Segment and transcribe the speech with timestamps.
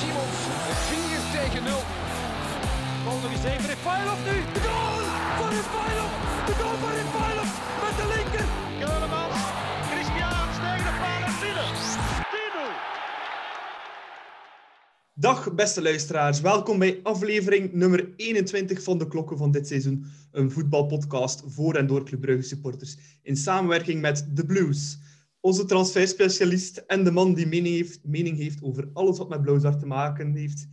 [0.00, 0.38] Simons.
[0.88, 1.72] 4 tegen 0.
[3.04, 3.66] Goal nog eens even.
[3.72, 4.36] Refailov nu.
[4.56, 4.98] De goal
[5.38, 6.12] van Refailov.
[6.48, 7.50] De goal van Refailov
[7.84, 8.46] met de linker.
[8.82, 9.40] Keulemans.
[9.90, 11.68] Christian tegen de paal en binnen.
[12.34, 12.90] 10-0.
[15.14, 20.04] Dag beste luisteraars, welkom bij aflevering nummer 21 van de Klokken van dit seizoen.
[20.32, 24.98] Een voetbalpodcast voor en door Club Brugge supporters in samenwerking met The Blues.
[25.42, 29.78] Onze transferspecialist en de man die mening heeft, mening heeft over alles wat met blauw-zwart
[29.78, 30.68] te maken heeft,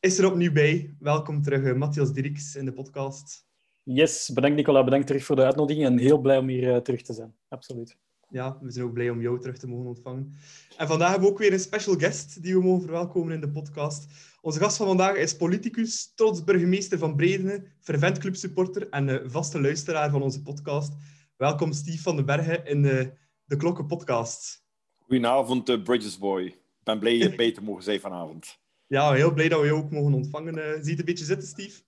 [0.00, 0.94] is er opnieuw bij.
[0.98, 3.46] Welkom terug, eh, Matthias Dirks in de podcast.
[3.82, 7.02] Yes, bedankt Nicola, bedankt terug voor de uitnodiging en heel blij om hier eh, terug
[7.02, 7.34] te zijn.
[7.48, 7.96] Absoluut.
[8.28, 10.32] Ja, we zijn ook blij om jou terug te mogen ontvangen.
[10.76, 13.50] En vandaag hebben we ook weer een special guest die we mogen verwelkomen in de
[13.50, 14.06] podcast.
[14.40, 19.60] Onze gast van vandaag is politicus, trots burgemeester van Bredene, fervent clubsupporter en eh, vaste
[19.60, 20.92] luisteraar van onze podcast.
[21.36, 23.12] Welkom Steve van den Bergen in de,
[23.46, 24.64] de Klokken podcast.
[24.98, 26.42] Goedenavond, uh, Bridges Boy.
[26.42, 28.58] Ik ben blij hier bij te mogen zijn vanavond.
[28.86, 30.58] Ja, heel blij dat we jou ook mogen ontvangen.
[30.58, 31.82] Uh, zie je het een beetje zitten, Steve?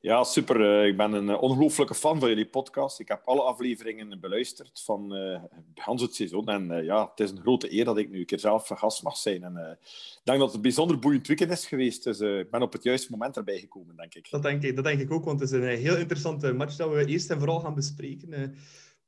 [0.00, 0.60] Ja, super.
[0.60, 3.00] Uh, ik ben een ongelooflijke fan van jullie podcast.
[3.00, 5.42] Ik heb alle afleveringen beluisterd van uh,
[5.74, 6.48] Hans het seizoen.
[6.48, 9.16] En ja, het is een grote eer dat ik nu een keer zelf gast mag
[9.16, 9.44] zijn.
[9.44, 12.04] En ik denk dat het een bijzonder boeiend weekend is geweest.
[12.04, 14.30] Dus ik ben op het juiste moment erbij gekomen, denk ik.
[14.30, 16.92] Dat denk ik, dat denk ik ook, want het is een heel interessante match dat
[16.92, 18.54] we eerst en vooral gaan bespreken.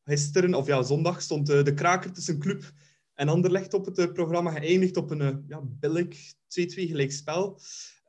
[0.05, 2.73] Gisteren, of ja, zondag, stond de kraker tussen Club
[3.15, 4.51] en Anderlecht op het programma.
[4.51, 7.61] Geëindigd op een ja, billig 2-2 gelijk spel.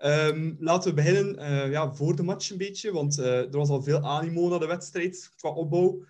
[0.06, 4.00] Um, laten we beginnen ja, voor de match een beetje, want er was al veel
[4.00, 6.06] animo naar de wedstrijd qua opbouw.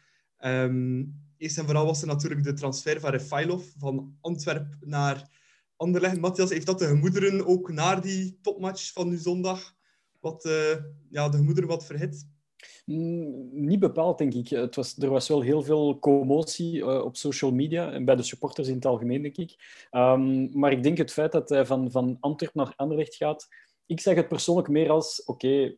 [0.45, 5.29] Um, eerst en vooral was er natuurlijk de transfer van Refailov van Antwerp naar
[5.75, 6.19] Anderlecht.
[6.19, 9.75] Matthias, heeft dat de gemoederen ook naar die topmatch van nu zondag
[10.19, 10.49] wat,
[11.09, 12.27] ja, de gemoederen wat verhit?
[12.85, 14.47] Niet bepaald, denk ik.
[14.47, 18.23] Het was, er was wel heel veel commotie uh, op social media en bij de
[18.23, 19.55] supporters in het algemeen, denk ik.
[19.91, 23.47] Um, maar ik denk het feit dat hij van, van Antwerp naar Anderlecht gaat,
[23.85, 25.77] ik zeg het persoonlijk meer als, oké, ik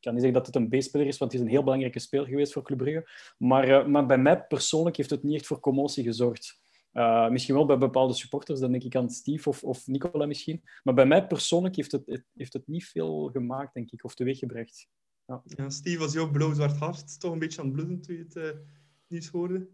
[0.00, 2.26] kan niet zeggen dat het een B-speler is, want het is een heel belangrijke speler
[2.26, 3.10] geweest voor Club Brugge.
[3.38, 6.62] Maar, uh, maar bij mij persoonlijk heeft het niet echt voor commotie gezorgd.
[6.92, 10.62] Uh, misschien wel bij bepaalde supporters, dan denk ik aan Steve of, of Nicola misschien.
[10.82, 14.14] Maar bij mij persoonlijk heeft het, het, heeft het niet veel gemaakt, denk ik, of
[14.14, 14.88] teweeggebracht.
[15.26, 15.42] Ja.
[15.44, 18.36] Ja, Steve, was jouw blauw-zwart hart toch een beetje aan het bloeden toen je het
[18.36, 18.60] uh,
[19.08, 19.68] nieuws hoorde?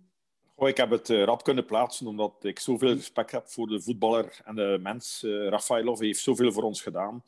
[0.54, 3.82] Oh, ik heb het uh, rap kunnen plaatsen, omdat ik zoveel respect heb voor de
[3.82, 5.22] voetballer en de mens.
[5.22, 7.24] Uh, Rafailov heeft zoveel voor ons gedaan.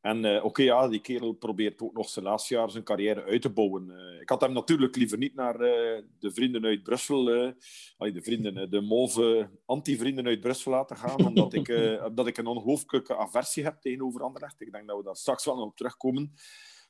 [0.00, 3.24] En uh, oké, okay, ja, die kerel probeert ook nog zijn laatste jaar zijn carrière
[3.24, 4.18] uit te bouwen.
[4.20, 9.50] ik had hem natuurlijk liever niet naar de vrienden uit Brussel, de vrienden, de move
[9.64, 11.68] anti-vrienden uit Brussel laten gaan, omdat ik,
[12.08, 14.60] omdat ik een ongelooflijke aversie heb tegenover Anderlecht.
[14.60, 16.32] Ik denk dat we daar straks wel nog op terugkomen.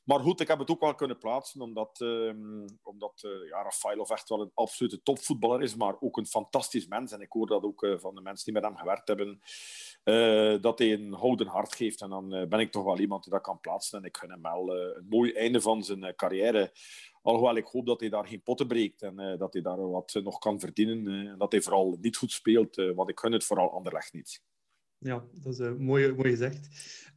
[0.08, 4.10] Maar goed, ik heb het ook wel kunnen plaatsen, omdat, um, omdat uh, ja, Rafailov
[4.10, 7.12] echt wel een absolute topvoetballer is, maar ook een fantastisch mens.
[7.12, 9.40] En ik hoor dat ook uh, van de mensen die met hem gewerkt hebben,
[10.04, 12.00] uh, dat hij een houden hart geeft.
[12.00, 13.98] En dan ben ik toch wel iemand die dat kan plaatsen.
[13.98, 16.72] En ik gun hem wel een mooi einde van zijn carrière.
[17.22, 20.38] Alhoewel ik hoop dat hij daar geen potten breekt en dat hij daar wat nog
[20.38, 21.28] kan verdienen.
[21.28, 24.42] en dat hij vooral niet goed speelt, want ik gun het vooral Anderlecht niet.
[24.98, 26.68] Ja, dat is uh, mooi, mooi gezegd.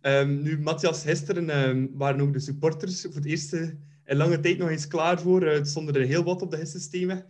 [0.01, 4.57] Um, nu, Matthias, gisteren um, waren ook de supporters voor het eerste in lange tijd
[4.57, 5.43] nog eens klaar voor.
[5.43, 7.25] Uh, het stonden er heel wat op de gistsystemen.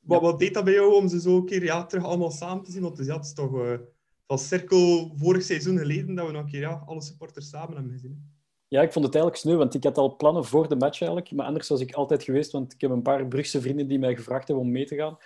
[0.00, 2.64] Wat, wat deed dat bij jou om ze zo een keer ja, terug allemaal samen
[2.64, 2.82] te zien?
[2.82, 3.78] Want ja, het is toch uh,
[4.26, 7.92] van cirkel vorig seizoen geleden dat we nog een keer ja, alle supporters samen hebben
[7.92, 8.31] gezien.
[8.72, 11.32] Ja, ik vond het eigenlijk sneu, want ik had al plannen voor de match eigenlijk.
[11.32, 14.16] Maar anders was ik altijd geweest, want ik heb een paar Brugse vrienden die mij
[14.16, 15.16] gevraagd hebben om mee te gaan.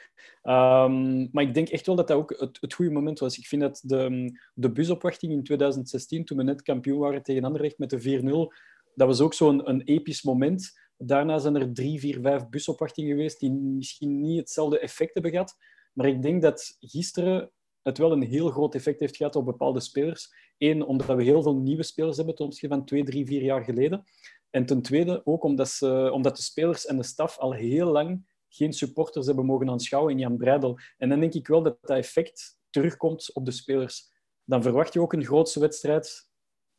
[0.90, 3.38] Um, maar ik denk echt wel dat dat ook het, het goede moment was.
[3.38, 7.78] Ik vind dat de, de busopwachting in 2016, toen we net kampioen waren tegen Anderlecht
[7.78, 8.54] met de 4-0,
[8.94, 10.78] dat was ook zo'n een episch moment.
[10.96, 15.56] Daarna zijn er drie, vier, vijf busopwachtingen geweest die misschien niet hetzelfde effect hebben gehad.
[15.92, 17.50] Maar ik denk dat gisteren
[17.86, 20.34] het wel een heel groot effect heeft gehad op bepaalde spelers.
[20.58, 23.64] Eén, omdat we heel veel nieuwe spelers hebben ten opzichte van twee, drie, vier jaar
[23.64, 24.05] geleden.
[24.50, 28.34] En ten tweede ook omdat, ze, omdat de spelers en de staf al heel lang
[28.49, 30.78] geen supporters hebben mogen aanschouwen in Jan Breidel.
[30.99, 34.12] En dan denk ik wel dat dat effect terugkomt op de spelers.
[34.44, 36.31] Dan verwacht je ook een grootste wedstrijd,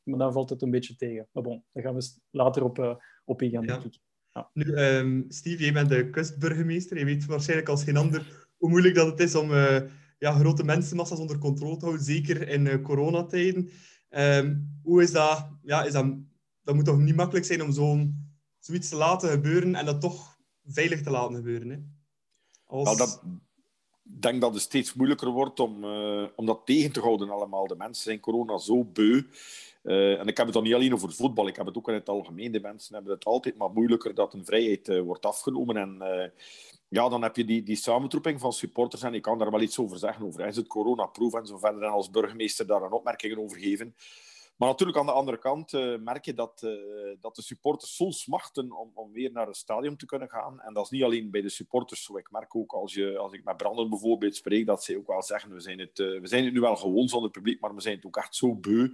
[0.03, 1.27] maar dan valt het een beetje tegen.
[1.31, 2.95] Maar bon, daar gaan we later op, uh,
[3.25, 3.67] op ingaan, ja.
[3.67, 3.99] denk ik.
[4.31, 4.49] Ja.
[4.53, 6.97] Nu, um, Steve, jij bent de kustburgemeester.
[6.97, 9.51] Je weet waarschijnlijk als geen ander hoe moeilijk dat het is om...
[9.51, 9.81] Uh,
[10.17, 13.69] ja, grote mensenmassa's onder controle houden, zeker in uh, coronatijden.
[14.09, 15.49] Um, hoe is dat?
[15.61, 16.05] Ja, is dat,
[16.63, 20.39] dat moet toch niet makkelijk zijn om zo'n, zoiets te laten gebeuren en dat toch
[20.65, 21.95] veilig te laten gebeuren?
[22.67, 23.21] Dat,
[24.03, 27.67] ik denk dat het steeds moeilijker wordt om, uh, om dat tegen te houden allemaal.
[27.67, 29.21] De mensen zijn corona zo beu.
[29.83, 31.93] Uh, en ik heb het dan niet alleen over voetbal, ik heb het ook in
[31.93, 32.51] het algemeen.
[32.51, 35.77] De mensen hebben het altijd maar moeilijker dat een vrijheid wordt afgenomen.
[35.77, 36.31] En
[36.89, 39.79] ja, dan heb je die, die samentroeping van supporters en ik kan daar wel iets
[39.79, 43.39] over zeggen, over is het coronaproof en zo verder, en als burgemeester daar een opmerkingen
[43.39, 43.95] over geven.
[44.57, 46.71] Maar natuurlijk aan de andere kant uh, merk je dat, uh,
[47.21, 50.61] dat de supporters soms smachten om, om weer naar het stadion te kunnen gaan.
[50.61, 52.17] En dat is niet alleen bij de supporters zo.
[52.17, 55.23] Ik merk ook als, je, als ik met Brandon bijvoorbeeld spreek, dat ze ook wel
[55.23, 57.81] zeggen, we zijn het, uh, we zijn het nu wel gewoon zonder publiek, maar we
[57.81, 58.89] zijn het ook echt zo beu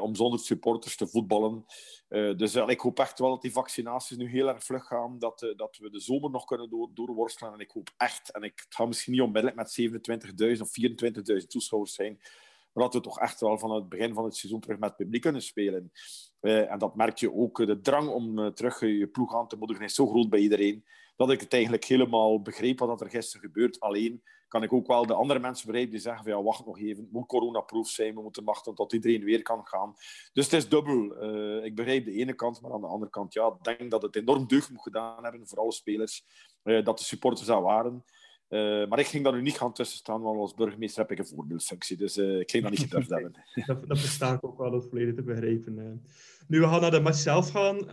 [0.00, 1.64] om zonder supporters te voetballen.
[2.08, 5.76] dus ik hoop echt wel dat die vaccinaties nu heel erg vlug gaan, dat, dat
[5.80, 7.52] we de zomer nog kunnen door, doorworstelen.
[7.52, 9.80] En ik hoop echt, en ik, gaat misschien niet onmiddellijk met
[10.56, 10.70] 27.000 of
[11.40, 12.20] 24.000 toeschouwers zijn,
[12.72, 14.98] maar dat we toch echt wel van het begin van het seizoen terug met het
[14.98, 15.92] publiek kunnen spelen.
[16.40, 17.66] En dat merk je ook.
[17.66, 20.84] De drang om terug je ploeg aan te moedigen is zo groot bij iedereen,
[21.20, 23.80] dat ik het eigenlijk helemaal begreep wat er gisteren gebeurt.
[23.80, 26.78] Alleen kan ik ook wel de andere mensen begrijpen die zeggen van ja, wacht nog
[26.78, 29.94] even, het moet coronaproof zijn, we moeten wachten tot iedereen weer kan gaan.
[30.32, 31.22] Dus het is dubbel.
[31.22, 34.02] Uh, ik begrijp de ene kant, maar aan de andere kant, ja, ik denk dat
[34.02, 36.24] het enorm deugd moet gedaan hebben voor alle spelers,
[36.62, 38.04] dat de supporters daar waren.
[38.48, 41.18] Uh, maar ik ging daar nu niet gaan tussen staan, want als burgemeester heb ik
[41.18, 41.96] een voorbeeldfunctie.
[41.96, 43.32] Dus ik ging dat niet gedurfd hebben.
[43.66, 43.88] dat,
[44.18, 46.02] dat ik ook wel, dat volledig te begrijpen.
[46.46, 47.88] Nu, we gaan naar de match zelf gaan.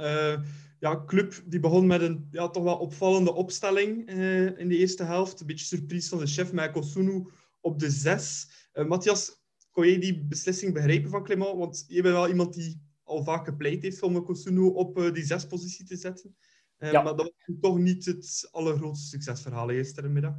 [0.80, 4.10] Ja, club die begon met een ja, toch wel opvallende opstelling
[4.58, 5.40] in de eerste helft.
[5.40, 7.28] Een beetje surprise van de chef, met Kosunu
[7.62, 8.50] op de zes.
[8.88, 9.42] Matthias,
[9.72, 11.58] kon je die beslissing begrijpen van Clement?
[11.58, 15.86] Want je bent wel iemand die al vaak gepleit heeft om Kosunu op die zespositie
[15.86, 16.36] te zetten.
[16.80, 17.02] Uh, ja.
[17.02, 20.36] Maar dat was toch niet het allergrootste succesverhaal gisterenmiddag.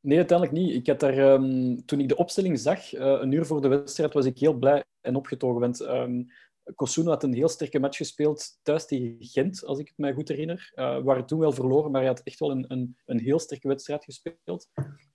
[0.00, 0.74] Nee, uiteindelijk niet.
[0.74, 4.12] Ik had daar, um, toen ik de opstelling zag, uh, een uur voor de wedstrijd,
[4.12, 5.60] was ik heel blij en opgetogen.
[5.60, 6.26] Want um,
[6.74, 10.28] Kosunu had een heel sterke match gespeeld thuis tegen Gent, als ik het mij goed
[10.28, 10.72] herinner.
[10.74, 13.38] Uh, we waren toen wel verloren, maar hij had echt wel een, een, een heel
[13.38, 14.68] sterke wedstrijd gespeeld.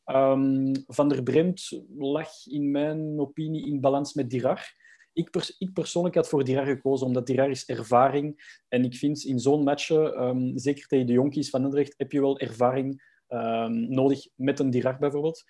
[0.06, 4.80] Um, Van der Bremt lag in mijn opinie in balans met Dirar.
[5.14, 8.60] Ik, pers ik persoonlijk had voor Dirar gekozen, omdat Dirar is ervaring.
[8.68, 12.22] En ik vind in zo'n matchen, um, zeker tegen de jonkies van Utrecht, heb je
[12.22, 15.44] wel ervaring um, nodig met een Dirar bijvoorbeeld.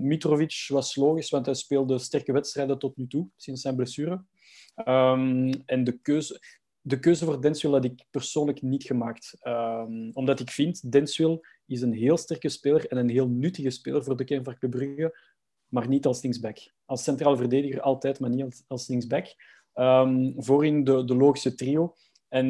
[0.00, 4.24] Mitrovic was logisch, want hij speelde sterke wedstrijden tot nu toe, sinds zijn blessure.
[4.84, 6.40] En de keuze,
[6.80, 9.34] de keuze voor Denswil had ik persoonlijk niet gemaakt.
[10.12, 14.16] omdat ik vind, Denswil is een heel sterke speler en een heel nuttige speler voor
[14.16, 15.36] de kern van Brugge
[15.68, 16.58] maar niet als linksback.
[16.84, 19.26] Als centraal verdediger altijd, maar niet als, als linksback.
[19.74, 21.94] Um, voorin de, de logische trio.
[22.28, 22.46] En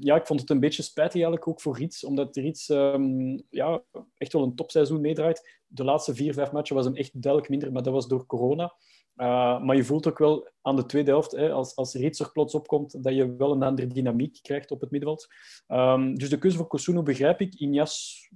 [0.00, 3.82] ja, ik vond het een beetje spijtig eigenlijk ook voor Rits, omdat Rits um, ja,
[4.16, 5.60] echt wel een topseizoen meedraait.
[5.66, 8.74] De laatste vier, vijf matchen was hem echt duidelijk minder, maar dat was door corona.
[9.16, 12.32] Uh, maar je voelt ook wel aan de tweede helft, hè, als, als Rits er
[12.32, 15.26] plots opkomt, dat je wel een andere dynamiek krijgt op het middenveld.
[16.18, 17.54] dus de keuze voor Kosuno begrijp ik.
[17.54, 18.28] Injas,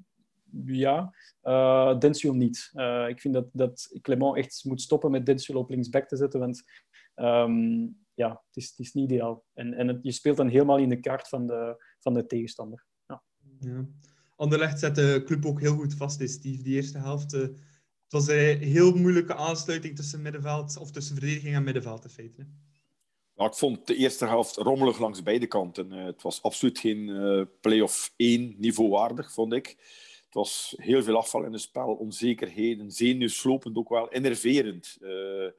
[0.65, 1.15] ja.
[1.43, 1.99] Uh,
[2.33, 2.71] niet.
[2.75, 6.41] Uh, ik vind dat, dat Clement echt moet stoppen met Densuil op linksback te zetten,
[6.41, 6.63] want
[7.15, 9.45] um, ja, het is, niet ideaal.
[9.55, 12.87] En, en je speelt dan helemaal in de kaart van de, van de tegenstander.
[13.07, 13.23] Ja.
[13.59, 13.87] Ja.
[14.37, 16.41] Anderlecht zet de club ook heel goed vast, is.
[16.41, 17.49] Die eerste helft,
[18.11, 22.47] het was een heel moeilijke aansluiting tussen middenveld, of tussen verdediging en middenveld, in feite.
[23.37, 25.91] Ik vond de eerste helft rommelig langs beide kanten.
[25.91, 29.77] het was absoluut geen play-off 1 niveau waardig, vond ik.
[30.25, 34.99] Het was heel veel afval in het spel, onzekerheden, zenuwslopend ook wel, enerverend.
[35.01, 35.51] Uh,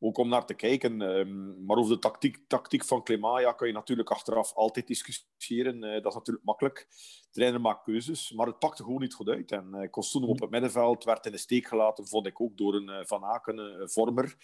[0.00, 1.00] ook om naar te kijken.
[1.00, 5.82] Um, maar over de tactiek, tactiek van Clément ja, kan je natuurlijk achteraf altijd discussiëren.
[5.82, 6.86] Uh, dat is natuurlijk makkelijk.
[7.20, 9.52] De trainer maakt keuzes, maar het pakte gewoon niet goed uit.
[9.52, 13.06] En uh, op het middenveld werd in de steek gelaten, vond ik ook door een
[13.06, 14.36] Van Aken, vormer.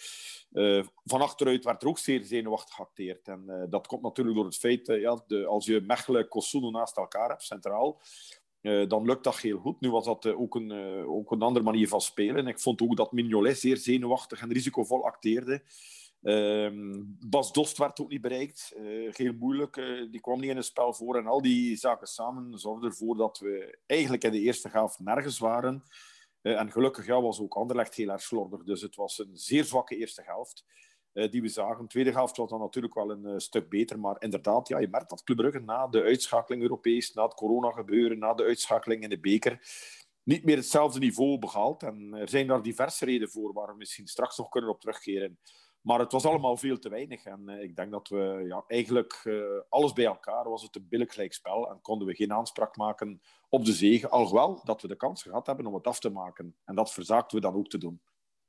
[1.05, 3.29] van achteruit werd er ook zeer zenuwachtig geacteerd.
[3.29, 7.29] En dat komt natuurlijk door het feit, ja, de, als je Mechelen en naast elkaar
[7.29, 8.01] hebt, centraal,
[8.63, 9.81] uh, dan lukt dat heel goed.
[9.81, 12.47] Nu was dat uh, ook, een, uh, ook een andere manier van spelen.
[12.47, 15.63] Ik vond ook dat Mignolet zeer zenuwachtig en risicovol acteerde.
[16.23, 18.75] Ehm, Bas Dost werd ook niet bereikt.
[19.11, 19.75] heel moeilijk.
[20.11, 21.17] die kwam niet in het spel voor.
[21.17, 25.39] En al die zaken samen zorgden ervoor dat we eigenlijk in de eerste helft nergens
[25.39, 25.83] waren.
[26.43, 28.63] en gelukkig ja, was ook Anderlecht heel erg slordig.
[28.63, 30.65] Dus het was een zeer zwakke eerste helft.
[31.13, 31.83] Eh, die we zagen.
[31.83, 33.99] De tweede helft was dan natuurlijk wel een uh, stuk beter.
[33.99, 38.19] Maar inderdaad, ja, je merkt dat Club Brugge na de uitschakeling Europees, na het corona-gebeuren,
[38.19, 39.61] na de uitschakeling in de beker,
[40.23, 41.83] niet meer hetzelfde niveau behaalt.
[41.83, 45.39] En er zijn daar diverse redenen voor, waar we misschien straks nog kunnen op terugkeren.
[45.81, 47.25] Maar het was allemaal veel te weinig.
[47.25, 49.29] En uh, ik denk dat we ja, eigenlijk
[49.69, 51.71] alles bij elkaar was het een billig spel.
[51.71, 54.11] En konden we geen aanspraak maken op de zegen.
[54.11, 56.57] Alhoewel dat we de kans gehad hebben om het af te maken.
[56.65, 58.01] En dat verzaakten we dan ook te doen.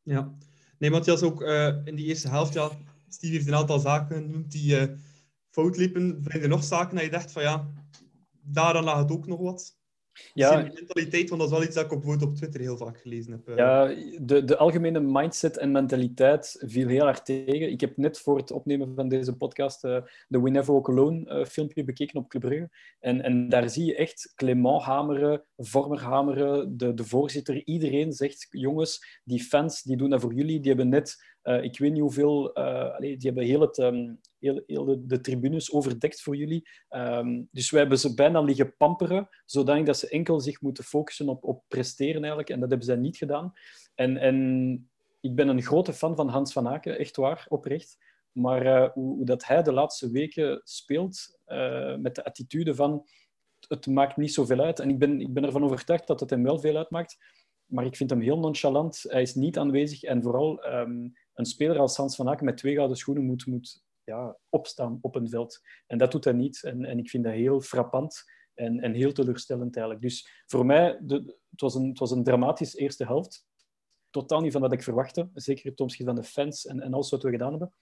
[0.01, 0.37] Ja,
[0.83, 2.71] Nee, Matthias, ook uh, in die eerste helft, ja,
[3.07, 4.97] Steve heeft een aantal zaken genoemd die uh,
[5.49, 6.23] fout liepen.
[6.41, 7.67] Je nog zaken dat je dacht van ja,
[8.41, 9.77] daaraan lag het ook nog wat?
[10.33, 12.97] Ja, die mentaliteit, want dat is wel iets dat ik op, op Twitter heel vaak
[12.97, 13.47] gelezen heb.
[13.47, 13.55] Eh.
[13.55, 17.71] Ja, de, de algemene mindset en mentaliteit viel heel hard tegen.
[17.71, 21.39] Ik heb net voor het opnemen van deze podcast uh, de We Never Walk Alone
[21.39, 22.69] uh, filmpje bekeken op Club Brugge.
[22.99, 27.61] En, en daar zie je echt Clement hameren, Vormer hameren, de, de voorzitter.
[27.65, 30.59] Iedereen zegt, jongens, die fans die doen dat voor jullie.
[30.59, 32.55] Die hebben net uh, ik weet niet hoeveel...
[32.55, 36.69] Allee, die hebben heel, het, um, heel, heel de, tribunes overdekt voor jullie.
[36.89, 41.43] Um, dus wij hebben ze bijna liggen pamperen, zodat ze enkel zich moeten focussen op,
[41.43, 42.49] op presteren eigenlijk.
[42.49, 43.53] En dat hebben zij niet gedaan.
[43.95, 44.89] En, en
[45.21, 47.97] ik ben een grote fan van Hans van Aken, echt waar, oprecht.
[48.31, 51.39] Maar uh, hoe, dat hij de laatste weken speelt,
[51.97, 53.05] met de attitude van
[53.67, 54.79] het maakt niet zoveel uit.
[54.79, 57.17] En ik ben, ik ben ervan overtuigd dat het hem wel veel uitmaakt.
[57.65, 59.05] Maar ik vind hem heel nonchalant.
[59.07, 60.03] Hij is niet aanwezig.
[60.03, 63.83] En vooral um, een speler als Hans van Aken met twee gouden schoenen moet, moet
[64.03, 65.61] ja, opstaan op een veld.
[65.87, 66.63] En dat doet hij niet.
[66.63, 68.23] En, en ik vind dat heel frappant
[68.53, 70.05] en, en heel teleurstellend eigenlijk.
[70.05, 71.15] Dus voor mij, de,
[71.49, 73.45] het, was een, het was een dramatische eerste helft.
[74.09, 75.29] Totaal niet van wat ik verwachtte.
[75.33, 77.73] Zeker ten opzichte van de fans en, en alles wat we gedaan hebben.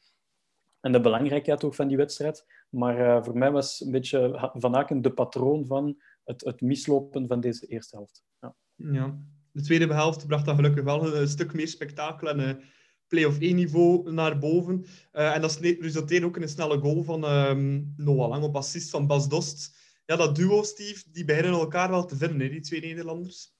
[0.79, 2.45] En de belangrijkheid ook van die wedstrijd.
[2.69, 7.27] Maar uh, voor mij was een beetje Van Aken de patroon van het, het mislopen
[7.27, 8.23] van deze eerste helft.
[8.39, 8.55] Ja.
[8.75, 9.17] ja.
[9.51, 12.65] De tweede helft bracht dat gelukkig wel een stuk meer spektakel en uh,
[13.11, 14.85] play-off 1 niveau naar boven.
[15.13, 18.89] Uh, en dat resulteerde ook in een snelle goal van um, Noah Lang op assist
[18.89, 19.77] van Bas Dost.
[20.05, 23.53] Ja, dat duo, Steve, die beginnen elkaar wel te vinden, hè, die twee Nederlanders.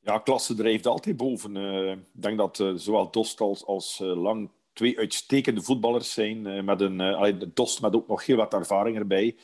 [0.00, 1.54] Ja, klasse drijft altijd boven.
[1.54, 6.64] Uh, ik denk dat uh, zowel Dost als, als Lang twee uitstekende voetballers zijn.
[6.64, 9.36] met een, Dost met ook nog heel wat ervaring erbij.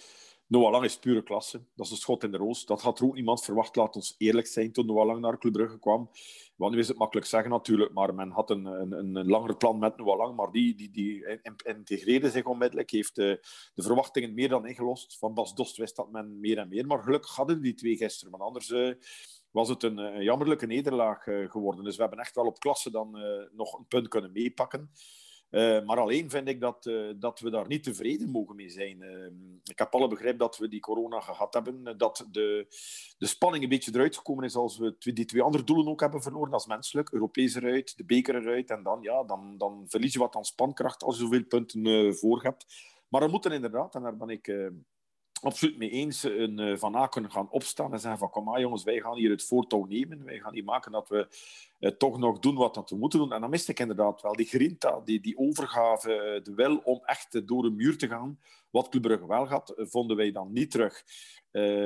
[0.49, 1.65] Noah Lang is pure klasse.
[1.75, 2.65] Dat is een schot in de roos.
[2.65, 5.79] Dat had er ook niemand verwacht, laat ons eerlijk zijn, toen Noah naar Club Brugge
[5.79, 6.11] kwam.
[6.57, 9.79] Want nu is het makkelijk zeggen natuurlijk, maar men had een, een, een langer plan
[9.79, 13.39] met Noah Lang, maar die, die, die integreerde zich onmiddellijk, heeft de,
[13.75, 15.19] de verwachtingen meer dan ingelost.
[15.19, 18.31] Van Bas Dost wist dat men meer en meer, maar gelukkig hadden die twee gisteren,
[18.31, 18.69] want anders...
[18.69, 18.95] Uh,
[19.51, 21.85] was het een, jammerlijke nederlaag uh, geworden.
[21.85, 23.19] Dus we hebben echt wel op klasse dan
[23.53, 24.91] nog een punt kunnen meepakken.
[25.57, 29.03] Uh, maar alleen vind ik dat, uh, dat we daar niet tevreden mogen mee zijn.
[29.03, 29.27] Uh,
[29.65, 31.99] ik heb alle begrip dat we die corona gehad hebben.
[31.99, 32.67] Dat de,
[33.19, 36.23] de spanning een beetje eruit gekomen is als we die twee andere doelen ook hebben
[36.23, 36.53] verloren.
[36.53, 37.13] als menselijk.
[37.13, 38.71] Europees eruit, de beker eruit.
[38.71, 42.43] En dan, ja, dan, dan verlies je wat aan spankracht als je zoveel punten voor
[42.43, 42.67] hebt.
[43.09, 44.71] Maar we moeten inderdaad, en daar ben ik
[45.43, 48.83] absoluut mee eens een, uh, Van Aken gaan opstaan en zeggen van kom maar jongens,
[48.83, 50.25] wij gaan hier het voortouw nemen.
[50.25, 51.29] Wij gaan hier maken dat we
[51.81, 53.33] uh, toch nog doen wat we moeten doen.
[53.33, 57.03] En dan miste ik inderdaad wel die grinta, die, die overgave, uh, de wil om
[57.05, 58.39] echt door een muur te gaan.
[58.71, 61.05] Wat Club Brugge wel had, vonden wij dan niet terug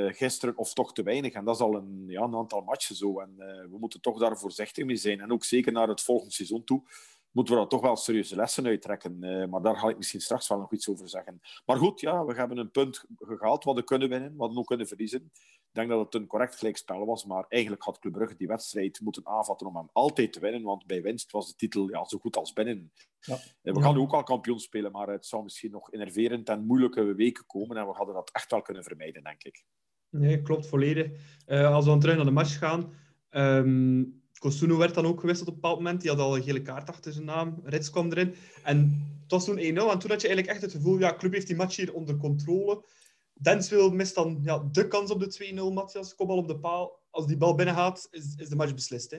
[0.06, 1.32] gisteren, of toch te weinig.
[1.32, 3.20] En dat is al een, ja, een aantal matchen zo.
[3.20, 3.34] En
[3.70, 5.20] we moeten toch daar voorzichtig mee zijn.
[5.20, 6.82] En ook zeker naar het volgende seizoen toe
[7.30, 9.24] moeten we daar toch wel serieuze lessen uittrekken.
[9.24, 11.40] Uh, maar daar ga ik misschien straks wel nog iets over zeggen.
[11.66, 13.64] Maar goed, ja, we hebben een punt gehaald.
[13.64, 15.30] Wat we kunnen winnen, wat we ook kunnen verliezen.
[15.70, 17.24] Ik denk dat het een correct gelijkspel was.
[17.24, 20.62] Maar eigenlijk had Club Brugge die wedstrijd moeten aanvatten om hem altijd te winnen.
[20.62, 22.92] Want bij winst was de titel ja, zo goed als binnen.
[23.20, 23.34] Ja.
[23.62, 24.92] Uh, we gaan nu ook al kampioen spelen.
[24.92, 27.76] Maar het zou misschien nog enerverend en moeilijke weken komen.
[27.76, 29.64] En we hadden dat echt wel kunnen vermijden, denk ik.
[30.08, 31.10] Nee, klopt volledig.
[31.46, 32.94] Uh, als we dan terug naar de match gaan.
[33.30, 36.00] Um Kosuno werd dan ook gewisseld op een bepaald moment.
[36.00, 37.60] Die had al een gele kaart achter zijn naam.
[37.64, 38.34] Rits kwam erin.
[38.64, 39.60] En het was toen 1-0.
[39.60, 42.16] En toen had je eigenlijk echt het gevoel, ja, club heeft die match hier onder
[42.16, 42.84] controle.
[43.32, 46.14] Denswil mist dan ja, de kans op de 2-0, Matthias.
[46.14, 46.98] Kom al op de paal.
[47.10, 49.10] Als die bal binnen gaat, is, is de match beslist.
[49.10, 49.18] Hè?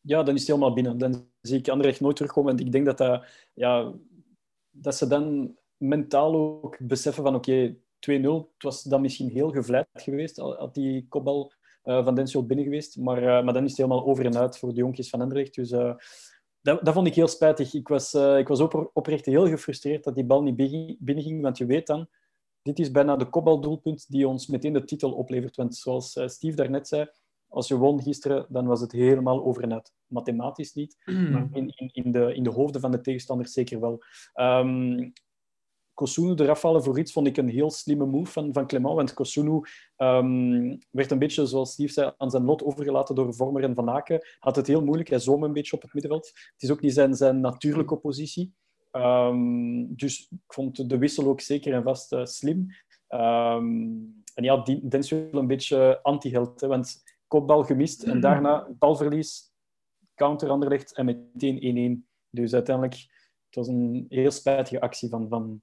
[0.00, 0.98] Ja, dan is het helemaal binnen.
[0.98, 2.56] Dan zie ik Anderlecht nooit terugkomen.
[2.56, 3.94] En ik denk dat, dat, ja,
[4.70, 8.22] dat ze dan mentaal ook beseffen van oké, okay, 2-0.
[8.54, 11.52] Het was dan misschien heel gevleid geweest, had die kopbal
[11.84, 12.96] uh, van Denswil binnen geweest.
[12.96, 15.54] Maar, uh, maar dan is het helemaal over en uit voor de jonkies van Anderlecht.
[15.54, 15.94] Dus uh,
[16.60, 17.74] dat, dat, vond ik heel spijtig.
[17.74, 20.56] Ik was, ik was op, oprecht heel gefrustreerd dat die bal niet
[20.98, 21.42] binnenging.
[21.42, 22.08] Want je weet dan,
[22.62, 25.56] dit is bijna de kopbaldoelpunt die ons meteen de titel oplevert.
[25.56, 27.06] Want zoals Steve daarnet zei,
[27.48, 29.92] als je won gisteren, dan was het helemaal over en uit.
[30.06, 34.02] Mathematisch niet, maar in, in, in, de, in de hoofden van de tegenstanders zeker wel.
[34.34, 35.12] Um,
[35.94, 38.94] Kosunu eraf vallen voor iets vond ik een heel slimme move van, van Clement.
[38.94, 39.60] Want Kosunu
[39.96, 43.90] um, werd een beetje, zoals Steve zei, aan zijn lot overgelaten door Vormer en Van
[43.90, 44.26] Aken.
[44.38, 45.08] Had het heel moeilijk.
[45.08, 46.26] Hij zoom een beetje op het middenveld.
[46.26, 48.54] Het is ook niet zijn, zijn natuurlijke positie.
[48.92, 52.66] Um, dus ik vond de wissel ook zeker en vast uh, slim.
[53.08, 56.60] Um, en ja, Denswil een beetje anti-held.
[56.60, 59.52] Want kopbal gemist en daarna balverlies,
[60.14, 62.08] counter anderlecht en meteen 1-1.
[62.30, 62.94] Dus uiteindelijk,
[63.46, 65.62] het was een heel spijtige actie van, van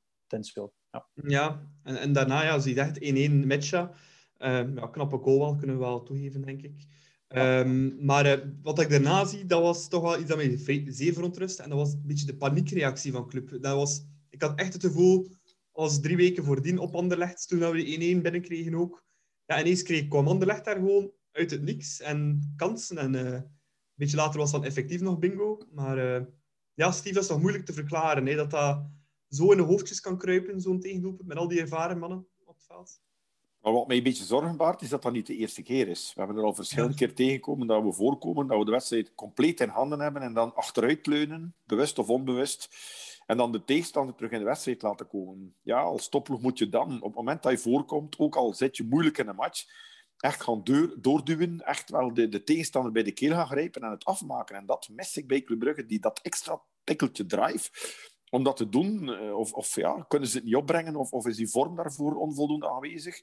[0.92, 3.72] ja, ja en, en daarna ja, zie je echt 1-1 match.
[3.74, 3.90] Uh,
[4.76, 6.86] ja, knappe goal wel, kunnen we wel toegeven, denk ik.
[7.36, 11.14] Um, maar uh, wat ik daarna zie, dat was toch wel iets dat mij zeer
[11.14, 11.60] verontrust.
[11.60, 13.50] En dat was een beetje de paniekreactie van club.
[13.62, 15.28] Dat was, ik had echt het gevoel,
[15.72, 19.04] als drie weken voordien op Anderlecht, toen we 1-1 binnenkregen ook,
[19.46, 22.98] ja, ineens kreeg, kwam Anderlecht daar gewoon uit het niks en kansen.
[22.98, 23.52] En uh, een
[23.96, 25.58] beetje later was dan effectief nog bingo.
[25.72, 26.26] Maar uh,
[26.74, 28.26] ja, Steve, dat is nog moeilijk te verklaren.
[28.26, 28.86] Hè, dat dat
[29.32, 32.66] zo in de hoofdjes kan kruipen, zo'n tegendoelpunt, met al die ervaren mannen op het
[32.66, 33.02] veld.
[33.62, 36.12] Maar wat mij een beetje zorgen baart, is dat dat niet de eerste keer is.
[36.14, 39.60] We hebben er al verschillende keer tegengekomen dat we voorkomen, dat we de wedstrijd compleet
[39.60, 42.70] in handen hebben en dan achteruit leunen, bewust of onbewust.
[43.26, 45.56] En dan de tegenstander terug in de wedstrijd laten komen.
[45.62, 48.78] Ja, als topploeg moet je dan, op het moment dat je voorkomt, ook al zit
[48.78, 49.66] je moeilijk in een match,
[50.18, 50.64] echt gaan
[50.98, 54.56] doorduwen, echt wel de, de tegenstander bij de keel gaan grijpen en het afmaken.
[54.56, 57.70] En dat mis ik bij Club Brugge, die dat extra tikkeltje drive
[58.32, 59.14] om dat te doen.
[59.14, 62.16] Eh, of, of ja, kunnen ze het niet opbrengen, of, of is die vorm daarvoor
[62.16, 63.22] onvoldoende aanwezig?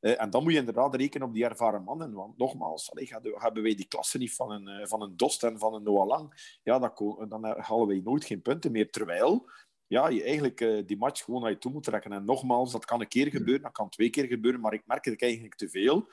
[0.00, 2.12] Uh, en dan moet je inderdaad rekenen op die ervaren mannen.
[2.12, 5.58] Want nogmaals, allee, hebben wij die klasse niet van een, eh, van een Dost en
[5.58, 8.90] van een Noah Lang, ja, dan, dan halen wij nooit geen punten meer.
[8.90, 9.50] Terwijl
[9.86, 12.12] ja, je eigenlijk die match gewoon naar je toe moet trekken.
[12.12, 15.04] En nogmaals, dat kan een keer gebeuren, dat kan twee keer gebeuren, maar ik merk
[15.04, 16.08] het eigenlijk te veel.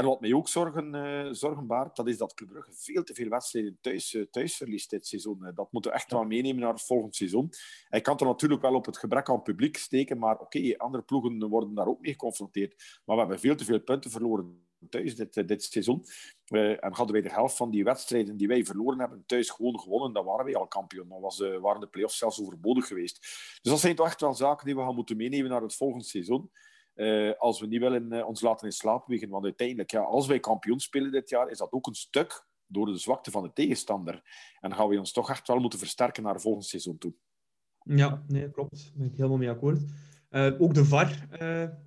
[0.00, 3.14] En wat mij ook zorgen, uh, zorgen baart, dat is dat Club Brugge veel te
[3.14, 5.50] veel wedstrijden thuis, uh, thuis verliest dit seizoen.
[5.54, 7.52] dat moeten we echt wel meenemen naar het volgende seizoen.
[7.88, 11.48] Hij kan er natuurlijk wel op het gebrek aan publiek steken, maar oké, andere ploegen
[11.48, 13.00] worden daar ook mee geconfronteerd.
[13.04, 16.04] Maar we hebben veel te veel punten verloren thuis dit, eh, dit seizoen.
[16.50, 20.12] en hadden wij de helft van die wedstrijden die wij verloren hebben thuis gewoon gewonnen,
[20.12, 21.08] dan waren wij al kampioen.
[21.08, 23.20] Dan was, waren de play-offs zelfs overbodig geweest.
[23.62, 26.04] Dus dat zijn toch echt wel zaken die we gaan moeten meenemen naar het volgende
[26.04, 26.50] seizoen.
[27.00, 29.28] Uh, als we niet willen uh, ons laten in slaap wiegen.
[29.28, 32.86] Want uiteindelijk, ja, als wij kampioen spelen dit jaar, is dat ook een stuk door
[32.86, 34.14] de zwakte van de tegenstander.
[34.60, 37.14] En dan gaan we ons toch echt wel moeten versterken naar het volgende seizoen toe.
[37.84, 38.84] Ja, nee, klopt.
[38.84, 39.82] Daar ben ik helemaal mee akkoord.
[40.30, 41.28] Uh, ook de VAR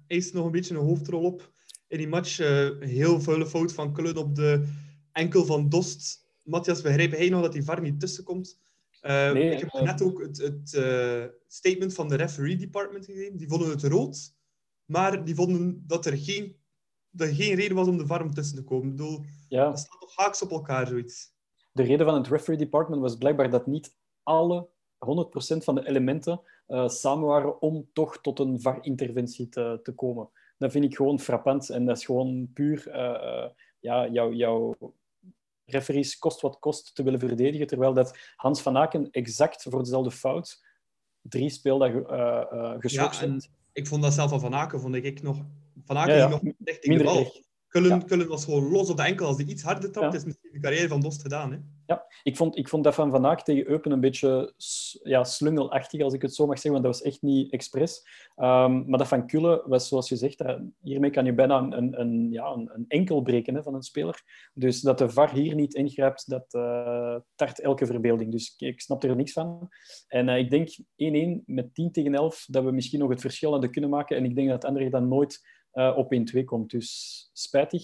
[0.07, 1.53] eist nog een beetje een hoofdrol op
[1.87, 2.37] in die match.
[2.79, 4.67] heel vuile fout van Kullen op de
[5.11, 6.27] enkel van Dost.
[6.41, 8.59] Matthias, begrijp hij nog dat die VAR niet tussenkomt?
[9.01, 10.69] nee, ik heb net ook het, het
[11.47, 13.37] statement van de referee department gegeven.
[13.37, 14.41] Die vonden het rood.
[14.93, 16.55] Maar die vonden dat er geen,
[17.09, 18.85] dat er geen reden was om de varm tussen te komen.
[18.85, 19.65] Ik bedoel, ja.
[19.65, 21.31] dat staat toch haaks op elkaar, zoiets.
[21.71, 24.69] De reden van het referee department was blijkbaar dat niet alle
[25.05, 30.29] 100% van de elementen uh, samen waren om toch tot een VAR-interventie te, te komen.
[30.57, 31.69] Dat vind ik gewoon frappant.
[31.69, 34.75] En dat is gewoon puur uh, ja, jouw, jouw
[35.65, 40.11] referees kost wat kost te willen verdedigen, terwijl dat Hans van Aken exact voor dezelfde
[40.11, 40.63] fout
[41.21, 43.37] drie speeldagen uh, geschokt ja,
[43.73, 45.45] ik vond dat zelf van Van Aken, vond ik nog...
[45.85, 47.41] Van Aken ja, nog echt in de bal.
[47.67, 49.27] Kullen, Kullen was gewoon los op de enkel.
[49.27, 51.51] Als hij iets harder trapt, is misschien de carrière van Dost gedaan.
[51.51, 51.57] Hè?
[51.85, 54.53] Ja, ik vond, ik vond dat van Van Aken tegen Eupen een beetje
[55.03, 58.07] ja, slungelachtig, als ik het zo mag zeggen, want dat was echt niet expres.
[58.35, 60.43] Um, maar dat van Kullen was, zoals je zegt,
[60.81, 64.21] hiermee kan je bijna een, een, ja, een, een enkel breken hè, van een speler.
[64.53, 68.31] Dus dat de VAR hier niet ingrijpt, dat uh, tart elke verbeelding.
[68.31, 69.69] Dus ik, snap er niks van.
[70.07, 70.69] En uh, ik denk
[71.39, 74.17] 1-1 met 10 tegen 11, dat we misschien nog het verschil hadden kunnen maken.
[74.17, 75.41] En ik denk dat André dan nooit
[75.73, 76.71] uh, op 1-2 komt.
[76.71, 77.83] Dus spijtig.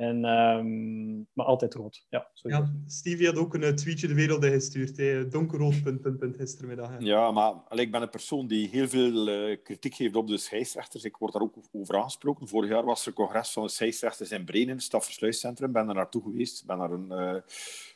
[0.00, 2.06] En, um, maar altijd rood.
[2.08, 4.96] Ja, ja, Stevie had ook een eh, tweetje de wereld gestuurd.
[4.96, 5.28] Hè.
[5.28, 6.88] Donkerrood, punt, punt, punt, gistermiddag.
[6.88, 6.96] Hè.
[6.98, 10.36] Ja, maar allee, ik ben een persoon die heel veel uh, kritiek geeft op de
[10.36, 11.04] scheidsrechters.
[11.04, 12.48] Ik word daar ook over aangesproken.
[12.48, 15.68] Vorig jaar was er een congres van de scheidsrechters in Brenen, het Stafversluiscentrum.
[15.68, 16.60] Ik ben er naartoe geweest.
[16.60, 17.34] Ik ben daar een, uh,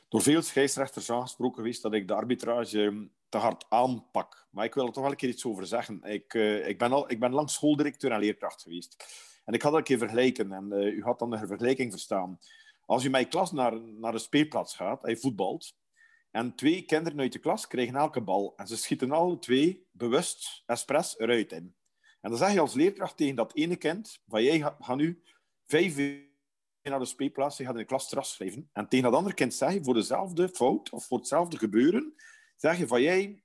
[0.09, 4.47] door veel scheidsrechters aangesproken geweest dat ik de arbitrage ehm, te hard aanpak.
[4.51, 6.03] Maar ik wil er toch wel een keer iets over zeggen.
[6.03, 9.05] Ik, uh, ik, ben, al, ik ben lang schooldirecteur en leerkracht geweest.
[9.45, 12.39] En ik had dat een keer vergelijken en uh, u had dan de vergelijking verstaan.
[12.87, 15.75] Als je met je klas naar, naar de speelplaats gaat, hij voetbalt,
[16.31, 20.63] en twee kinderen uit de klas krijgen elke bal en ze schieten alle twee bewust,
[20.67, 21.75] expres, eruit in.
[22.21, 25.23] En dan zeg je als leerkracht tegen dat ene kind, van jij gaat nu
[25.67, 26.33] vijf uur
[26.83, 28.41] naar de speelplaats, je gaat in de klas straf.
[28.73, 32.15] En tegen dat andere kind zeg je, voor dezelfde fout of voor hetzelfde gebeuren,
[32.57, 33.44] zeg je van jij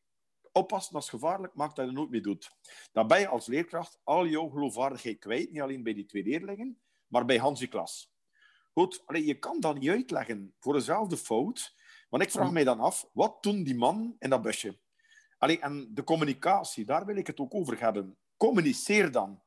[0.53, 2.51] oppassen, dat is gevaarlijk, maak dat je er nooit mee doet.
[2.91, 6.81] Dan ben je als leerkracht al jouw geloofwaardigheid kwijt, niet alleen bij die twee leerlingen,
[7.07, 8.13] maar bij Hansi klas.
[8.73, 11.75] Goed, alleen, je kan dat niet uitleggen voor dezelfde fout,
[12.09, 14.79] want ik vraag mij dan af, wat doen die man in dat busje?
[15.37, 18.17] Allee, en de communicatie, daar wil ik het ook over hebben.
[18.37, 19.41] Communiceer dan.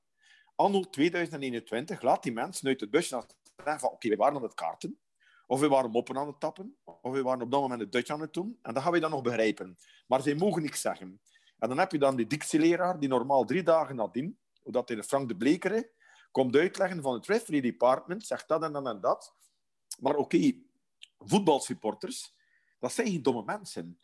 [0.55, 3.25] Anno 2021, laat die mensen uit het busje
[3.57, 5.01] zeggen van, oké, we waren aan het kaarten,
[5.53, 8.11] of we waren moppen aan het tappen, of we waren op dat moment het Dutch
[8.11, 8.59] aan het doen.
[8.63, 9.79] En dat gaan we dan nog begrijpen.
[10.07, 11.21] Maar zij mogen niks zeggen.
[11.59, 15.03] En dan heb je dan die dictieleraar, die normaal drie dagen nadien, hoe dat in
[15.03, 15.91] Frank de Blekere,
[16.31, 19.35] komt uitleggen van het referee department, zegt dat en dat en dat.
[20.01, 20.53] Maar oké,
[21.19, 22.35] voetbalsupporters,
[22.79, 23.99] dat zijn geen domme mensen.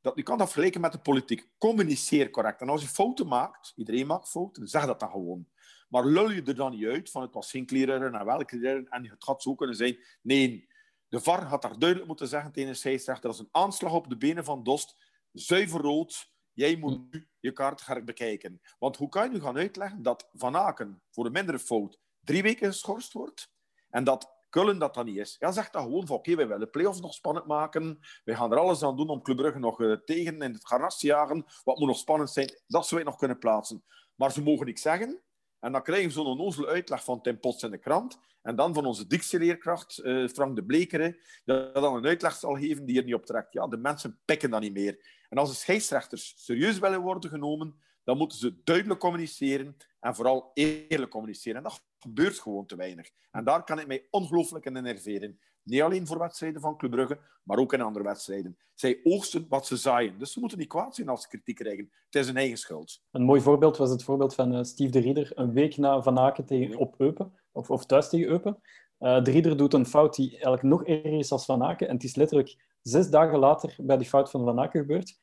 [0.00, 1.48] Dat, je kan dat vergelijken met de politiek.
[1.58, 2.60] Communiceer correct.
[2.60, 5.48] En als je fouten maakt, iedereen maakt fouten, zeg dat dan gewoon.
[5.88, 8.88] Maar lul je er dan niet uit van het was geen kleren en welke kleren
[8.88, 9.98] en het gaat zo kunnen zijn.
[10.22, 10.68] Nee,
[11.10, 14.08] de VAR had daar duidelijk moeten zeggen tegen de scheidsrechter, dat is een aanslag op
[14.08, 14.96] de benen van Dost,
[15.32, 18.60] zuiver rood, jij moet nu je kaart gaan bekijken.
[18.78, 22.42] Want hoe kan je nu gaan uitleggen dat Van Aken voor een mindere fout drie
[22.42, 23.52] weken geschorst wordt
[23.88, 25.36] en dat Kullen dat dat niet is.
[25.38, 27.98] Ja, zeg dan gewoon van oké, wij willen de play-offs nog spannend maken.
[28.24, 30.98] Wij gaan er alles aan doen om Club Brugge nog uh, tegen in het garnas
[30.98, 31.44] te jagen.
[31.64, 33.84] Wat moet nog spannend zijn, dat ze wij nog kunnen plaatsen.
[34.14, 35.22] Maar ze mogen niks zeggen.
[35.60, 38.18] En dan krijgen we zo'n onnozele uitleg van Tim Potts in de krant.
[38.42, 42.84] En dan van onze dictieleerkracht, uh, Frank de Blekere, dat dan een uitleg zal geven
[42.84, 43.52] die er niet op trekt.
[43.52, 45.18] Ja, de mensen pikken dat niet meer.
[45.28, 50.50] En als de scheidsrechters serieus willen worden genomen, dan moeten ze duidelijk communiceren en vooral
[50.54, 51.56] eerlijk communiceren.
[51.56, 53.10] En dat gebeurt gewoon te weinig.
[53.30, 55.40] En daar kan ik mij ongelooflijk in enerveren.
[55.62, 58.56] Niet alleen voor wedstrijden van Club Brugge, maar ook in andere wedstrijden.
[58.74, 60.18] Zij oogsten wat ze zaaien.
[60.18, 61.90] Dus ze moeten niet kwaad zijn als ze kritiek krijgen.
[62.04, 63.02] Het is een eigen schuld.
[63.10, 65.32] Een mooi voorbeeld was het voorbeeld van uh, Steve de Ridder.
[65.34, 68.60] Een week na Van Aken tegen, op Eupen, of, of thuis tegen Eupen.
[68.98, 71.88] Uh, de Ridder doet een fout die eigenlijk nog erger is als Van Aken.
[71.88, 75.20] En het is letterlijk zes dagen later bij die fout van Van Aken gebeurd.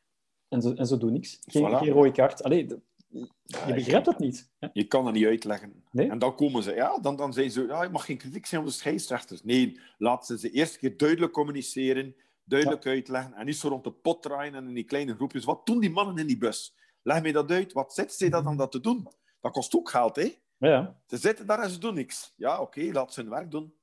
[0.48, 1.40] En ze, en ze doen niks.
[1.46, 1.78] Geen, voilà.
[1.78, 2.44] geen rode kaart.
[2.44, 2.68] Allee,
[3.08, 4.52] je begrijpt dat niet.
[4.60, 4.68] Hè?
[4.74, 5.84] Je kan dat niet uitleggen.
[5.92, 6.10] Nee?
[6.10, 8.62] En dan komen ze, ja, dan, dan zijn ze, ja, je mag geen kritiek zijn
[8.62, 9.44] op de scheidsrechters.
[9.44, 12.90] Nee, laten ze eerst keer duidelijk communiceren, duidelijk ja.
[12.90, 15.46] uitleggen en niet zo rond de pot draaien en in die kleine groepjes.
[15.46, 16.76] Wat doen die mannen in die bus?
[17.02, 17.74] Leg mij dat uit.
[17.74, 19.08] Wat zitten ze dat dan dat te doen?
[19.42, 20.36] Dat kost ook geld, hè?
[20.58, 21.02] Ja.
[21.08, 22.34] Ze zitten daar en ze doen niks.
[22.36, 23.74] Ja, oké, okay, laat ze hun werk doen.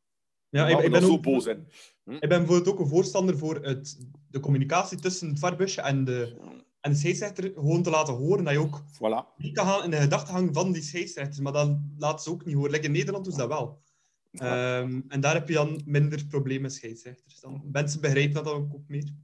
[0.49, 1.69] Ja, ik, ik ben ook, boos in.
[2.05, 2.11] Hm?
[2.11, 6.37] Ik ben bijvoorbeeld ook een voorstander voor het, de communicatie tussen het varbusje en de,
[6.85, 9.37] en de scheidsrechter gewoon te laten horen dat je ook voilà.
[9.37, 11.38] niet kan gaan in de gedachtegang van die scheidsrechters.
[11.38, 12.70] Maar dan laten ze ook niet horen.
[12.70, 13.83] Like in Nederland doen ze dat wel.
[14.31, 14.79] Ja.
[14.79, 17.40] Um, en daar heb je dan minder problemen met scheidsrechters.
[17.40, 19.14] Dan mensen begrijpen dat dan ook meer.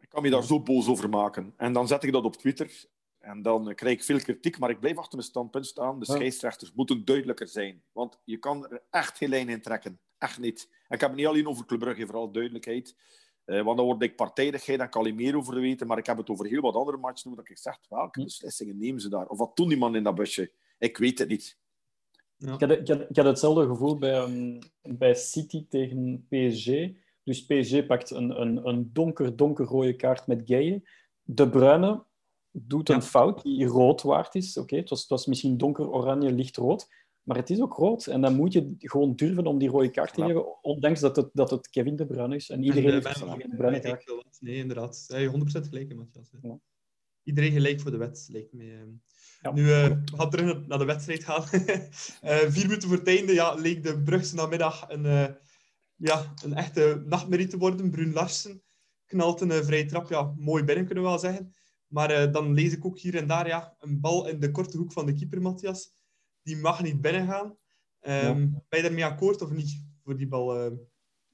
[0.00, 1.54] Ik kan me daar zo boos over maken.
[1.56, 2.84] En dan zet ik dat op Twitter.
[3.18, 5.98] En dan krijg ik veel kritiek, maar ik blijf achter mijn standpunt staan.
[5.98, 7.82] De scheidsrechters moeten duidelijker zijn.
[7.92, 10.00] Want je kan er echt geen lijn in trekken.
[10.18, 10.68] Echt niet.
[10.70, 12.96] En ik heb het niet alleen over Club Brugge, vooral duidelijkheid.
[13.48, 15.86] Uh, want dan word ik partijdigheid, dan kan je meer over weten.
[15.86, 19.00] Maar ik heb het over heel wat andere matchen, dat ik zeg, welke beslissingen nemen
[19.00, 19.26] ze daar?
[19.26, 20.52] Of wat doen die man in dat busje?
[20.78, 21.58] Ik weet het niet.
[22.36, 22.52] Ja.
[22.52, 26.66] Ik, had, ik, had, ik, had, hetzelfde gevoel bij, um, bij City tegen PSG.
[27.24, 30.82] Dus PSG pakt een, een, een donker, donker rode kaart met Gaye.
[31.22, 32.04] De Bruyne
[32.50, 33.02] doet een ja.
[33.02, 34.56] fout die rood waard is.
[34.56, 36.88] Oké, okay, het, was, het was misschien donker, oranje, licht rood.
[37.28, 38.06] Maar het is ook rood.
[38.06, 41.30] En dan moet je gewoon durven om die rode kaart te geven, ondanks dat het,
[41.32, 42.50] dat het Kevin De Bruyne is.
[42.50, 44.02] En iedereen en, heeft Kevin De Bruyne.
[44.40, 45.04] Nee, inderdaad.
[45.08, 45.32] Ja, 100%
[45.68, 46.30] gelijk, Matthias.
[46.42, 46.58] Ja.
[47.22, 48.96] Iedereen gelijk voor de wet, lijkt me.
[49.42, 49.52] Ja.
[49.52, 51.42] Nu, uh, we gaan terug naar de wedstrijd gaan.
[51.42, 55.28] uh, vier minuten voor het einde ja, leek de Brugse namiddag een, uh,
[55.96, 57.90] ja, een echte nachtmerrie te worden.
[57.90, 58.62] Brun Larsen
[59.06, 60.08] knalt een vrije trap.
[60.08, 61.54] Ja, mooi binnen, kunnen we wel zeggen.
[61.86, 64.92] Maar dan lees ik ook hier en daar ja, een bal in de korte hoek
[64.92, 65.96] van de keeper, Matthias
[66.48, 67.46] die mag niet binnengaan.
[67.46, 67.54] Um,
[68.02, 68.34] ja.
[68.68, 70.66] Ben je daarmee akkoord of niet voor die bal?
[70.66, 70.72] Uh...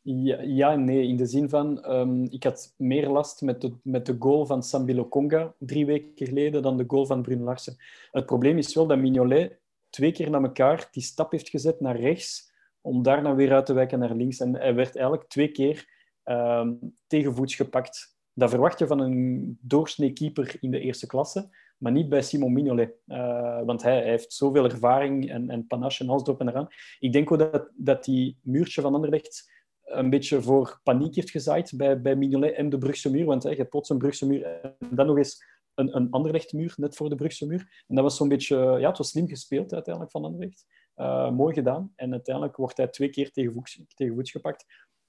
[0.02, 1.08] Ja, ja en nee.
[1.08, 4.62] In de zin van, um, ik had meer last met de, met de goal van
[4.62, 7.76] Sambilo Conga drie weken geleden dan de goal van Brun Larsen.
[8.10, 9.58] Het probleem is wel dat Mignolet
[9.90, 13.72] twee keer naar elkaar die stap heeft gezet naar rechts om daarna weer uit te
[13.72, 14.40] wijken naar links.
[14.40, 15.88] En hij werd eigenlijk twee keer
[16.24, 18.16] um, tegenvoets gepakt.
[18.32, 22.52] Dat verwacht je van een doorsnee keeper in de eerste klasse maar niet bij Simon
[22.52, 22.94] Mignolet.
[23.06, 26.68] Uh, want hij, hij, heeft zoveel ervaring en, en panache en alles erop en eraan.
[26.98, 29.52] Ik denk ook dat, dat die muurtje van Anderlecht
[29.84, 33.24] een beetje voor paniek heeft gezaaid bij, bij Mignolet en de Brugse muur.
[33.24, 36.74] Want hè, je hebt plots een Brugse muur en dan nog eens een, een Anderlecht-muur,
[36.76, 37.84] net voor de Brugse muur.
[37.86, 38.56] En dat was zo'n beetje...
[38.56, 40.66] Ja, het was slim gespeeld uiteindelijk van Anderlecht.
[40.96, 41.92] Uh, mooi gedaan.
[41.96, 44.64] En uiteindelijk wordt hij twee keer tegen voets, tegen voets gepakt.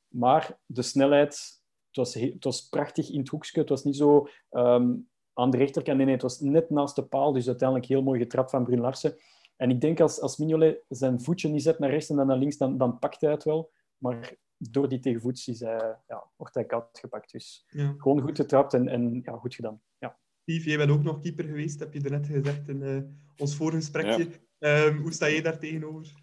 [0.08, 1.64] Maar de snelheid...
[1.88, 3.60] Het was, het was prachtig in het hoekje.
[3.60, 4.28] Het was niet zo...
[4.52, 5.98] Um, aan de rechterkant.
[5.98, 8.80] Nee, nee, het was net naast de paal, dus uiteindelijk heel mooi getrapt van Brun
[8.80, 9.16] Larsen.
[9.56, 12.38] En ik denk als, als Mignolet zijn voetje niet zet naar rechts en dan naar
[12.38, 13.72] links, dan, dan pakt hij het wel.
[13.98, 17.32] Maar door die tegenvoets is hij, ja, wordt hij koud gepakt.
[17.32, 17.94] Dus ja.
[17.98, 19.82] gewoon goed getrapt en, en ja, goed gedaan.
[19.98, 20.18] Ja.
[20.42, 23.02] Steve, jij bent ook nog keeper geweest, heb je er net gezegd in uh,
[23.38, 24.30] ons voorgesprekje.
[24.60, 24.86] Ja.
[24.86, 26.14] Um, hoe sta jij daar tegenover?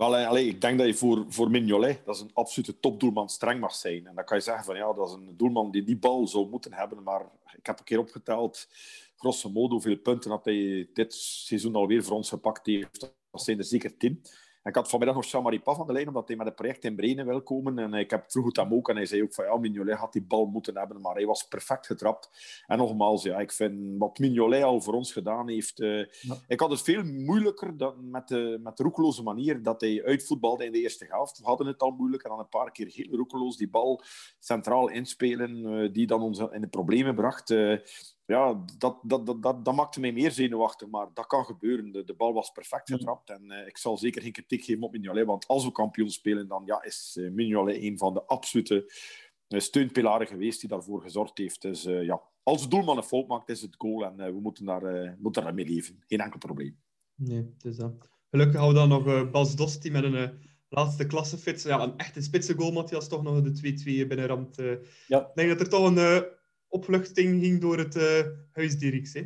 [0.00, 3.60] Wel, allee, ik denk dat je voor, voor Mignolet, dat is een absolute topdoelman, streng
[3.60, 4.06] mag zijn.
[4.06, 6.48] En dan kan je zeggen van ja, dat is een doelman die die bal zou
[6.48, 7.02] moeten hebben.
[7.02, 7.20] Maar
[7.56, 8.68] ik heb een keer opgeteld,
[9.16, 13.00] grosso modo, hoeveel punten dat hij dit seizoen alweer voor ons gepakt heeft.
[13.30, 14.22] Dat zijn er zeker tien.
[14.62, 16.96] Ik had vanmiddag nog Jean-Marie Paf aan de lijn, omdat hij met een project in
[16.96, 17.78] Brenen wil komen.
[17.78, 20.12] En ik heb vroeg het hem ook en hij zei ook van ja, Mignolet had
[20.12, 22.30] die bal moeten hebben, maar hij was perfect getrapt.
[22.66, 25.80] En nogmaals, ja, ik vind wat Mignolet al voor ons gedaan heeft...
[25.80, 26.36] Uh, ja.
[26.46, 30.64] Ik had het veel moeilijker dan met, de, met de roekeloze manier dat hij uitvoetbalde
[30.64, 31.38] in de eerste helft.
[31.38, 34.02] We hadden het al moeilijk en dan een paar keer heel roekeloos die bal
[34.38, 37.50] centraal inspelen, uh, die dan ons in de problemen bracht.
[37.50, 37.78] Uh,
[38.30, 41.92] ja, dat, dat, dat, dat, dat, maakte mij meer zenuwachtig, maar dat kan gebeuren.
[41.92, 44.92] De, de bal was perfect getrapt en uh, ik zal zeker geen kritiek geven op
[44.92, 48.92] Mignolet, want als we kampioen spelen, dan ja, is uh, Mignolet een van de absolute
[49.48, 51.62] uh, steunpilaren geweest die daarvoor gezorgd heeft.
[51.62, 55.16] Dus ja, als de doelman een fout maakt, is het goal en we moeten daar,
[55.18, 56.02] moeten daar mee leven.
[56.06, 56.78] Geen enkel probleem.
[57.14, 57.92] Nee, is dat.
[58.30, 60.32] Gelukkig houden we dan nog Bas Dost, die met een
[60.68, 61.62] laatste klassefits.
[61.62, 64.56] Ja, een echte spitse goal, Matthias, toch nog de 2-2 binnenramt.
[65.06, 65.20] Ja.
[65.20, 66.38] Ik denk dat er toch een
[66.70, 69.22] opluchting ging door het uh, huis Dirks, hè?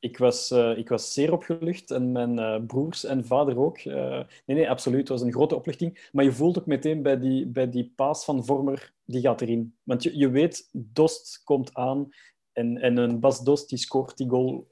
[0.00, 3.84] Ik was, uh, ik was zeer opgelucht en mijn uh, broers en vader ook.
[3.84, 4.98] Nee, nee, absoluut.
[5.00, 6.08] Het was een grote opluchting.
[6.12, 9.74] Maar je voelt ook meteen bij die, bij die paas van Vormer, die gaat erin.
[9.82, 12.08] Want je, je weet, Dost komt aan
[12.52, 14.70] en, en een Bas Dost die scoort die goal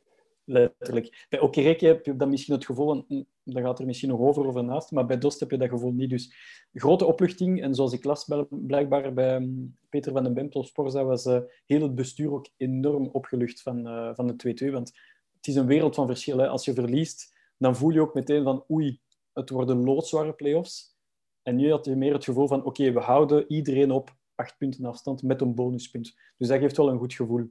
[0.48, 1.26] letterlijk.
[1.28, 3.22] Bij Okereke heb je dan misschien het gevoel, hm,
[3.54, 5.92] dat gaat er misschien nog over of naast, maar bij Dost heb je dat gevoel
[5.92, 6.10] niet.
[6.10, 6.34] Dus
[6.72, 7.62] grote opluchting.
[7.62, 11.82] En zoals ik las blijkbaar bij hm, Peter van den Bempel Sporza, was uh, heel
[11.82, 14.72] het bestuur ook enorm opgelucht van, uh, van de 2-2.
[14.72, 14.92] Want
[15.36, 16.38] het is een wereld van verschil.
[16.38, 16.48] Hè.
[16.48, 19.00] Als je verliest, dan voel je ook meteen van oei,
[19.32, 20.96] het worden loodzware play-offs.
[21.42, 24.84] En nu had je meer het gevoel van oké, we houden iedereen op acht punten
[24.84, 26.14] afstand met een bonuspunt.
[26.36, 27.50] Dus dat geeft wel een goed gevoel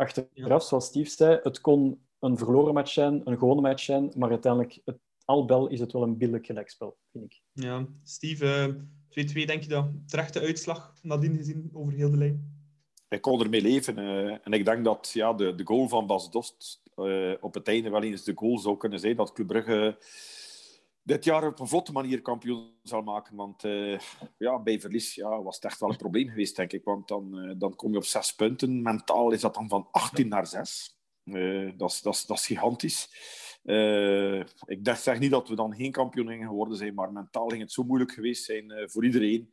[0.00, 4.30] achteraf, zoals Steve zei, het kon een verloren match zijn, een gewone match zijn, maar
[4.30, 7.40] uiteindelijk, het, al bel is het wel een billig gelijkspel, vind ik.
[7.52, 8.76] Ja, Steve,
[9.08, 9.12] 2-2,
[9.44, 12.58] denk je dat terechte uitslag nadien gezien over heel de lijn?
[13.08, 13.98] Ik kon ermee leven.
[13.98, 17.68] Uh, en ik denk dat ja, de, de goal van Bas Dost uh, op het
[17.68, 19.98] einde wel eens de goal zou kunnen zijn dat Club Brugge
[21.02, 23.36] dit jaar op een vlotte manier kampioen zal maken.
[23.36, 23.98] Want uh,
[24.38, 26.84] ja, bij verlies ja, was het echt wel een probleem geweest, denk ik.
[26.84, 28.82] Want dan, uh, dan kom je op zes punten.
[28.82, 30.99] Mentaal is dat dan van 18 naar 6.
[31.36, 33.08] Uh, dat, is, gigantisch.
[34.64, 37.72] ik dacht, zeg niet dat we dan geen kampioen geworden zijn, maar mentaal ging het
[37.72, 39.52] zo moeilijk geweest zijn voor iedereen.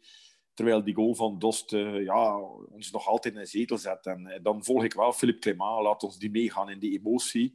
[0.53, 1.69] Terwijl die goal van Dost
[2.03, 4.05] ja, ons nog altijd in een zetel zet.
[4.05, 5.83] En dan volg ik wel Philippe Clément.
[5.83, 7.53] Laat ons die meegaan in die emotie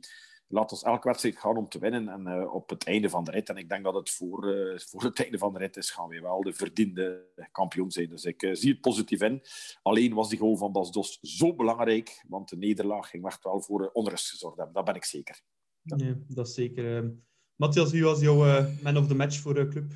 [0.52, 2.08] laat ons elke wedstrijd gaan om te winnen.
[2.08, 4.78] En uh, op het einde van de rit, en ik denk dat het voor, uh,
[4.78, 8.08] voor het einde van de rit is, gaan we wel de verdiende kampioen zijn.
[8.08, 9.42] Dus ik uh, zie het positief in.
[9.82, 13.60] Alleen was die goal van Bas Dos zo belangrijk, want de nederlaag ging echt wel
[13.60, 14.74] voor onrust gezorgd hebben.
[14.74, 15.40] Dat ben ik zeker.
[15.82, 17.14] Ja, dat is zeker.
[17.56, 19.92] Matthias, wie was jouw man of the match voor de club?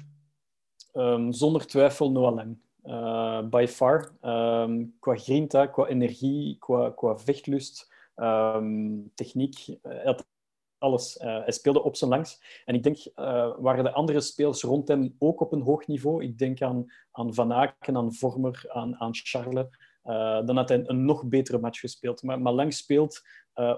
[0.92, 2.58] Um, zonder twijfel Noah Lang.
[3.50, 4.12] by far.
[4.22, 9.66] Um, qua grinta, qua energie, qua, qua vechtlust, um, techniek.
[9.82, 10.26] Hij had
[10.86, 11.16] alles.
[11.16, 12.62] Uh, hij speelde op zijn langs.
[12.64, 16.24] En ik denk, uh, waren de andere spelers rond hem ook op een hoog niveau?
[16.24, 19.66] Ik denk aan, aan Van Aken, aan Vormer, aan, aan Charles.
[20.04, 22.22] Uh, dan had hij een, nog betere match gespeeld.
[22.22, 23.20] Maar, maar Lang speelt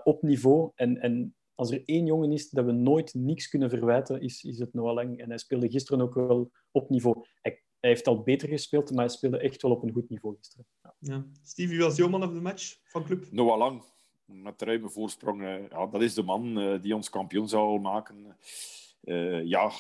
[0.05, 0.71] op niveau.
[0.75, 4.59] En, en als er één jongen is dat we nooit niks kunnen verwijten, is, is
[4.59, 5.19] het Noah Lang.
[5.19, 7.27] En hij speelde gisteren ook wel op niveau.
[7.41, 10.37] Hij, hij heeft al beter gespeeld, maar hij speelde echt wel op een goed niveau
[10.37, 10.67] gisteren.
[10.83, 10.95] Ja.
[10.99, 11.27] Ja.
[11.43, 13.27] Steve, wie was jouw man of de match van club?
[13.31, 13.83] Noah Lang
[14.29, 15.43] met ruime voorsprong.
[15.71, 18.37] ja, dat is de man uh, die ons kampioen zou maken.
[19.05, 19.71] Uh, ja,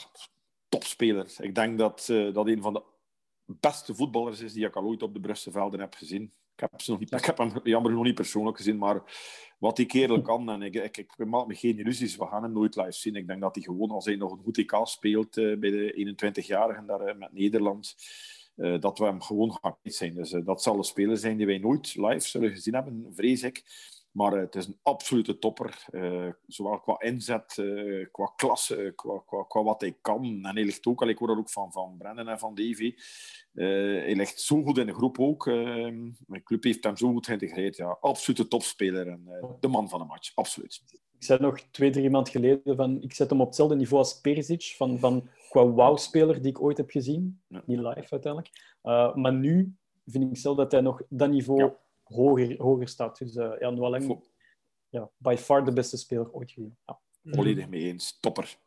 [0.68, 1.34] topspeler.
[1.38, 2.82] Ik denk dat uh, dat een van de
[3.44, 6.32] beste voetballers is die ik al ooit op de Brusselvelden heb gezien.
[6.54, 9.02] Ik heb, ze nog niet, ik heb hem jammer nog niet persoonlijk gezien, maar
[9.58, 12.52] wat die kerel kan, en ik, ik, ik maak me geen illusies, we gaan hem
[12.52, 13.16] nooit live zien.
[13.16, 16.86] Ik denk dat hij gewoon, als hij nog een goed EK speelt bij de 21-jarigen
[16.86, 17.94] daar met Nederland,
[18.54, 20.14] dat we hem gewoon gaan zijn.
[20.14, 23.64] Dus dat zal een speler zijn die wij nooit live zullen gezien hebben, vrees ik.
[24.18, 25.86] Maar uh, het is een absolute topper.
[25.90, 30.24] Uh, zowel qua inzet, uh, qua klasse, qua, qua, qua, wat hij kan.
[30.24, 32.94] En hij ligt ook, al, ik hoor dat ook van, van Brennan en van Davy.
[33.52, 35.46] hij ligt zo goed in de groep ook.
[36.26, 37.76] mijn club heeft hem zo goed geïntegreerd.
[37.76, 39.28] Ja, absolute topspeler en
[39.60, 40.82] de man van de match, absoluut.
[41.18, 44.20] Ik zei nog twee, drie maanden geleden van ik zet hem op hetzelfde niveau als
[44.20, 47.40] Perisic, van, van qua wow-speler die ik ooit heb gezien.
[47.48, 47.62] Ja.
[47.66, 48.50] Niet live uiteindelijk.
[49.14, 49.76] maar nu
[50.06, 51.60] vind ik zelf dat hij nog dat niveau...
[51.60, 53.18] Ja hoger, hoger staat.
[53.18, 54.24] Dus uh, ja, Noah Lang,
[54.88, 56.76] ja, by far de beste speler ooit gezien.
[56.86, 57.00] Ja.
[57.22, 58.20] Volledig mee eens.
[58.20, 58.58] Topper.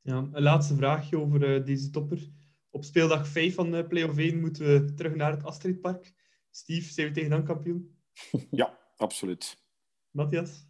[0.00, 2.28] Ja, een laatste vraagje over uh, deze topper.
[2.70, 6.14] Op speeldag 5 van uh, Play-off 1 moeten we terug naar het Astridpark.
[6.50, 7.96] Steve, zijn we tegen dan kampioen?
[8.50, 9.66] Ja, absoluut.
[10.10, 10.66] Matthias?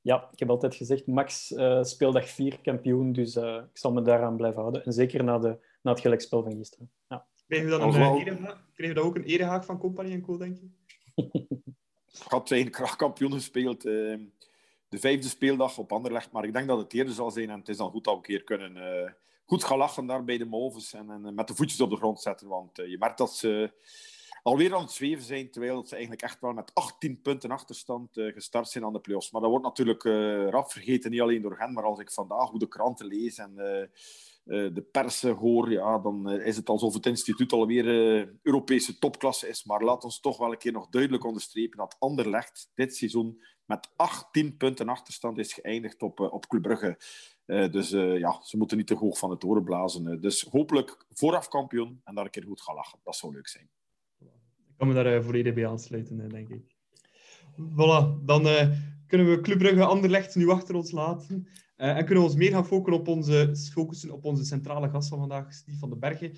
[0.00, 4.02] Ja, ik heb altijd gezegd, max uh, speeldag 4 kampioen, dus uh, ik zal me
[4.02, 4.84] daaraan blijven houden.
[4.84, 6.90] En zeker na, de, na het gelijkspel van gisteren.
[7.08, 7.26] Ja.
[7.46, 7.94] Kregen we dan een,
[8.72, 10.70] kregen we dan ook een erehaag van Company en Co, denk je?
[12.28, 13.86] Had graag kampioen gespeeld.
[13.86, 14.18] Uh,
[14.88, 16.32] de vijfde speeldag op Anderlecht.
[16.32, 17.50] Maar ik denk dat het eerder zal zijn.
[17.50, 19.10] En het is dan goed dat we een keer kunnen uh,
[19.44, 20.92] goed gaan lachen daar bij de Moves.
[20.92, 22.48] En, en met de voetjes op de grond zetten.
[22.48, 23.72] Want uh, je merkt dat ze
[24.42, 25.50] alweer aan het zweven zijn.
[25.50, 29.30] Terwijl ze eigenlijk echt wel met 18 punten achterstand gestart zijn aan de playoffs.
[29.30, 30.02] Maar dat wordt natuurlijk
[30.50, 31.10] rap vergeten.
[31.10, 31.72] Niet alleen door hen.
[31.72, 33.54] Maar als ik vandaag hoe de kranten lees en
[34.44, 39.48] de pers hoor, ja, dan uh, is het alsof het instituut alweer uh, Europese topklasse
[39.48, 39.64] is.
[39.64, 43.90] Maar laat ons toch wel een keer nog duidelijk onderstrepen dat Anderlecht dit seizoen met
[43.96, 46.96] 18 punten achterstand is geëindigd op, op Club Brugge.
[47.70, 50.20] dus ja, ze moeten niet te hoog van het oren blazen.
[50.20, 52.98] dus hopelijk vooraf kampioen en daar een keer goed gaan lachen.
[53.02, 53.68] Dat zou leuk zijn.
[54.18, 56.62] Ik kan me daar volledig bij aansluiten, denk ik.
[57.56, 58.42] Voilà, dan
[59.06, 61.48] kunnen we Club Brugge Anderlecht nu achter ons laten.
[61.82, 65.08] Uh, en kunnen we ons meer gaan focussen op onze, focussen op onze centrale gast
[65.08, 66.32] van vandaag, Steve van den Bergen.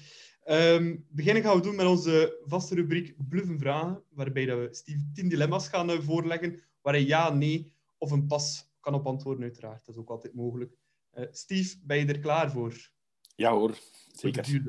[0.48, 5.10] Um, beginnen gaan we doen met onze vaste rubriek Bluffen Vragen, waarbij dat we Steve
[5.12, 9.42] tien dilemma's gaan uh, voorleggen, waar hij ja, nee of een pas kan op antwoorden,
[9.42, 9.86] uiteraard.
[9.86, 10.76] Dat is ook altijd mogelijk.
[11.14, 12.90] Uh, Steve, ben je er klaar voor?
[13.36, 13.78] Ja hoor,
[14.12, 14.60] zeker.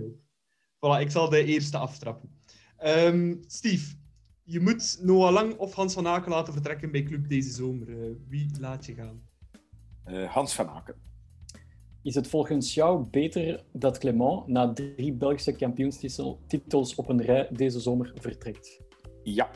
[0.76, 2.30] Voilà, ik zal de eerste aftrappen.
[2.86, 3.96] Um, Steve,
[4.44, 7.90] je moet Noah Lang of Hans van Aken laten vertrekken bij Club deze zomer.
[7.90, 9.34] Uh, wie laat je gaan?
[10.08, 10.96] Uh, Hans van Aken.
[12.04, 17.80] Is het volgens jou beter dat Clement na drie Belgische kampioenstitels op een rij deze
[17.80, 18.82] zomer vertrekt?
[19.24, 19.50] Ja.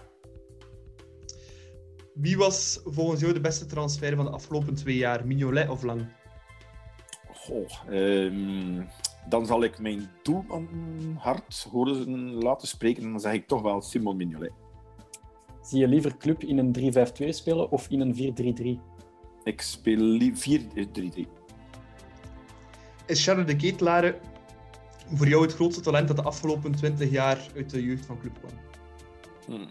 [2.13, 5.27] Wie was volgens jou de beste transfer van de afgelopen twee jaar?
[5.27, 6.07] Mignolet of Lang?
[7.33, 8.87] Goh, um,
[9.27, 10.67] dan zal ik mijn doelman
[11.17, 14.51] hard horen laten spreken en dan zeg ik toch wel Simon Mignolet.
[15.61, 18.88] Zie je liever club in een 3-5-2 spelen of in een 4-3-3?
[19.43, 20.29] Ik speel 4-3-3.
[23.05, 24.19] Is Charles de Ketelaere
[25.13, 28.39] voor jou het grootste talent dat de afgelopen 20 jaar uit de jeugd van club
[28.39, 28.51] kwam?
[29.45, 29.67] Hmm.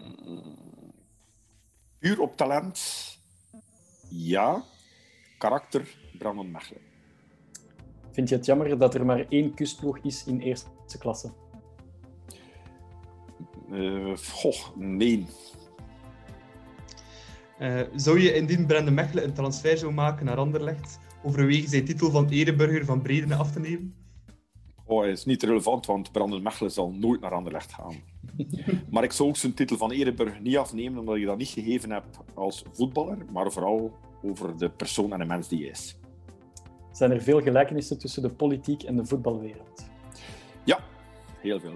[1.99, 2.79] Puur op talent?
[4.09, 4.63] Ja.
[5.37, 5.95] Karakter?
[6.17, 6.81] Brandon Mechelen.
[8.11, 11.31] Vind je het jammer dat er maar één kustploeg is in eerste klasse?
[13.71, 15.25] Uh, goh, nee.
[17.59, 22.11] Uh, zou je indien Brandon Mechelen een transfer zou maken naar Anderlecht, overwegen zijn titel
[22.11, 23.95] van ereburger van Bredene af te nemen?
[24.85, 27.95] Oh, het is niet relevant, want Brandon Mechelen zal nooit naar Anderlecht gaan.
[28.91, 31.91] maar ik zou ook zijn titel van ereburger niet afnemen, omdat je dat niet gegeven
[31.91, 35.97] heb als voetballer, maar vooral over de persoon en de mens die hij is.
[36.91, 39.89] Zijn er veel gelijkenissen tussen de politiek en de voetbalwereld?
[40.63, 40.79] Ja,
[41.41, 41.75] heel veel.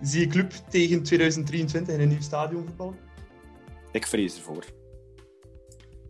[0.00, 3.07] Zie je club tegen 2023 in een nieuw stadion voetballen?
[3.92, 4.64] Ik vrees ervoor.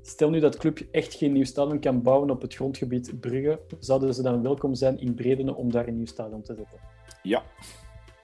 [0.02, 4.14] Stel nu dat club echt geen nieuw stadion kan bouwen op het grondgebied Brugge, zouden
[4.14, 6.80] ze dan welkom zijn in Bredene om daar een nieuw stadion te zetten?
[7.22, 7.42] Ja.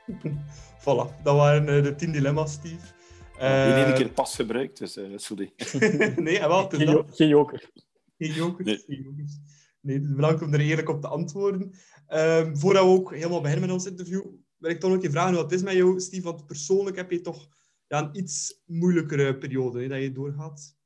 [0.81, 2.93] voilà, dat waren eh, de tien dilemma's, Steve.
[3.41, 5.53] Uh, in één keer pas gebruikt, dus uh, sorry.
[6.17, 7.71] nee, wel, geen, jo geen joker.
[8.19, 8.67] Geen jokers.
[8.67, 8.79] Nee.
[8.79, 9.39] Geen jokers.
[9.81, 11.73] Nee, dus bedankt om er eerlijk op te antwoorden.
[12.09, 14.23] Um, voordat we ook helemaal beginnen met ons interview,
[14.57, 16.23] wil ik toch nog een keer vragen hoe het is met jou, Steve.
[16.23, 17.49] Want persoonlijk heb je toch
[17.87, 20.77] ja, een iets moeilijkere periode hè, dat je doorgaat.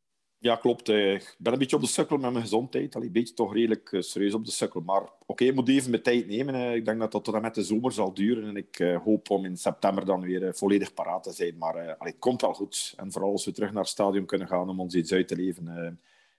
[0.41, 0.89] Ja, klopt.
[0.89, 2.95] Ik ben een beetje op de sukkel met mijn gezondheid.
[2.95, 4.81] Al een beetje toch redelijk uh, serieus op de sukkel.
[4.81, 6.75] Maar oké, okay, ik moet even mijn tijd nemen.
[6.75, 8.49] Ik denk dat dat tot en met de zomer zal duren.
[8.49, 11.59] En ik uh, hoop om in september dan weer volledig paraat te zijn.
[11.59, 12.95] Maar allee, het komt wel goed.
[12.97, 15.37] En vooral als we terug naar het stadion kunnen gaan om ons iets uit te
[15.37, 15.99] leven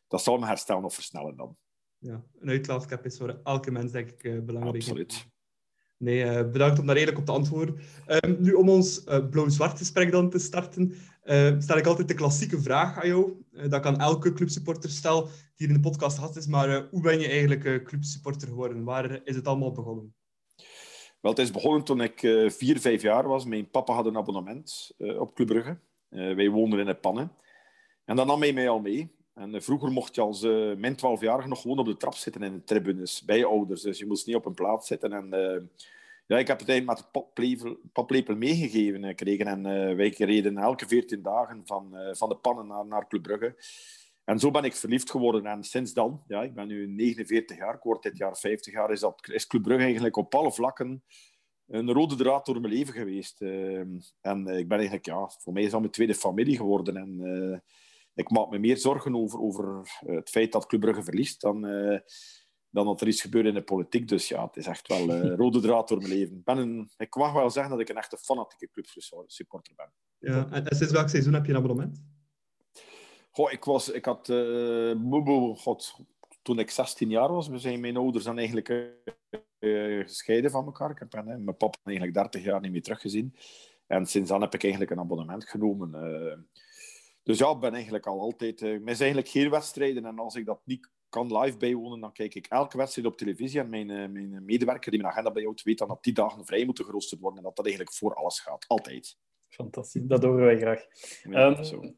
[0.09, 1.57] dat zal mijn herstel nog versnellen dan.
[1.97, 4.75] Ja, een uitlaatklep is voor elke mens denk ik belangrijk.
[4.75, 5.27] Absoluut.
[5.99, 7.79] Nee, uh, bedankt om daar redelijk op te antwoorden.
[8.07, 10.93] Um, nu, om ons uh, blauw-zwart gesprek dan te starten,
[11.59, 13.33] stel ik altijd de klassieke vraag aan jou.
[13.69, 17.27] dat kan elke clubsupporter stellen die in de podcast had is, maar hoe ben je
[17.27, 18.83] eigenlijk clubsupporter geworden?
[18.83, 20.15] Waar is het allemaal begonnen?
[21.21, 23.45] Wel, het is begonnen toen ik vier, vijf jaar was.
[23.45, 25.79] Mijn papa had een abonnement op Club Brugge.
[26.09, 27.31] wij woonden in het Pannen.
[28.05, 29.18] En dan nam hij mij al mee.
[29.39, 32.43] En eh, vroeger mocht je als uh, min 12-jarige nog gewoon op de trap zitten
[32.43, 33.81] in de tribunes, bij je ouders.
[33.81, 35.13] Dus je moest niet op een plaats zitten.
[35.13, 35.61] En uh,
[36.27, 39.47] ja, ik heb het eigenlijk met de paplepel, meegegeven gekregen.
[39.47, 43.55] En uh, wij reden elke 14 dagen van, van de pannen naar, naar Club Brugge.
[44.23, 45.45] En zo ben ik verliefd geworden.
[45.45, 48.91] En sinds dan, ja, ik ben nu 49 jaar, ik word dit jaar 50 jaar,
[48.91, 51.03] is, dat, Club Brugge eigenlijk op alle vlakken
[51.67, 53.41] een rode draad door mijn leven geweest.
[54.21, 56.97] en ik ben eigenlijk, ja, voor mij is dat mijn tweede familie geworden.
[56.97, 57.21] En
[58.13, 61.65] ik maak me meer zorgen over, over eh, het feit dat Club Brugge verliest dan,
[61.65, 61.99] uh,
[62.69, 64.07] dan dat er iets gebeurt in de politiek.
[64.07, 66.37] Dus ja, het is echt wel uh, rode draad door mijn leven.
[66.37, 69.93] Ik, ben een, ik mag wel zeggen dat ik een echte fanatieke clubsupporter ben.
[70.17, 72.03] Ja, en, sinds welk seizoen heb je een abonnement?
[73.31, 74.29] Goh, ik, was, ik had...
[74.29, 75.95] Uh, God,
[76.41, 78.69] toen ik 16 jaar was, zijn mijn ouders dan eigenlijk
[79.59, 80.89] uh, gescheiden van elkaar.
[80.89, 83.35] Ik heb mijn papa eigenlijk 30 jaar niet meer teruggezien.
[83.87, 85.91] En sinds dan heb ik eigenlijk een abonnement genomen.
[87.29, 88.61] Dus ja, ik ben eigenlijk al altijd...
[88.61, 90.05] Uh, mis eigenlijk geen wedstrijden.
[90.05, 93.59] En als ik dat niet kan live bijwonen, dan kijk ik elke wedstrijd op televisie.
[93.59, 96.65] En mijn, uh, mijn medewerker die mijn agenda bijhoudt, weet dan dat die dagen vrij
[96.65, 97.39] moeten geroosterd worden.
[97.39, 98.65] En dat dat eigenlijk voor alles gaat.
[98.67, 99.17] Altijd.
[99.47, 100.85] Fantastisch, dat horen wij graag.
[101.23, 101.55] um,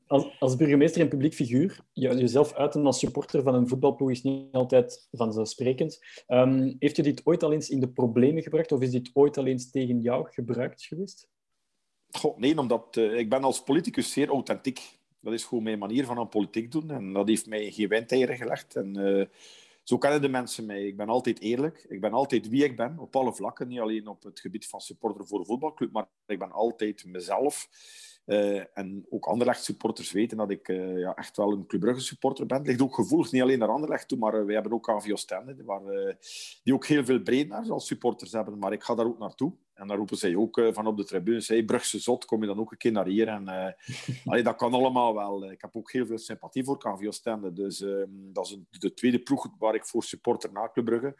[0.08, 4.52] als, als, burgemeester en publiek figuur, jezelf uiten als supporter van een voetbalploeg is niet
[4.52, 6.00] altijd vanzelfsprekend.
[6.28, 9.38] Um, heeft je dit ooit al eens in de problemen gebracht of is dit ooit
[9.38, 11.30] al eens tegen jou gebruikt geweest?
[12.10, 15.00] Goh, nee, omdat uh, ik ben als politicus zeer authentiek.
[15.22, 16.92] Dat is gewoon mijn manier van aan politiek doen.
[16.92, 18.76] En dat heeft mij geen windeieren gelegd.
[18.76, 19.26] En uh,
[19.84, 20.86] zo kennen de mensen mij.
[20.86, 21.86] Ik ben altijd eerlijk.
[21.90, 23.68] Ik ben altijd wie ik ben, op alle vlakken.
[23.68, 27.70] Niet alleen op het gebied van supporter voor een voetbalclub, maar ik ben altijd mezelf.
[28.26, 32.02] Uh, en ook Anderlecht supporters weten dat ik uh, ja, echt wel een Club Brugge
[32.02, 32.58] supporter ben.
[32.58, 35.64] Het ligt ook gevoelig niet alleen naar Anderlecht toe, maar wij hebben ook KVO Stende,
[35.64, 35.82] waar,
[36.64, 38.58] die ook heel veel breednaars als supporters hebben.
[38.58, 39.54] Maar ik ga daar ook naartoe.
[39.82, 42.60] En dan roepen zij ook van op de tribune, hey, Brugse zot, kom je dan
[42.60, 43.28] ook een keer naar hier.
[43.28, 43.48] En,
[44.26, 45.52] allee, dat kan allemaal wel.
[45.52, 47.54] Ik heb ook heel veel sympathie voor KVO Stende.
[47.54, 51.16] Dus ehm, dat is de tweede ploeg waar ik voor supporter na Club Brugge.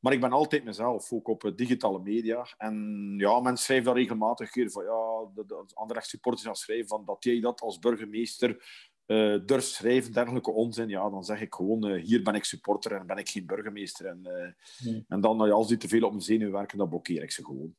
[0.00, 2.46] Maar ik ben altijd mezelf, ook op digitale media.
[2.58, 2.74] En
[3.16, 7.04] ja, mensen schrijven daar regelmatig keer van ja, de, de andere supporters gaan schrijven van
[7.04, 8.64] dat jij dat als burgemeester
[9.06, 10.88] uh, durft schrijven, dergelijke onzin.
[10.88, 14.06] Ja, dan zeg ik gewoon, uh, hier ben ik supporter en ben ik geen burgemeester.
[14.06, 17.22] En, uh, en dan, ja, als die te veel op mijn zenuw werken, dan blokkeer
[17.22, 17.74] ik ze gewoon.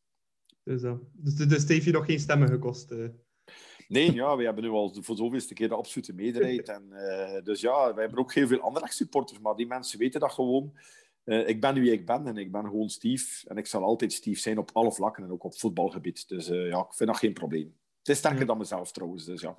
[0.63, 2.93] Dus, dus, dus, dus heeft je nog geen stemmen gekost?
[3.87, 6.69] Nee, ja, we hebben nu al voor zoveelste keer de absolute meerderheid.
[6.69, 6.89] En,
[7.43, 10.73] dus ja, wij hebben ook heel veel andere supporters, maar die mensen weten dat gewoon.
[11.25, 13.49] Uh, ik ben wie ik ben en ik ben gewoon Steve.
[13.49, 16.27] En ik zal altijd Steve zijn op alle vlakken en ook op voetbalgebied.
[16.27, 17.75] Dus uh, ja, ik vind dat geen probleem.
[17.97, 19.55] Het is sterker dan mezelf trouwens, dus ja.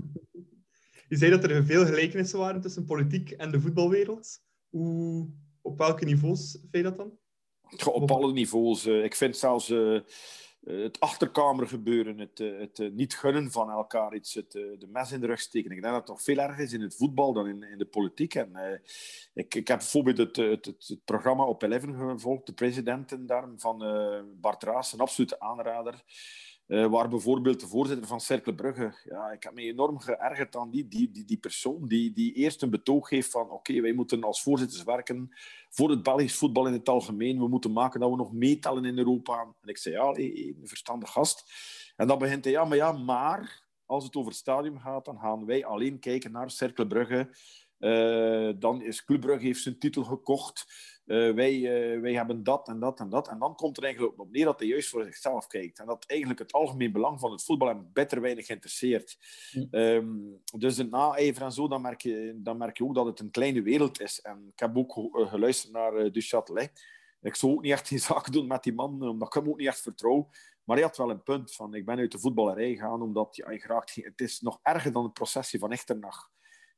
[1.08, 4.42] Je zei dat er veel gelijkenissen waren tussen politiek en de voetbalwereld.
[4.68, 5.28] Hoe,
[5.60, 7.18] op welke niveaus vind je dat dan?
[7.84, 8.86] Op alle niveaus.
[8.86, 10.00] Ik vind zelfs eh,
[10.64, 15.20] het achterkamergebeuren, het, eh, het, eh, niet gunnen van elkaar iets, het, de mes in
[15.20, 15.70] de rug steken.
[15.70, 17.86] Ik denk dat het toch veel erger is in het voetbal dan in, in de
[17.86, 18.34] politiek.
[18.34, 18.80] En,
[19.34, 23.78] ik, ik heb bijvoorbeeld het, het, het, programma op Eleven gevolgd, de presidenten daar, van
[24.40, 26.02] Bart Raas, een absolute aanrader.
[26.66, 30.70] Uh, waar bijvoorbeeld de voorzitter van Cercle Brugge, ja, ik heb me enorm geërgerd aan
[30.70, 34.42] die, die, die, persoon die, die eerst een betoog heeft van oké, wij moeten als
[34.42, 35.34] voorzitters werken
[35.70, 37.38] voor het Belgisch voetbal in het algemeen.
[37.38, 39.40] We moeten maken dat we nog meetellen in Europa.
[39.60, 41.44] En ik zei, ja, een verstandig gast.
[41.96, 45.18] En dan begint hij, ja, maar ja, maar als het over het stadium gaat, dan
[45.18, 47.28] gaan wij alleen kijken naar Cercle Brugge.
[47.78, 50.66] Uh, dan is Club Brugge heeft zijn titel gekocht.
[51.06, 53.28] Uh, wij, uh, wij hebben dat en dat en dat.
[53.28, 55.78] En dan komt er eigenlijk op neer dat hij juist voor zichzelf kijkt.
[55.78, 59.18] En dat eigenlijk het algemeen belang van het voetbal hem beter weinig interesseert.
[59.52, 59.68] Mm.
[59.70, 63.20] Um, dus het naijver en zo, dan merk, je, dan merk je ook dat het
[63.20, 64.20] een kleine wereld is.
[64.20, 66.72] En ik heb ook geluisterd naar Duchatelet.
[67.20, 69.58] Ik zou ook niet echt die zaken doen met die man, omdat ik hem ook
[69.58, 70.28] niet echt vertrouw.
[70.64, 73.50] Maar hij had wel een punt van, ik ben uit de voetballerij gegaan, omdat ja,
[73.50, 76.32] je graag, het is nog erger dan het processie van Echternach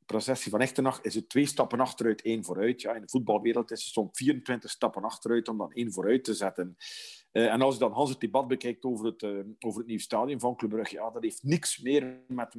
[0.07, 2.81] processie van Echtenach is het twee stappen achteruit, één vooruit.
[2.81, 6.35] Ja, in de voetbalwereld is het soms 24 stappen achteruit om dan één vooruit te
[6.35, 6.77] zetten.
[7.33, 10.03] Uh, en als je dan Hans het debat bekijkt over het, uh, over het nieuwe
[10.03, 12.57] stadion van Club Brugge, ja, dat heeft niks meer met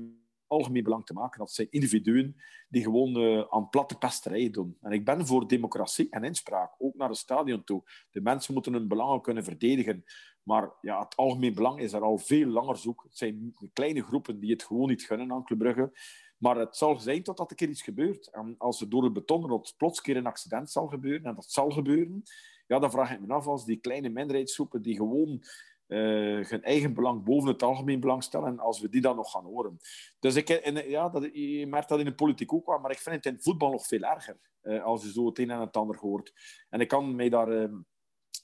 [0.48, 1.40] algemeen belang te maken.
[1.40, 2.36] Dat zijn individuen
[2.70, 4.78] die gewoon uh, aan platte pesterij doen.
[4.82, 7.84] En ik ben voor democratie en inspraak, ook naar het stadion toe.
[8.12, 10.04] De mensen moeten hun belangen kunnen verdedigen.
[10.44, 13.04] Maar ja, het algemeen belang is er al veel langer zoek.
[13.04, 15.92] Het zijn kleine groepen die het gewoon niet gunnen aan Club Brugge.
[16.38, 18.30] Maar het zal zijn totdat er iets gebeurt.
[18.30, 21.70] En als er door het betonrot plots keer een accident zal gebeuren, en dat zal
[21.70, 22.24] gebeuren,
[22.68, 25.44] ja, dan vraag ik me af als die kleine minderheidsgroepen die gewoon
[25.88, 29.46] uh, hun eigen belang boven het algemeen belang stellen, als we die dan nog gaan
[29.46, 29.78] horen.
[30.20, 33.00] Dus ik, en, ja, dat, je merkt dat in de politiek ook wel, maar ik
[33.00, 35.78] vind het in voetbal nog veel erger, uh, als je zo het een en het
[35.78, 36.34] ander hoort.
[36.70, 37.70] En ik kan mij daar...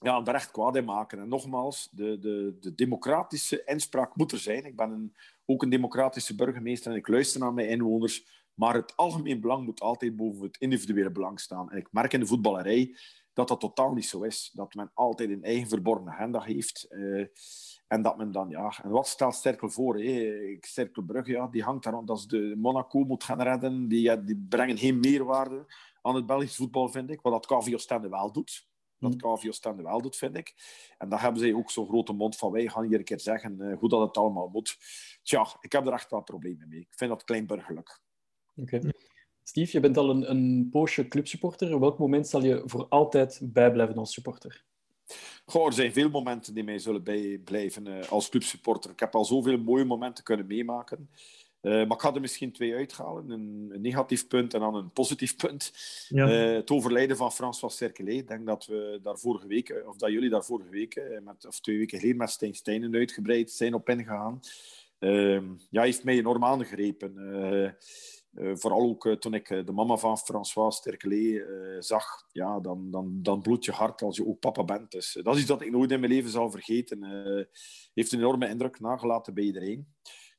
[0.01, 1.19] ja, daar echt kwaad in maken.
[1.19, 4.65] En nogmaals, de, de, de democratische inspraak moet er zijn.
[4.65, 5.15] Ik ben een,
[5.45, 8.41] ook een democratische burgemeester en ik luister naar mijn inwoners.
[8.53, 11.71] Maar het algemeen belang moet altijd boven het individuele belang staan.
[11.71, 12.95] En ik merk in de voetballerij
[13.33, 14.51] dat dat totaal niet zo is.
[14.53, 16.87] Dat men altijd een eigen verborgen agenda heeft.
[16.89, 17.27] Uh,
[17.87, 18.73] en dat men dan, ja...
[18.83, 19.95] En wat stelt Sterkel voor?
[19.95, 20.59] Hey?
[21.05, 23.87] Brugge, ja, die hangt daar dat ze de Monaco moet gaan redden.
[23.87, 25.65] Die, die brengen geen meerwaarde
[26.01, 27.21] aan het Belgisch voetbal, vind ik.
[27.21, 28.67] Wat dat KVO Stende wel doet.
[29.03, 29.51] Dat KVO.
[29.51, 30.53] Stende wel doet, vind ik.
[30.97, 33.57] En daar hebben ze ook zo'n grote mond van wij gaan hier een keer zeggen
[33.59, 34.77] uh, hoe dat het allemaal moet.
[35.23, 36.79] Tja, ik heb er echt wel problemen mee.
[36.79, 38.01] Ik vind dat kleinburgerlijk.
[38.55, 38.75] Oké.
[38.75, 38.93] Okay.
[39.43, 41.73] Steve, je bent al een, een poosje clubsupporter.
[41.73, 44.65] Op welk moment zal je voor altijd bijblijven als supporter?
[45.45, 48.91] Goh, er zijn veel momenten die mij zullen bijblijven uh, als clubsupporter.
[48.91, 51.09] Ik heb al zoveel mooie momenten kunnen meemaken.
[51.63, 53.29] Uh, maar ik ga er misschien twee uithalen.
[53.29, 55.71] Een, een, negatief punt en dan een positief punt.
[56.09, 56.49] Ja.
[56.49, 58.15] Uh, het overlijden van François Cerkelet.
[58.15, 61.59] Ik denk dat we daar vorige week, of dat jullie daar vorige week, met, of
[61.59, 64.39] twee weken geleden met Stijn Steinen uitgebreid zijn op ingegaan.
[64.99, 67.13] Uh, ja, heeft mij enorm aangegrepen.
[68.33, 71.45] Uh, vooral ook uh, toen ik de mama van François Sterkelet
[71.79, 74.91] zag, ja, dan, dan, dan bloedt je hart als je ook papa bent.
[74.91, 77.03] Dus dat is iets dat ik nooit in mijn leven zal vergeten.
[77.93, 79.87] heeft een enorme indruk nagelaten bij iedereen.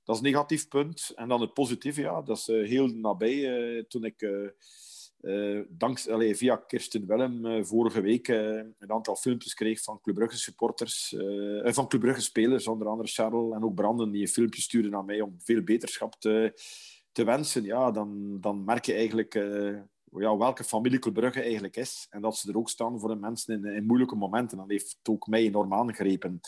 [0.05, 1.13] Dat is een negatief punt.
[1.15, 3.85] En dan het positieve, ja, dat is heel nabij.
[3.89, 4.23] toen ik
[5.21, 10.39] uh, danks, allez, via Kirsten Willem vorige week een aantal filmpjes kreeg van Club Brugge
[10.39, 11.15] supporters,
[11.65, 15.05] van Club Brugge spelers, onder andere Charles en ook Branden, die een filmpje stuurden naar
[15.05, 16.61] mij om veel beterschap te,
[17.13, 17.65] te wensen.
[17.65, 19.35] Ja, dan, dan merk je eigenlijk
[20.21, 22.07] ja, welke familie Club Brugge eigenlijk is.
[22.11, 24.59] En dat ze er ook staan voor de mensen in, in moeilijke momenten.
[24.59, 26.41] Dat heeft ook mij enorm aangegrepen.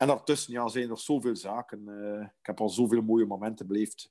[0.00, 1.88] En daartussen ja, zijn er zoveel zaken.
[1.88, 4.10] Uh, ik heb al zoveel mooie momenten beleefd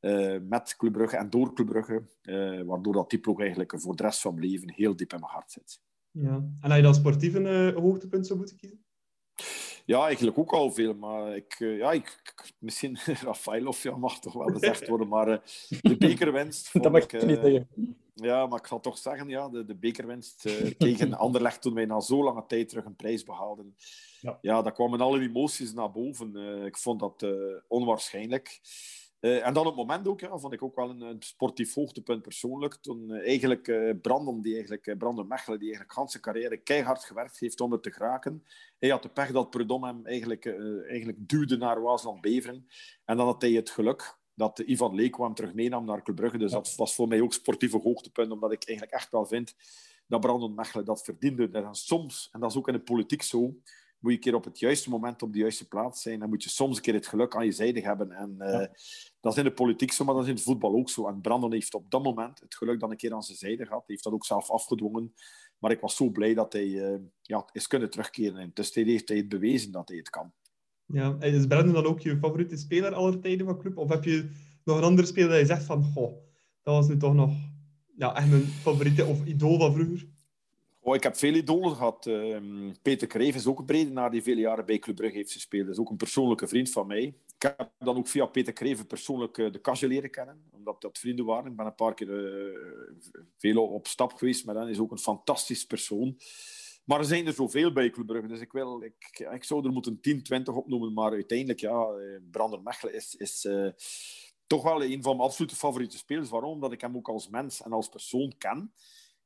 [0.00, 3.96] uh, met Club Brugge en door Club Brugge, uh, waardoor dat die ploeg eigenlijk voor
[3.96, 5.80] de rest van mijn leven heel diep in mijn hart zit.
[6.10, 6.34] Ja.
[6.34, 8.84] En had je dan sportief een hoogtepunt zou moeten kiezen?
[9.84, 10.94] Ja, eigenlijk ook al veel.
[10.94, 12.22] Maar ik, ja, ik,
[12.58, 15.08] misschien Rafailov ja, mag toch wel gezegd worden.
[15.08, 15.42] Maar
[15.82, 16.72] de bekerwinst.
[16.82, 17.68] dat mag ik niet zeggen.
[18.14, 21.84] Ja, maar ik ga toch zeggen, ja, de, de bekerwinst uh, tegen Anderlecht toen wij
[21.84, 23.76] na zo lange tijd terug een prijs behaalden.
[24.20, 26.36] Ja, ja daar kwamen alle emoties naar boven.
[26.66, 27.26] Ik vond dat
[29.24, 29.46] uh, onwaarschijnlijk.
[29.46, 32.22] en dan op het moment ook, ja, vond ik ook wel een, een sportief hoogtepunt
[32.22, 32.74] persoonlijk.
[32.74, 37.72] Toen eigenlijk Brandon, die eigenlijk, Brandon Mechelen, die eigenlijk zijn carrière keihard gewerkt heeft om
[37.72, 38.44] er te geraken.
[38.78, 40.46] Hij had de pech dat Prudhomme hem eigenlijk,
[40.88, 42.66] eigenlijk duwde naar Waasland-Beveren.
[43.04, 46.38] En dan had hij het geluk dat Ivan Leek kwam terug meenam naar Club.
[46.38, 49.54] Dus dat was voor mij ook sportieve hoogtepunt, omdat ik eigenlijk echt wel vind
[50.06, 51.48] dat Brandon Mechelen dat verdiende.
[51.52, 53.54] En soms, en dat is ook in de politiek zo,
[54.04, 56.18] moet je een keer op het juiste moment op de juiste plaats zijn.
[56.18, 58.10] Dan moet je soms een keer het geluk aan je zijde hebben.
[58.10, 58.66] En uh,
[59.20, 61.08] dat is in de politiek zo, maar dat is in het voetbal ook zo.
[61.08, 63.78] En Brandon heeft op dat moment het geluk dan een keer aan zijn zijde gehad.
[63.78, 65.14] Hij heeft dat ook zelf afgedwongen.
[65.58, 68.36] Maar ik was zo blij dat hij uh, ja, is kunnen terugkeren.
[68.36, 70.32] En dus heeft hij het bewezen dat hij het kan.
[70.86, 73.78] Ja, is Brandon dan ook je favoriete speler aller tijden van club?
[73.78, 74.30] Of heb je
[74.64, 76.12] nog een andere speler dat je zegt van, goh,
[76.62, 77.32] dat was nu toch nog
[77.96, 80.12] ja, echt mijn favoriete of idool van vroeger?
[80.86, 82.06] Oh, ik heb veel idolen gehad.
[82.06, 85.64] Uh, Peter Kreef is ook een Bredenaar die vele jaren bij Club Brugge heeft gespeeld.
[85.64, 87.02] Dat is ook een persoonlijke vriend van mij.
[87.38, 90.98] Ik heb dan ook via Peter Kreven persoonlijk uh, de Kasje leren kennen, omdat dat
[90.98, 91.50] vrienden waren.
[91.50, 92.58] Ik ben een paar keer uh,
[93.38, 94.56] veel op stap geweest hem.
[94.56, 96.18] Hij is ook een fantastisch persoon.
[96.84, 99.72] Maar er zijn er zoveel bij Club Brugge, dus ik, wil, ik, ik zou er
[99.72, 100.92] moeten 10, 20 opnoemen.
[100.92, 103.48] Maar uiteindelijk, ja, eh, Brander Mechelen is, is
[104.46, 106.30] toch wel een van mijn absolute favoriete spelers.
[106.30, 106.50] Waarom?
[106.50, 108.72] Omdat ik hem ook als mens en als persoon ken.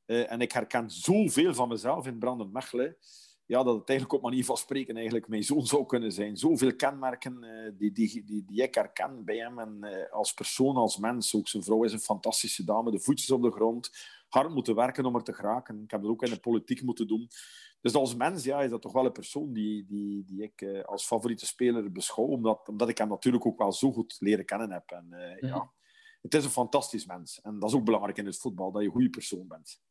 [0.09, 2.97] Uh, en ik herken zoveel van mezelf in Brander Mechelen.
[3.45, 6.37] Ja, dat het eigenlijk op manier van spreken eigenlijk mijn zoon zou kunnen zijn.
[6.37, 9.59] Zoveel kenmerken uh, die, die, die, die ik herken bij hem.
[9.59, 11.35] En uh, als persoon, als mens.
[11.35, 12.91] Ook zijn vrouw is een fantastische dame.
[12.91, 13.89] De voetjes op de grond
[14.29, 15.83] hard moeten werken om er te geraken.
[15.83, 17.27] Ik heb dat ook in de politiek moeten doen.
[17.81, 20.83] Dus als mens ja, is dat toch wel een persoon die, die, die ik uh,
[20.83, 24.71] als favoriete speler beschouw, omdat, omdat ik hem natuurlijk ook wel zo goed leren kennen
[24.71, 24.91] heb.
[24.91, 25.71] En, uh, ja,
[26.21, 27.41] het is een fantastisch mens.
[27.41, 29.81] En dat is ook belangrijk in het voetbal, dat je een goede persoon bent.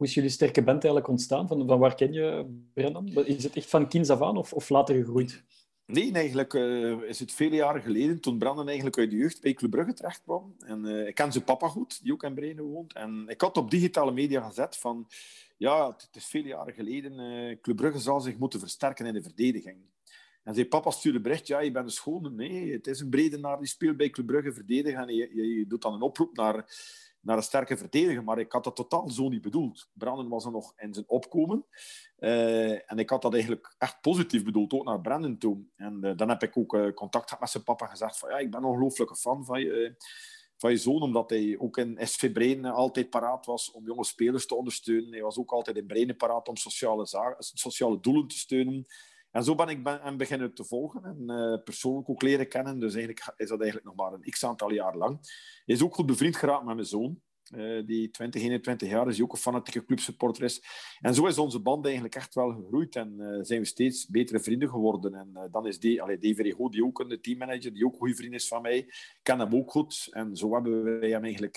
[0.00, 1.48] Hoe is jullie sterke band eigenlijk ontstaan?
[1.48, 3.06] Van, van waar ken je Brennan?
[3.08, 5.44] Is het echt van kinds af aan of, of later gegroeid?
[5.86, 9.54] Nee, eigenlijk uh, is het vele jaren geleden toen Brandon eigenlijk uit de jeugd bij
[9.54, 10.54] Club Brugge terecht kwam.
[10.58, 12.92] En uh, ik ken zijn papa goed, die ook in Brenen woont.
[12.92, 15.06] En ik had op digitale media gezet van...
[15.56, 17.20] Ja, het, is vele jaren geleden.
[17.20, 19.78] Uh, Club Brugge zal zich moeten versterken in de verdediging.
[20.42, 22.30] En zijn papa stuurde bericht, ja, je bent een schone.
[22.30, 25.08] Nee, het is een bredenaar die speelt bij Club Brugge verdedigen.
[25.08, 26.64] En je doet dan een oproep naar
[27.20, 28.24] naar een sterke verdediger.
[28.24, 29.90] Maar ik had dat totaal zo niet bedoeld.
[29.92, 31.64] Brandon was er nog in zijn opkomen.
[32.18, 35.64] Uh, en ik had dat eigenlijk echt positief bedoeld, ook naar Brandon toe.
[35.76, 38.30] En uh, dan heb ik ook uh, contact gehad met zijn papa en gezegd van
[38.30, 39.94] ja, ik ben een ongelooflijke fan van je,
[40.56, 44.46] van je zoon, omdat hij ook in SV Breinen altijd paraat was om jonge spelers
[44.46, 45.12] te ondersteunen.
[45.12, 47.06] Hij was ook altijd in Breinen paraat om sociale,
[47.38, 48.86] sociale doelen te steunen.
[49.30, 52.80] En zo ben ik ben, beginnen te volgen en uh, persoonlijk ook leren kennen.
[52.80, 55.18] Dus eigenlijk is dat eigenlijk nog maar een x-aantal jaar lang.
[55.64, 57.20] Hij is ook goed bevriend geraakt met mijn zoon.
[57.54, 60.62] Uh, die 20, 21 jaar is, die ook een fanatieke clubsupporter is.
[61.00, 64.40] En zo is onze band eigenlijk echt wel gegroeid en uh, zijn we steeds betere
[64.40, 65.14] vrienden geworden.
[65.14, 68.34] En dan is die, allee, Rigo, die ook een teammanager, die ook een goede vriend
[68.34, 70.08] is van mij, ken hem ook goed.
[70.10, 71.56] En zo hebben wij hem eigenlijk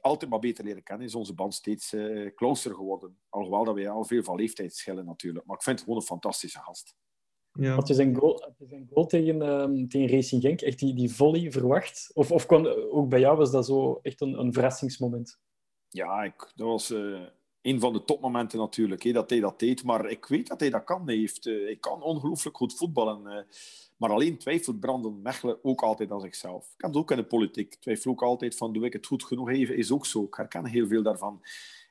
[0.00, 3.18] altijd maar beter leren kennen, is onze band steeds uh, closer geworden.
[3.28, 5.46] Alhoewel dat we al veel van leeftijd schillen natuurlijk.
[5.46, 6.96] Maar ik vind het gewoon een fantastische gast.
[7.52, 7.74] Ja.
[7.74, 10.94] Had je zijn goal, had je zijn goal tegen, uh, tegen Racing Genk, echt die,
[10.94, 12.10] die volley verwacht?
[12.14, 15.40] Of, of kwam, ook bij jou was dat zo echt een, een verrassingsmoment?
[15.88, 17.20] Ja, ik, dat was uh,
[17.62, 19.84] een van de topmomenten natuurlijk, dat hij dat deed.
[19.84, 21.06] Maar ik weet dat hij dat kan.
[21.06, 23.46] Hij, heeft, uh, hij kan ongelooflijk goed voetballen.
[23.98, 26.64] Maar alleen twijfelt Brandon Mechelen ook altijd aan zichzelf.
[26.64, 27.74] Ik heb het ook in de politiek.
[27.74, 29.50] Twijfel ook altijd van, doe ik het goed genoeg?
[29.50, 30.22] Even is ook zo.
[30.22, 31.42] Ik herken heel veel daarvan.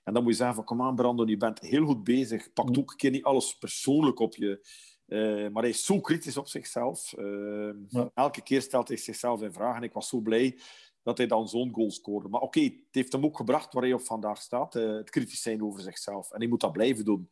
[0.04, 2.54] En dan moet je zeggen van, kom aan Brandon, je bent heel goed bezig.
[2.54, 4.68] Pak ook een keer niet alles persoonlijk op je.
[5.08, 7.14] Uh, maar hij is zo kritisch op zichzelf.
[7.18, 9.76] Uh, Elke keer stelt hij zichzelf in vraag.
[9.76, 10.60] En ik was zo blij
[11.04, 12.30] dat hij dan zo'n goal scoorde.
[12.30, 14.76] Maar oké, het heeft hem ook gebracht waar hij op vandaag staat.
[14.76, 16.32] Uh, het kritisch zijn over zichzelf.
[16.32, 17.30] En hij moet dat blijven doen.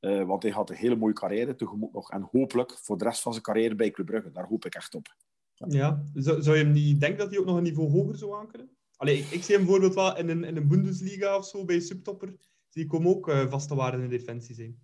[0.00, 2.10] Uh, want hij had een hele mooie carrière tegemoet nog.
[2.10, 4.30] En hopelijk voor de rest van zijn carrière bij Club Brugge.
[4.30, 5.16] Daar hoop ik echt op.
[5.54, 8.34] Ja, zou, zou je hem niet denken dat hij ook nog een niveau hoger zou
[8.34, 8.76] aankunnen?
[8.96, 11.80] Allee, ik, ik zie hem bijvoorbeeld wel in een, in een Bundesliga of zo, bij
[11.80, 12.36] subtopper.
[12.68, 14.82] Zie ik hem ook uh, vaste waarde in defensie zijn.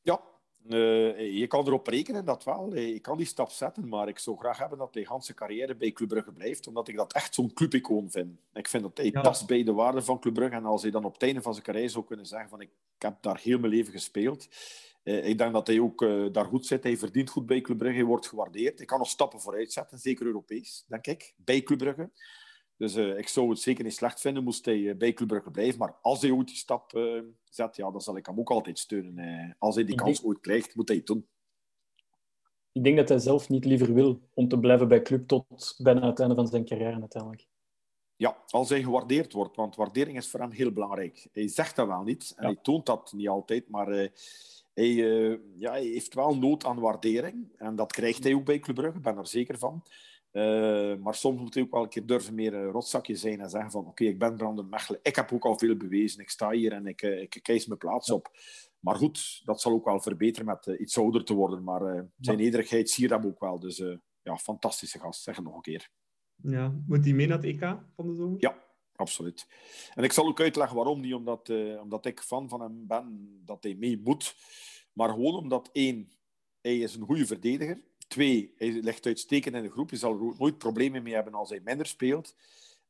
[0.00, 0.20] Ja,
[0.68, 2.74] uh, je kan erop rekenen, dat wel.
[2.74, 5.92] Ik kan die stap zetten, maar ik zou graag hebben dat hij zijn carrière bij
[5.92, 8.38] Club Brugge blijft, omdat ik dat echt zo'n clubicoon vind.
[8.52, 9.20] Ik vind dat hij ja.
[9.20, 10.56] past bij de waarde van Club Brugge.
[10.56, 12.70] En als hij dan op het einde van zijn carrière zou kunnen zeggen van ik
[12.98, 14.48] heb daar heel mijn leven gespeeld,
[15.02, 16.82] ik denk dat hij ook daar goed zit.
[16.82, 17.96] Hij verdient goed bij Club Brugge.
[17.96, 18.76] Hij wordt gewaardeerd.
[18.76, 22.10] Hij kan nog stappen vooruit zetten, zeker Europees, denk ik, bij Club Brugge.
[22.76, 25.78] Dus ik zou het zeker niet slecht vinden moest hij bij Club Brugge blijven.
[25.78, 26.90] Maar als hij ooit die stap
[27.44, 29.56] zet, ja, dan zal ik hem ook altijd steunen.
[29.58, 31.26] als hij die kans ooit krijgt, moet hij het doen
[32.76, 36.06] ik denk dat hij zelf niet liever wil om te blijven bij club tot bijna
[36.06, 37.46] het einde van zijn carrière uiteindelijk.
[38.16, 41.28] Ja, als hij gewaardeerd wordt, want waardering is voor hem heel belangrijk.
[41.32, 43.86] Hij zegt dat wel niet en hij toont dat niet altijd, maar
[44.74, 44.94] hij,
[45.54, 47.52] ja, hij heeft wel nood aan waardering.
[47.56, 49.82] En dat krijgt hij ook bij Club Brugge, ik ben er zeker van.
[50.36, 53.50] Uh, maar soms moet hij ook wel een keer durven meer een rotzakje zijn en
[53.50, 56.50] zeggen van oké, ik ben Brandon Mechelen, ik heb ook al veel bewezen, ik sta
[56.50, 58.30] hier en ik, ik, ik kies mijn plaats op.
[58.80, 61.64] Maar goed, dat zal ook wel verbeteren met uh, iets ouder te worden.
[61.64, 63.58] Maar uh, zijn nederigheid zie je dat ook wel.
[63.58, 63.76] Dus
[64.22, 65.90] ja, fantastische gast, zeg het nog een keer.
[66.42, 68.40] Ja, moet hij mee naar het EK van de zomer?
[68.40, 68.64] Ja,
[68.96, 69.46] absoluut.
[69.94, 71.00] En ik zal ook uitleggen waarom.
[71.00, 74.34] Niet omdat, omdat ik fan van hem ben, dat hij mee moet.
[74.92, 76.12] Maar gewoon omdat, één,
[76.60, 77.82] hij is een goede verdediger.
[78.06, 79.90] Twee, hij legt uitstekend in de groep.
[79.90, 82.34] Je zal nooit problemen mee hebben als hij minder speelt.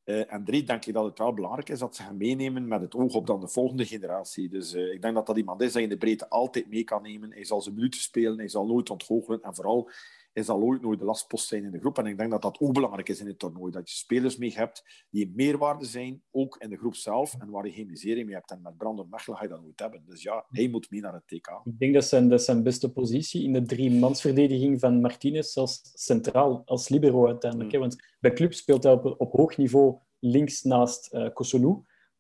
[0.04, 2.80] Uh, en drie, denk ik dat het wel belangrijk is dat ze hem meenemen met
[2.80, 4.48] het oog op dan de volgende generatie.
[4.48, 6.84] Dus uh, ik denk dat dat iemand is dat je in de breedte altijd mee
[6.84, 7.32] kan nemen.
[7.32, 9.90] Hij zal zijn minuten spelen, hij zal nooit ontgoochelen en vooral
[10.36, 11.98] hij zal ooit nooit de lastpost zijn in de groep.
[11.98, 13.72] En ik denk dat dat ook belangrijk is in het toernooi.
[13.72, 17.66] Dat je spelers mee hebt die meerwaarde zijn, ook in de groep zelf, en waar
[17.66, 18.50] je geen miserie mee hebt.
[18.50, 20.02] En met Brandon Mechelen ga je dat nooit hebben.
[20.06, 21.60] Dus ja, hij moet mee naar het TK.
[21.64, 26.62] Ik denk dat zijn, dat zijn beste positie in de drie-mansverdediging van Martinez als centraal,
[26.64, 27.72] als libero uiteindelijk.
[27.72, 27.80] Mm.
[27.80, 31.28] Want bij club speelt hij op, op hoog niveau links naast uh.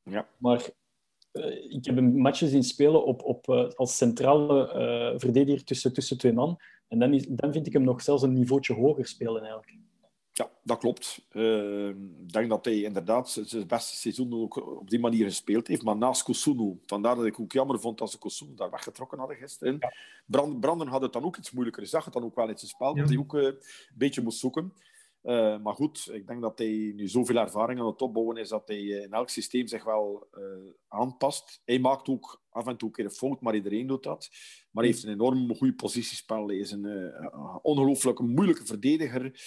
[0.02, 0.28] Ja.
[0.38, 0.70] Maar
[1.32, 4.74] uh, ik heb hem matches zien spelen op, op, uh, als centrale
[5.12, 6.58] uh, verdediger tussen, tussen twee man.
[6.88, 9.76] En dan, is, dan vind ik hem nog zelfs een niveautje hoger spelen eigenlijk.
[10.32, 11.26] Ja, dat klopt.
[11.30, 15.82] ik denk dat hij inderdaad zijn beste seizoen ook op die manier gespeeld heeft.
[15.82, 19.36] Maar naast Kosunu, vandaar dat ik ook jammer vond dat ze Kosunu daar weggetrokken hadden
[19.36, 19.76] gisteren.
[19.80, 19.92] Ja.
[20.26, 21.82] Brand, Branden had het dan ook iets moeilijker.
[21.82, 23.00] Je zag het dan ook wel in zijn spel, ja.
[23.00, 23.58] dat hij ook een
[23.94, 24.72] beetje moest zoeken.
[25.26, 28.68] Uh, maar goed, ik denk dat hij nu zoveel ervaring aan het opbouwen is dat
[28.68, 31.60] hij in elk systeem zich wel uh, aanpast.
[31.64, 34.28] Hij maakt ook af en toe een keer een fout, maar iedereen doet dat.
[34.70, 36.48] Maar hij heeft een enorm goed positiespel.
[36.48, 37.12] Hij is een
[37.62, 39.40] ongelooflijk moeilijke verdediger.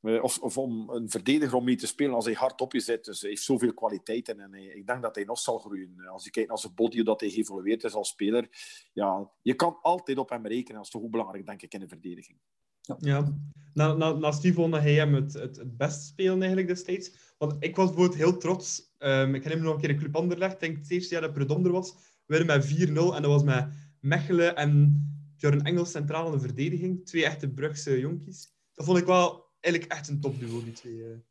[0.00, 3.04] of, of om een verdediger om mee te spelen als hij hard op je zit.
[3.04, 6.06] Dus hij heeft zoveel kwaliteiten en ik denk dat hij nog zal groeien.
[6.06, 8.48] Als je kijkt naar zijn body, dat hij geëvolueerd is als speler.
[8.92, 10.76] Ja, je kan altijd op hem rekenen.
[10.76, 12.38] Dat is toch ook belangrijk, denk ik, in de verdediging.
[12.82, 13.38] Ja, ja.
[13.74, 17.12] Na, na, naast vond hij hem het, het, het best spelen eigenlijk destijds.
[17.38, 18.94] Want ik was bijvoorbeeld heel trots.
[18.98, 20.52] Um, ik herinner nog een keer een Club Anderlecht.
[20.52, 21.94] Ik denk het eerste jaar dat Predom er was.
[22.26, 23.68] We werden met 4-0 en dat was met
[24.00, 25.02] Mechelen en
[25.36, 27.06] Björn Engels centraal in de verdediging.
[27.06, 28.52] Twee echte Brugse jonkies.
[28.74, 31.22] Dat vond ik wel eigenlijk echt een topduo, die twee.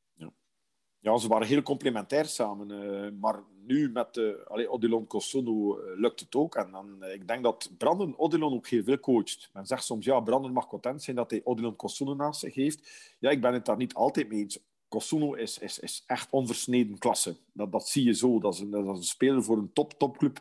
[1.02, 2.70] Ja, ze waren heel complementair samen.
[2.70, 6.56] Uh, maar nu met uh, allee, Odilon Kosono uh, lukt het ook.
[6.56, 9.50] En dan, ik denk dat Brandon Odilon ook heel veel coacht.
[9.54, 13.16] Men zegt soms, ja, Brandon mag content zijn dat hij Odilon Kosono naast zich heeft.
[13.20, 14.60] Ja, ik ben het daar niet altijd mee eens.
[14.88, 17.36] Kosuno is, is, is echt onversneden klasse.
[17.54, 18.40] Dat, dat zie je zo.
[18.40, 20.40] Dat is een, dat is een speler voor een top-topclub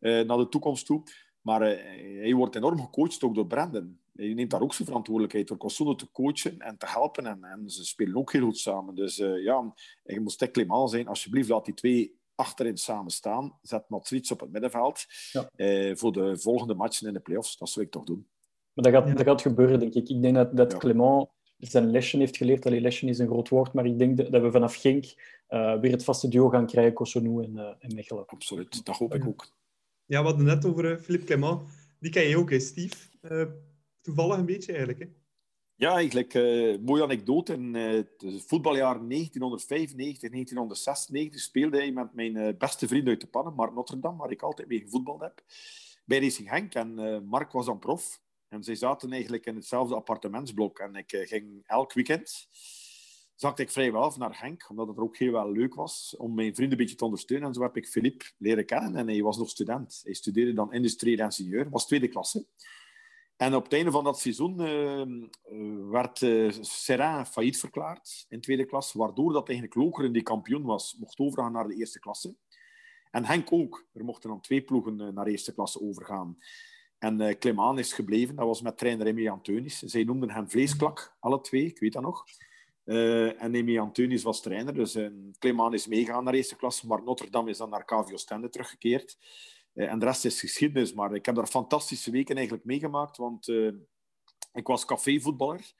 [0.00, 1.02] naar de toekomst toe.
[1.40, 5.56] Maar hij wordt enorm gecoacht ook door Brandon je neemt daar ook zijn verantwoordelijkheid door
[5.56, 7.26] Kosuno te coachen en te helpen.
[7.26, 8.94] En, en ze spelen ook heel goed samen.
[8.94, 11.08] Dus uh, ja, je moet stek Clément zijn.
[11.08, 13.58] Alsjeblieft, laat die twee achterin samen staan.
[13.62, 15.50] Zet Matsrits op het middenveld ja.
[15.56, 17.56] uh, voor de volgende matchen in de playoffs.
[17.56, 18.26] Dat zou ik toch doen.
[18.72, 19.14] Maar dat gaat, ja.
[19.14, 20.08] dat gaat gebeuren, denk ik.
[20.08, 20.78] Ik denk dat, dat ja.
[20.78, 22.66] Clément zijn lesje heeft geleerd.
[22.66, 25.04] Allee, lesje is een groot woord, maar ik denk dat, dat we vanaf Genk
[25.48, 28.26] uh, weer het vaste duo gaan krijgen, Kosonou en, uh, en Mechelen.
[28.26, 29.52] Absoluut, dat hoop ik ook.
[30.04, 31.62] Ja, we hadden net over Philippe Clément.
[32.00, 32.96] Die ken je ook, hè, Steve?
[34.00, 35.00] Toevallig een beetje eigenlijk.
[35.00, 35.06] Hè?
[35.74, 37.52] Ja, eigenlijk uh, mooie anekdote.
[37.52, 43.26] In uh, het voetbaljaar 1995, 1996 speelde hij met mijn uh, beste vriend uit de
[43.26, 45.42] pannen, Mark Notre waar ik altijd mee gevoetbald heb,
[46.04, 46.74] bij Racing Henk.
[46.74, 48.20] En Mark was dan prof.
[48.48, 50.78] En zij zaten eigenlijk in hetzelfde appartementsblok.
[50.78, 52.48] En ik ging elk weekend
[53.40, 56.54] zakte ik vrijwel naar Henk, omdat het er ook heel wel leuk was om mijn
[56.54, 57.48] vrienden een beetje te ondersteunen.
[57.48, 60.00] En zo heb ik Philippe leren kennen en hij was nog student.
[60.04, 62.46] Hij studeerde dan industrieel ingenieur, was tweede klasse.
[63.38, 68.64] En op het einde van dat seizoen uh, werd uh, Serrain failliet verklaard in tweede
[68.64, 72.34] klas, waardoor dat eigenlijk Lokeren, die kampioen was, mocht overgaan naar de eerste klasse.
[73.10, 73.86] En Henk ook.
[73.92, 76.38] Er mochten dan twee ploegen uh, naar eerste klasse overgaan.
[76.98, 79.78] En uh, Clément is gebleven, dat was met trainer Remy Anteunis.
[79.78, 82.24] Zij noemden hem Vleesklak, alle twee, ik weet dat nog.
[82.84, 84.98] en Remy Anteunis was trainer, dus
[85.38, 88.48] Clément is meegegaan naar de eerste klasse, maar Notre Dame is dan naar KVO Stende
[88.48, 89.18] teruggekeerd.
[89.78, 90.92] Eh, en de rest is geschiedenis.
[90.92, 93.72] Maar ik heb daar fantastische weken eigenlijk meegemaakt, want uh,
[94.52, 95.72] ik was cafévoetballer.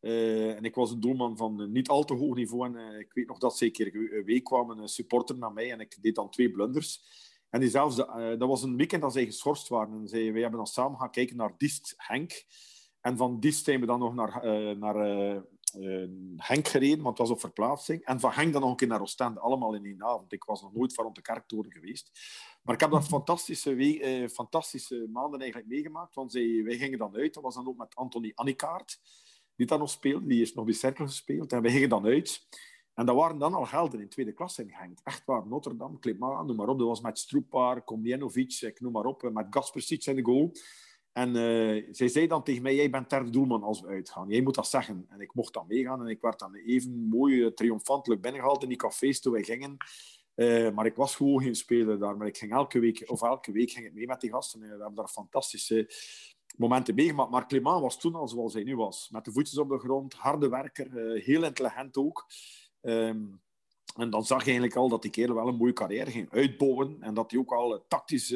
[0.00, 2.66] Uh, en ik was een doelman van niet al te hoog niveau.
[2.66, 5.80] En ik weet nog dat ze een keer week kwam een supporter naar mij en
[5.80, 7.02] ik deed dan twee blunders.
[7.50, 9.94] En diezelfde, dat was een weekend dat zij geschorst waren.
[9.94, 12.44] En zij, wij hebben dan samen gaan kijken naar Diest Henk.
[13.00, 14.96] En van Diest zijn we dan nog naar, naar
[15.78, 18.04] uh, Henk gereden, want het was op verplaatsing.
[18.04, 20.32] En van Henk dan nog een keer naar Oostende, allemaal in één avond.
[20.32, 22.10] Ik was nog nooit van rond de kerktoren geweest.
[22.62, 26.14] Maar ik heb daar fantastische, fantastische maanden eigenlijk meegemaakt.
[26.14, 27.34] Want zij, wij gingen dan uit.
[27.34, 29.00] Dat was dan ook met Anthony Annikaart,
[29.56, 30.26] die dan nog speelde.
[30.26, 31.52] Die is nog bij Cercle gespeeld.
[31.52, 32.46] En wij gingen dan uit.
[32.94, 34.98] En dat waren dan al helden in tweede klasse in Genk.
[35.04, 36.78] Echt waar, Notre Dame, Klima, noem maar op.
[36.78, 39.30] Dat was met Stroepar, Komjenovic, ik noem maar op.
[39.32, 40.52] Met Gaspersic in de goal.
[41.12, 44.28] En uh, zij zei dan tegen mij, jij bent derde doelman als we uitgaan.
[44.28, 45.06] Jij moet dat zeggen.
[45.08, 46.00] En ik mocht dan meegaan.
[46.00, 49.76] En ik werd dan even mooi, uh, triomfantelijk binnengehaald in die cafés toen wij gingen.
[50.34, 52.16] Uh, maar ik was gewoon geen speler daar.
[52.16, 54.62] Maar ik ging elke week, of elke week ging ik mee met die gasten.
[54.62, 55.90] En we hebben daar fantastische
[56.56, 57.30] momenten meegemaakt.
[57.30, 59.08] Maar Clément was toen al zoals hij nu was.
[59.10, 62.26] Met de voetjes op de grond, harde werker, heel intelligent ook.
[62.80, 63.40] Um,
[63.96, 66.96] en dan zag je eigenlijk al dat die kerel wel een mooie carrière ging uitbouwen.
[67.00, 68.34] En dat hij ook al tactisch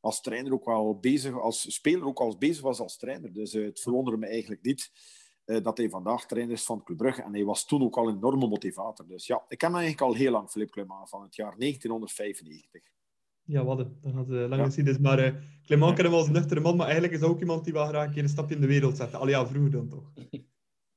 [0.00, 3.32] als trainer ook wel bezig, als speler ook al bezig was als trainer.
[3.32, 4.90] Dus uh, het verwonderde me eigenlijk niet
[5.62, 7.22] dat hij vandaag trainer is van Club Brugge.
[7.22, 9.06] En hij was toen ook al een enorme motivator.
[9.06, 12.82] Dus ja, ik ken hem eigenlijk al heel lang, Philippe Clement, van het jaar 1995.
[13.50, 14.84] Ja, wat Dat had uh, lang gezien.
[14.84, 15.34] Dus, maar uh,
[15.64, 18.06] Clement kennen we als nuchtere man, maar eigenlijk is hij ook iemand die wel graag
[18.06, 19.14] een keer een stapje in de wereld zet.
[19.14, 20.12] Al ja, vroeger dan toch.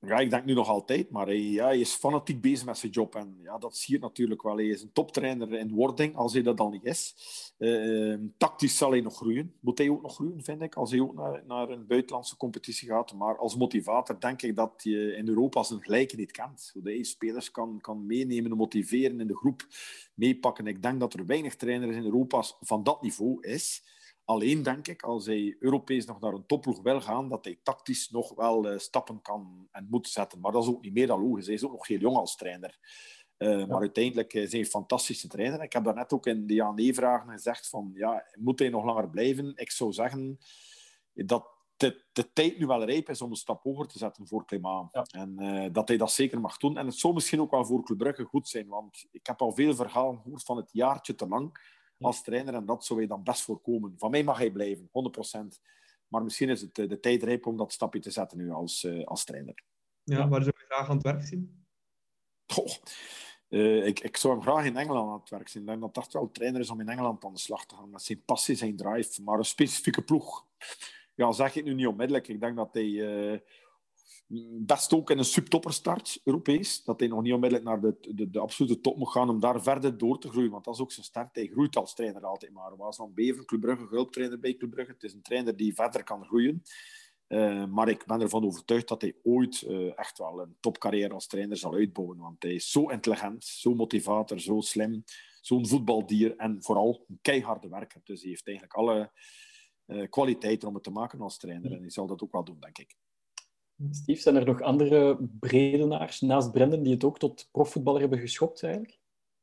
[0.05, 3.15] Ja, ik denk nu nog altijd, maar hij, ja, is fanatiek bezig met zijn job.
[3.15, 4.55] En ja, dat zie je natuurlijk wel.
[4.55, 7.15] Hij is een toptrainer in wording, als hij dat dan niet is.
[7.57, 9.53] Uh, tactisch zal hij nog groeien.
[9.59, 12.87] Moet hij ook nog groeien, vind ik, als hij ook naar, naar een buitenlandse competitie
[12.87, 13.13] gaat.
[13.13, 16.69] Maar als motivator denk ik dat je in Europa zijn gelijke niet kent.
[16.73, 19.67] Hoe hij spelers kan, kan meenemen en motiveren in de groep
[20.13, 20.67] meepakken.
[20.67, 23.83] Ik denk dat er weinig trainers in Europa van dat niveau is.
[24.25, 28.09] Alleen denk ik, als hij Europees nog naar een topploeg wil gaan, dat hij tactisch
[28.09, 30.39] nog wel uh, stappen kan en moet zetten.
[30.39, 31.45] Maar dat is ook niet meer dan logisch.
[31.45, 32.77] Hij is ook nog heel jong als trainer.
[33.37, 33.65] Uh, ja.
[33.65, 35.61] Maar uiteindelijk is hij een fantastische trainer.
[35.61, 39.51] Ik heb daarnet ook in de Jan-E-vragen gezegd van, ja, moet hij nog langer blijven?
[39.55, 40.37] Ik zou zeggen
[41.13, 41.47] dat
[41.77, 44.89] de, de tijd nu wel rijp is om een stap hoger te zetten voor Klimaan.
[44.91, 45.03] Ja.
[45.11, 46.77] En uh, dat hij dat zeker mag doen.
[46.77, 49.51] En het zou misschien ook wel voor Club Brugge goed zijn, want ik heb al
[49.51, 51.57] veel verhalen gehoord van het jaartje te lang
[52.03, 52.53] als trainer.
[52.53, 53.93] En dat zou je dan best voorkomen.
[53.97, 55.59] Van mij mag hij blijven, 100%.
[56.07, 59.05] Maar misschien is het de tijd rijp om dat stapje te zetten nu als, uh,
[59.05, 59.63] als trainer.
[60.03, 61.65] Ja, waar zou je graag aan het werk zien?
[62.45, 62.67] Goh.
[63.49, 65.61] Uh, ik, ik zou hem graag in Engeland aan het werk zien.
[65.61, 67.89] Ik denk dat dat wel trainer is om in Engeland aan de slag te gaan.
[67.89, 69.21] Met zijn passie, zijn drive.
[69.21, 70.45] Maar een specifieke ploeg.
[71.15, 72.27] Ja, zeg ik nu niet onmiddellijk.
[72.27, 72.85] Ik denk dat hij...
[72.85, 73.39] Uh,
[74.65, 76.83] best ook in een subtopperstart, Europees.
[76.83, 79.63] Dat hij nog niet onmiddellijk naar de, de, de, absolute top moet gaan om daar
[79.63, 80.51] verder door te groeien.
[80.51, 81.35] Want dat is ook zijn start.
[81.35, 82.75] Hij groeit als trainer altijd maar.
[82.77, 84.91] Was van Bever, Club Brugge, hulptrainer bij Club Brugge.
[84.91, 86.61] Het is een trainer die verder kan groeien.
[87.27, 91.27] Uh, maar ik ben ervan overtuigd dat hij ooit uh, echt wel een topcarrière als
[91.27, 92.17] trainer zal uitbouwen.
[92.17, 95.03] Want hij is zo intelligent, zo motivator, zo slim,
[95.41, 98.01] zo'n voetbaldier en vooral een keiharde werker.
[98.03, 99.11] Dus hij heeft eigenlijk alle
[99.87, 101.71] uh, kwaliteiten om het te maken als trainer.
[101.71, 102.95] En hij zal dat ook wel doen, denk ik.
[103.91, 108.63] Steve, zijn er nog andere Bredenaars naast Brendan die het ook tot profvoetballer hebben geschopt
[108.63, 108.97] eigenlijk?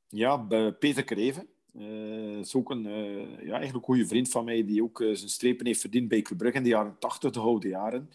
[0.09, 0.37] Ja,
[0.78, 1.49] Peter Kreven.
[1.76, 5.31] Uh, is ook een uh, ja, eigenlijk goede vriend van mij die ook uh, zijn
[5.31, 8.11] strepen heeft verdiend bij Club Brugge in de jaren 80, de oude jaren.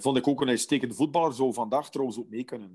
[0.00, 2.70] vond ik ook een uitstekende voetballer, zo vandaag trouwens ook mee kunnen.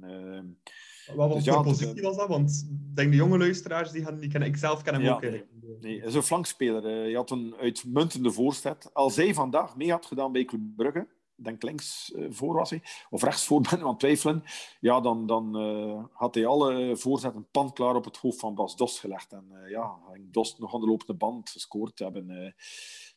[1.15, 2.27] Wat dus, ja, positie was dat?
[2.27, 5.13] Want ik denk de jonge luisteraars, die, gaan, die kennen, ik zelf ken hem ja,
[5.13, 5.21] ook.
[5.21, 5.43] Nee,
[5.81, 6.83] nee, is een flankspeler.
[6.83, 8.89] Hij had een uitmuntende voorzet.
[8.93, 11.07] Als hij vandaag mee had gedaan bij Club Brugge,
[11.43, 14.43] denk links uh, voor was hij, of rechts voor ben aan twijfelen,
[14.79, 18.75] ja, dan, dan uh, had hij alle voorzetten pan klaar op het hoofd van Bas
[18.75, 19.31] Dost gelegd.
[19.31, 22.53] En uh, ja, Dost nog aan de lopende band gescoord hebben.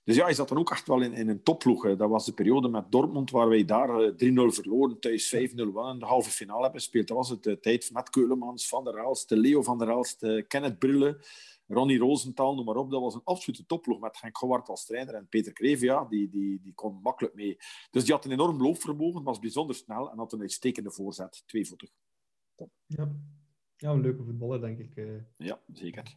[0.04, 1.96] Dus ja, hij zat dan ook echt wel in, in een topploeg.
[1.96, 4.14] Dat was de periode met Dortmund, waar wij daar 3-0
[4.46, 7.08] verloren, thuis 5-0 wel in de halve finale hebben gespeeld.
[7.08, 10.78] Dat was het de tijd met Keulemans, Van der Aalst, Leo van der Aalst, Kenneth
[10.78, 11.18] Brille,
[11.66, 12.90] Ronnie Rosenthal, noem maar op.
[12.90, 15.14] Dat was een absolute topploeg met Henk Gouwart als trainer.
[15.14, 17.56] En Peter Kreeve, ja, die, die, die kon makkelijk mee.
[17.90, 21.90] Dus die had een enorm loopvermogen, was bijzonder snel en had een uitstekende voorzet, tweevoetig.
[22.86, 23.12] Ja.
[23.76, 24.96] ja, een leuke voetballer, denk ik.
[24.96, 25.20] Uh...
[25.36, 26.16] Ja, zeker.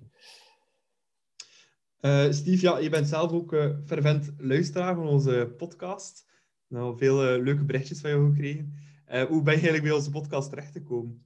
[2.02, 6.26] Uh, Steve, ja, je bent zelf ook uh, fervent luisteraar van onze podcast.
[6.68, 8.74] Nou, veel leuke berichtjes van jou gekregen.
[9.06, 11.26] hoe ben je eigenlijk bij onze podcast terechtgekomen?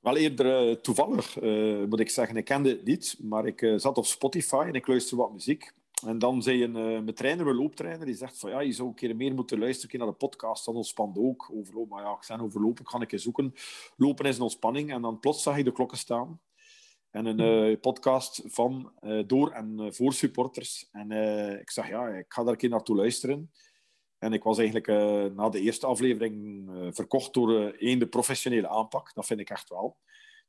[0.00, 2.36] Wel eerder uh, toevallig, uh, moet ik zeggen.
[2.36, 5.72] Ik kende het niet, maar ik uh, zat op Spotify en ik luisterde wat muziek.
[6.06, 8.94] En dan zei een, mijn trainer, mijn looptrainer, die zegt van ja, je zou een
[8.94, 10.64] keer meer moeten luisteren naar de podcast.
[10.64, 11.50] Dat ontspant ook.
[11.54, 13.54] Overloop, maar ja, ik zijn overlopen, ik ga een keer zoeken.
[13.96, 14.92] Lopen is een ontspanning.
[14.92, 16.40] En dan plots zag ik de klokken staan.
[17.10, 18.92] En een podcast van,
[19.26, 20.88] door en voor supporters.
[20.92, 21.10] En
[21.60, 23.50] ik zeg ja, ik ga daar een keer naartoe luisteren.
[24.18, 28.08] En ik was eigenlijk uh, na de eerste aflevering uh, verkocht door uh, één, de
[28.08, 29.14] professionele aanpak.
[29.14, 29.96] Dat vind ik echt wel.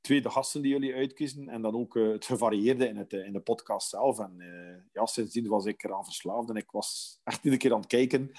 [0.02, 1.50] tweede gasten die jullie uitkiezen.
[1.50, 4.20] En dan ook het gevarieerde in, het, in de podcast zelf.
[4.20, 4.34] En
[4.94, 6.50] ja, sindsdien was ik eraan verslaafd.
[6.50, 8.32] En ik was echt iedere keer aan het kijken.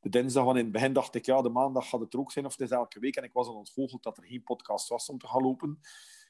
[0.00, 2.32] De dinsdag, want in het begin dacht ik, ja, de maandag gaat het er ook
[2.32, 2.46] zijn.
[2.46, 3.16] Of het is elke week.
[3.16, 5.80] En ik was al ontgoocheld dat er geen podcast was om te gaan lopen.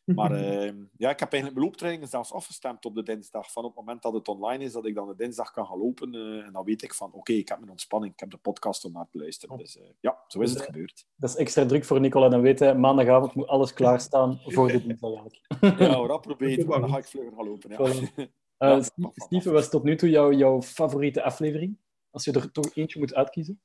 [0.05, 0.73] Maar uh,
[1.05, 3.53] ja, ik heb eigenlijk mijn looptrainingen zelfs afgestemd op de dinsdag.
[3.53, 5.79] Van op het moment dat het online is, dat ik dan de dinsdag kan gaan
[5.79, 6.15] lopen.
[6.15, 8.13] Uh, en dan weet ik van, oké, okay, ik heb mijn ontspanning.
[8.13, 9.59] Ik heb de podcast om naar te luisteren.
[9.59, 11.07] Dus uh, ja, zo is het gebeurd.
[11.17, 12.29] Dat is extra druk voor Nicola.
[12.29, 15.81] Dan weet hij, maandagavond moet alles klaarstaan voor de dinsdag eigenlijk.
[15.81, 16.67] ja, rap proberen.
[16.67, 17.71] Dan ga ik vlugger gaan lopen.
[17.71, 17.77] Ja.
[17.77, 18.31] Voilà.
[18.59, 18.83] ja,
[19.15, 21.79] Steven, wat is tot nu toe jouw, jouw favoriete aflevering?
[22.11, 23.61] Als je er toch eentje moet uitkiezen?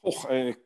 [0.00, 0.58] Och, eh, ik,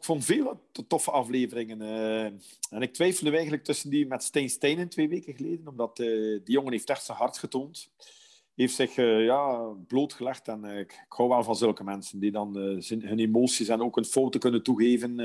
[0.00, 1.82] vond veel toffe afleveringen.
[1.82, 2.24] Eh,
[2.70, 6.54] en ik twijfelde eigenlijk tussen die met Steen Steinen twee weken geleden, omdat uh, die
[6.54, 7.90] jongen heeft echt zijn hart getoond.
[8.54, 8.94] Heeft zich
[9.24, 12.56] ja, blootgelegd en ik, hou wel van zulke mensen die dan
[12.88, 15.18] hun emoties en ook een fouten kunnen toegeven.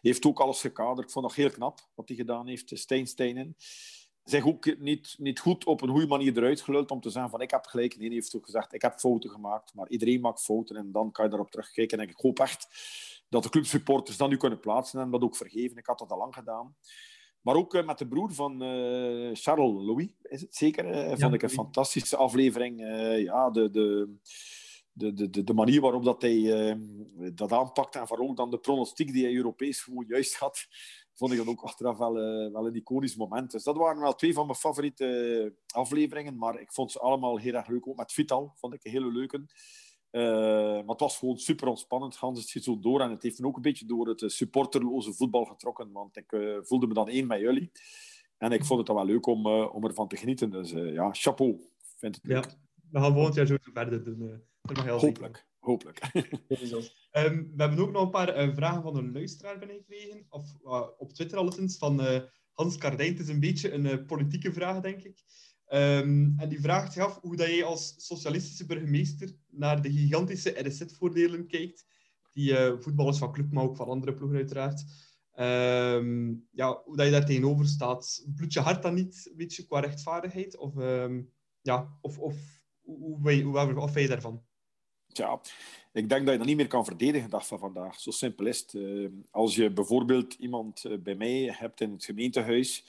[0.00, 1.06] heeft ook alles gekaderd.
[1.06, 3.56] Ik vond dat heel knap wat hij gedaan heeft, Steen Steinen
[4.30, 7.40] zich ook niet, niet goed op een goede manier eruit geluld om te zeggen van
[7.40, 7.96] ik heb gelijk.
[7.96, 11.12] Nee, hij heeft ook gezegd ik heb fouten gemaakt, maar iedereen maakt fouten en dan
[11.12, 11.98] kan je daarop terugkijken.
[11.98, 12.68] En ik hoop echt
[13.28, 15.76] dat de clubsupporters dat nu kunnen plaatsen en dat ook vergeven.
[15.76, 16.76] Ik had dat al lang gedaan.
[17.40, 21.10] Maar ook uh, met de broer van uh, Charles Louis, is het zeker?
[21.10, 22.80] Uh, vond ik een fantastische aflevering.
[23.22, 24.16] ja, de, de,
[24.92, 26.78] de, de, de manier waarop dat hij
[27.34, 30.66] dat aanpakt en vooral dan de pronostiek die hij Europees gewoon juist had
[31.16, 33.50] vond ik dat ook achteraf wel, uh, wel een iconisch moment.
[33.50, 37.54] Dus dat waren wel twee van mijn favoriete afleveringen, maar ik vond ze allemaal heel
[37.54, 37.88] erg leuk.
[37.88, 39.46] Ook met Vital vond ik een hele leuke.
[40.10, 40.22] Uh,
[40.72, 42.16] maar het was gewoon super ontspannend.
[42.16, 45.12] Hans het zit zo door en het heeft me ook een beetje door het supporterloze
[45.12, 47.70] voetbal getrokken, want ik uh, voelde me dan één met jullie.
[48.38, 50.50] En ik vond het dan wel leuk om, om ervan te genieten.
[50.50, 51.60] Dus ja, chapeau.
[51.96, 52.44] Vind het leuk.
[52.44, 52.50] Ja,
[52.90, 54.42] we gaan volgend jaar zo verder doen.
[54.88, 56.00] Hopelijk hopelijk.
[57.12, 60.26] um, we hebben ook nog een paar uh, vragen van een luisteraar binnengekregen.
[60.28, 62.20] Of uh, op Twitter alleszins, van uh,
[62.52, 63.12] Hans Kardijn.
[63.12, 65.22] Het is een beetje een politieke vraag, denk ik.
[65.68, 70.68] Um, en die vraagt zich af hoe dat jij als socialistische burgemeester naar de gigantische
[70.68, 71.84] RSZ-voordelen kijkt.
[72.32, 74.84] Die voetballers van club, maar ook van andere ploegen uiteraard.
[75.34, 78.26] Um, ja, hoe dat je daar tegenover staat.
[78.34, 80.56] Bloed je hart dan niet, weet je, qua rechtvaardigheid?
[80.56, 80.74] Of,
[81.60, 82.36] ja, of, of
[82.80, 84.45] hoe, hoe, hoe, hoe, wat vind je daarvan?
[85.92, 88.00] Ik denk dat je dat niet meer kan verdedigen dag van vandaag.
[88.00, 88.72] Zo simpel is het.
[88.72, 92.84] Uh, als je bijvoorbeeld iemand uh, bij mij hebt in het gemeentehuis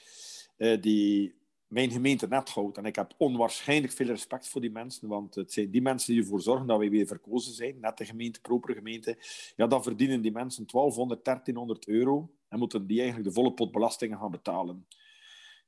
[0.58, 1.36] uh, die
[1.68, 2.78] mijn gemeente net houdt.
[2.78, 6.22] En ik heb onwaarschijnlijk veel respect voor die mensen, want het zijn die mensen die
[6.22, 9.18] ervoor zorgen dat wij weer verkozen zijn, net de gemeente, propere gemeente.
[9.56, 13.72] Ja, dan verdienen die mensen 1200, 1300 euro en moeten die eigenlijk de volle pot
[13.72, 14.86] belastingen gaan betalen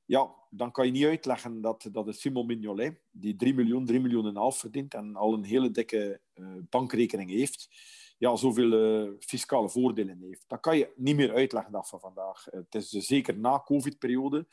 [0.10, 4.00] ja, dan kan je niet uitleggen dat, dat is Simon Mignolet, die 3 miljoen, 3
[4.00, 7.70] miljoen en half verdient en al een hele dikke uh, bankrekening heeft,
[8.18, 10.44] ja, zoveel uh, fiscale voordelen heeft.
[10.48, 12.46] Dat kan je niet meer uitleggen dat van vandaag.
[12.52, 14.48] Het is zeker na covid-periode.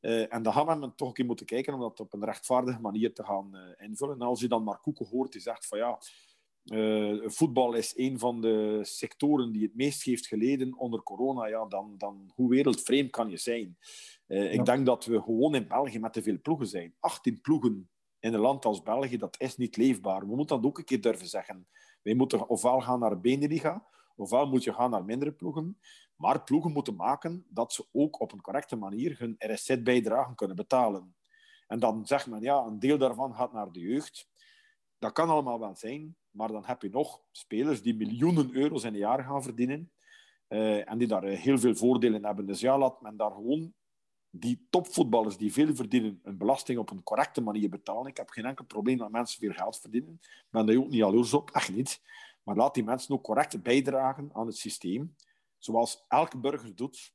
[0.00, 3.14] en daar gaan we toch een keer moeten kijken om dat op een rechtvaardige manier
[3.14, 4.14] te gaan invullen.
[4.14, 5.98] En als je dan maar Koeken hoort, die zegt van ja,
[7.24, 11.94] voetbal is een van de sectoren die het meest heeft geleden onder corona, ja, dan,
[11.98, 13.78] dan hoe wereldvreemd kan je zijn?
[14.26, 16.94] Uh, ik denk dat we gewoon in België met te veel ploegen zijn.
[17.00, 17.90] 18 ploegen
[18.20, 20.20] in een land als België, dat is niet leefbaar.
[20.20, 21.68] We moeten dat ook een keer durven zeggen.
[22.02, 23.86] Wij moeten ofwel gaan naar de Beneliga,
[24.16, 25.78] ofwel moet je gaan naar mindere ploegen.
[26.16, 31.14] Maar ploegen moeten maken dat ze ook op een correcte manier hun RSZ-bijdragen kunnen betalen.
[31.66, 34.28] En dan zegt men, ja, een deel daarvan gaat naar de jeugd.
[34.98, 38.92] Dat kan allemaal wel zijn, maar dan heb je nog spelers die miljoenen euro's in
[38.92, 39.90] een jaar gaan verdienen.
[40.48, 42.46] Uh, en die daar uh, heel veel voordelen hebben.
[42.46, 43.74] Dus ja, laat men daar gewoon
[44.30, 48.06] die topvoetballers die veel verdienen, een belasting op een correcte manier betalen.
[48.06, 50.18] Ik heb geen enkel probleem dat mensen veel geld verdienen.
[50.22, 52.00] Ik ben daar ook niet jaloers op, echt niet.
[52.42, 55.14] Maar laat die mensen ook correct bijdragen aan het systeem,
[55.58, 57.14] zoals elke burger doet.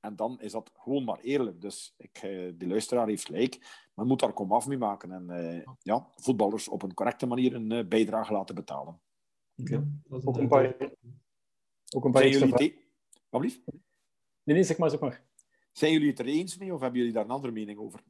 [0.00, 1.60] En dan is dat gewoon maar eerlijk.
[1.60, 3.88] Dus ik, eh, die luisteraar heeft gelijk.
[3.94, 5.12] Men moet daar kom af mee maken.
[5.12, 9.00] En uh, ja, voetballers op een correcte manier een uh, bijdrage laten betalen.
[9.56, 9.84] Okay.
[10.08, 10.76] ook een paar...
[11.94, 12.88] Ook een paar Zijn jullie...
[13.28, 13.58] Wat Nee,
[14.56, 15.24] nee, zeg maar, zeg maar.
[15.72, 18.00] Zijn jullie het er eens mee of hebben jullie daar een andere mening over?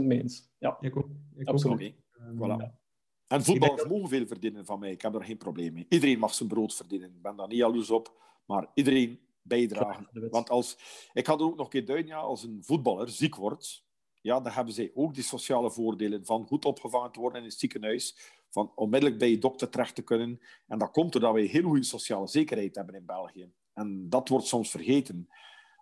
[0.00, 0.50] 100% mee eens.
[0.58, 1.08] Ja, ik ook.
[1.34, 1.78] Ik Absoluut.
[1.78, 1.94] Okay.
[2.34, 2.82] Voilà.
[3.26, 4.90] En voetballers mogen veel verdienen van mij.
[4.90, 5.86] Ik heb daar geen probleem mee.
[5.88, 7.08] Iedereen mag zijn brood verdienen.
[7.08, 8.22] Ik ben daar niet jaloers op.
[8.46, 10.08] Maar iedereen bijdragen.
[10.30, 10.78] Want als,
[11.12, 13.84] ik had er ook nog een keer duiden, ja, als een voetballer ziek wordt,
[14.20, 17.58] ja, dan hebben zij ook die sociale voordelen van goed opgevangen te worden in het
[17.58, 20.40] ziekenhuis, van onmiddellijk bij je dokter terecht te kunnen.
[20.66, 23.52] En dat komt doordat wij heel goede sociale zekerheid hebben in België.
[23.72, 25.28] En dat wordt soms vergeten.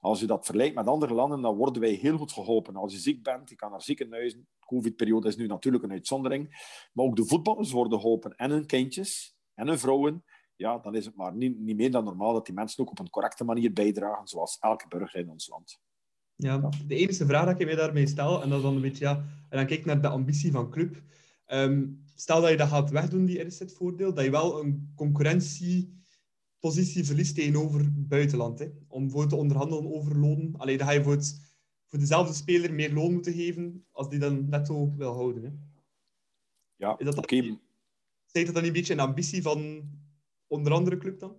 [0.00, 2.76] Als je dat vergelijkt met andere landen, dan worden wij heel goed geholpen.
[2.76, 4.48] Als je ziek bent, je kan naar ziekenhuizen.
[4.58, 6.48] De covid-periode is nu natuurlijk een uitzondering.
[6.92, 8.36] Maar ook de voetballers worden geholpen.
[8.36, 10.24] En hun kindjes en hun vrouwen.
[10.56, 12.98] Ja, dan is het maar niet, niet meer dan normaal dat die mensen ook op
[12.98, 15.80] een correcte manier bijdragen, zoals elke burger in ons land.
[16.36, 19.04] Ja, de enige vraag dat ik mij daarmee stel, en dat is dan een beetje,
[19.04, 19.16] ja,
[19.48, 21.02] en dan kijk naar de ambitie van club.
[21.46, 27.34] Ehm, stel dat je dat gaat wegdoen, die RZ-voordeel, dat je wel een concurrentiepositie verliest
[27.34, 28.58] tegenover het buitenland.
[28.58, 30.54] Hè, om voor te onderhandelen over lonen.
[30.56, 31.54] Alleen dan ga je voor, het,
[31.86, 35.42] voor dezelfde speler meer loon moeten geven als die dan netto wil houden.
[35.42, 35.50] Hè.
[36.76, 37.58] Ja, oké.
[38.26, 39.88] Zeg dat dan een beetje een ambitie van
[40.52, 41.36] onder andere club dan?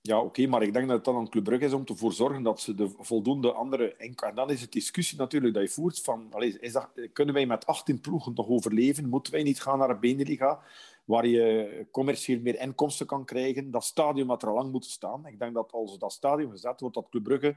[0.00, 2.16] Ja, oké, maar ik denk dat het dan aan Club Brugge is om ervoor te
[2.16, 3.94] zorgen dat ze de voldoende andere...
[3.94, 6.26] En dan is het discussie natuurlijk dat je voert van...
[6.30, 9.08] Allez, is dat, kunnen wij met 18 ploegen nog overleven?
[9.08, 10.60] Moeten wij niet gaan naar een Beneliga,
[11.04, 13.70] waar je commercieel meer inkomsten kan krijgen?
[13.70, 15.26] Dat stadion had er al lang moeten staan.
[15.26, 17.54] Ik denk dat als dat stadion gezet wordt, dat Club Brugge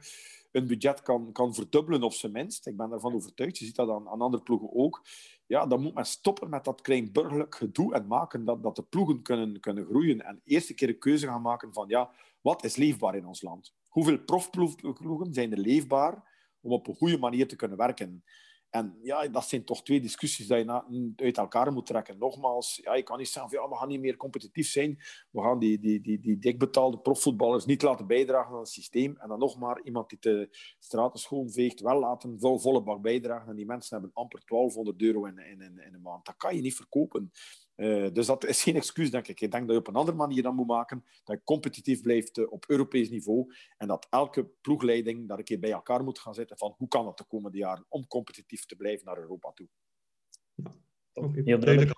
[0.52, 2.68] een budget kan, kan verdubbelen of zijn minst.
[2.68, 3.58] Ik ben daarvan overtuigd.
[3.58, 5.02] Je ziet dat aan, aan andere ploegen ook.
[5.46, 8.84] Ja, dan moet men stoppen met dat klein burgerlijk gedoe en maken dat, dat de
[8.84, 10.22] ploegen kunnen, kunnen groeien.
[10.22, 11.86] En eerst een keer een keuze gaan maken van...
[11.88, 13.74] ja wat is leefbaar in ons land?
[13.88, 16.24] Hoeveel profploegen zijn er leefbaar
[16.62, 18.24] om op een goede manier te kunnen werken?
[18.78, 22.18] En ja, dat zijn toch twee discussies die je uit elkaar moet trekken.
[22.18, 24.98] Nogmaals, ja, je kan niet zeggen van ja, we gaan niet meer competitief zijn.
[25.32, 29.18] We gaan die, die, die, die dikbetaalde profvoetballers niet laten bijdragen aan het systeem.
[29.18, 30.50] En dan nog maar iemand die de
[30.80, 33.50] straten schoonveegt, wel laten vol, volle bak bijdragen.
[33.50, 36.26] En die mensen hebben amper 1200 euro in, in, in, in een maand.
[36.26, 37.32] Dat kan je niet verkopen.
[37.78, 39.42] Uh, dus dat is geen excuus, denk ik.
[39.42, 42.38] Ik denk dat je op een andere manier dan moet maken, dat je competitief blijft
[42.38, 46.34] uh, op Europees niveau en dat elke ploegleiding daar een keer bij elkaar moet gaan
[46.34, 49.68] zitten van hoe kan dat de komende jaren om competitief te blijven naar Europa toe.
[50.56, 50.72] Ja,
[51.14, 51.42] okay.
[51.44, 51.96] Heel duidelijk.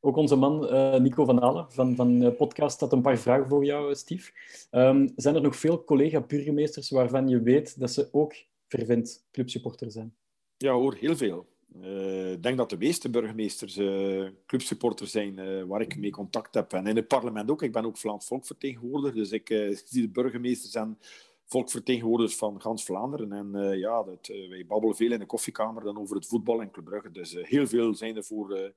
[0.00, 3.64] Ook onze man uh, Nico van Halen van, van Podcast had een paar vragen voor
[3.64, 4.32] jou, Steve.
[4.70, 8.34] Um, zijn er nog veel collega-burgemeesters waarvan je weet dat ze ook
[8.68, 10.16] fervent clubsupporter zijn?
[10.56, 11.54] Ja hoor, heel veel.
[11.74, 16.54] Uh, ik denk dat de meeste burgemeesters uh, clubsupporters zijn uh, waar ik mee contact
[16.54, 16.72] heb.
[16.72, 17.62] En in het parlement ook.
[17.62, 19.16] Ik ben ook Vlaams volkvertegenwoordiger.
[19.16, 19.48] Dus ik
[19.84, 20.98] zie de burgemeesters en
[21.44, 23.32] volkvertegenwoordigers van gans Vlaanderen.
[23.32, 26.84] En ja, dat, wij babbelen veel in de koffiekamer dan over het voetbal en Club
[26.84, 27.10] Brugge.
[27.10, 28.72] Dus heel veel zijn er voor,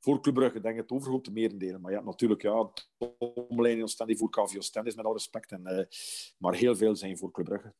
[0.00, 0.56] voor Club Brugge.
[0.56, 1.80] Ik denk het overgrote merendelen.
[1.80, 2.70] Maar ja, natuurlijk, ja,
[3.48, 5.52] omleiding Oostende voor KVO Oostende is met al respect.
[5.52, 5.88] En,
[6.38, 7.74] maar heel veel zijn voor Club Brugge.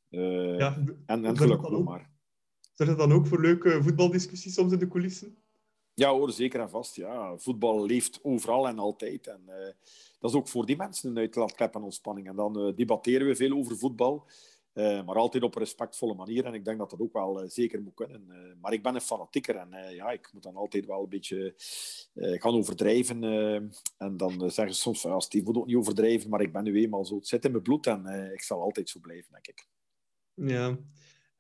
[0.59, 2.14] ja, en, en gelukkig ook maar.
[2.75, 5.37] Zorgt dat dan ook voor leuke voetbaldiscussies soms in de coulissen?
[5.95, 6.97] Ja hoor, zeker en vast.
[6.97, 7.39] Ja.
[7.39, 9.27] Voetbal leeft overal en altijd.
[9.27, 9.55] En, uh,
[10.21, 12.29] dat is ook voor die mensen een uitlaatklep en ontspanning.
[12.29, 14.27] En dan uh, debatteren we veel over voetbal.
[14.75, 16.45] Uh, maar altijd op een respectvolle manier.
[16.45, 18.59] En ik denk dat dat ook wel zeker moet kunnen.
[18.61, 19.57] maar ik ben een fanatieker.
[19.57, 21.55] En ja, ik moet dan altijd wel een beetje
[22.17, 23.23] gaan overdrijven.
[23.99, 26.31] en dan zeggen ze soms van, ja, Steve moet ook niet overdrijven.
[26.31, 27.17] Maar ik ben nu eenmaal zo.
[27.17, 27.87] Het zit in mijn bloed.
[27.87, 29.67] En ik zal altijd zo blijven, denk ik.
[30.35, 30.79] Ja.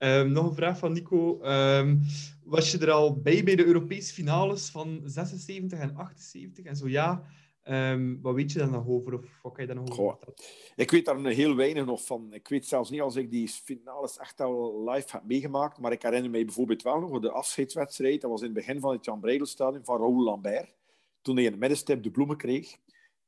[0.04, 1.40] Um, nog een vraag van Nico.
[1.42, 2.00] Um,
[2.44, 6.64] was je er al bij bij de Europese finales van 76 en 78?
[6.64, 7.22] En zo ja,
[7.68, 9.14] um, wat weet je daar nog over?
[9.14, 10.34] Of wat kan je daar nog over Goh,
[10.76, 12.32] Ik weet daar heel weinig nog van.
[12.32, 15.78] Ik weet zelfs niet als ik die finales echt al live heb meegemaakt.
[15.78, 18.20] Maar ik herinner me bijvoorbeeld wel nog de afscheidswedstrijd.
[18.20, 20.74] Dat was in het begin van het Jan Breidelstadion van Raoul Lambert.
[21.22, 22.76] Toen hij in de middenstip de bloemen kreeg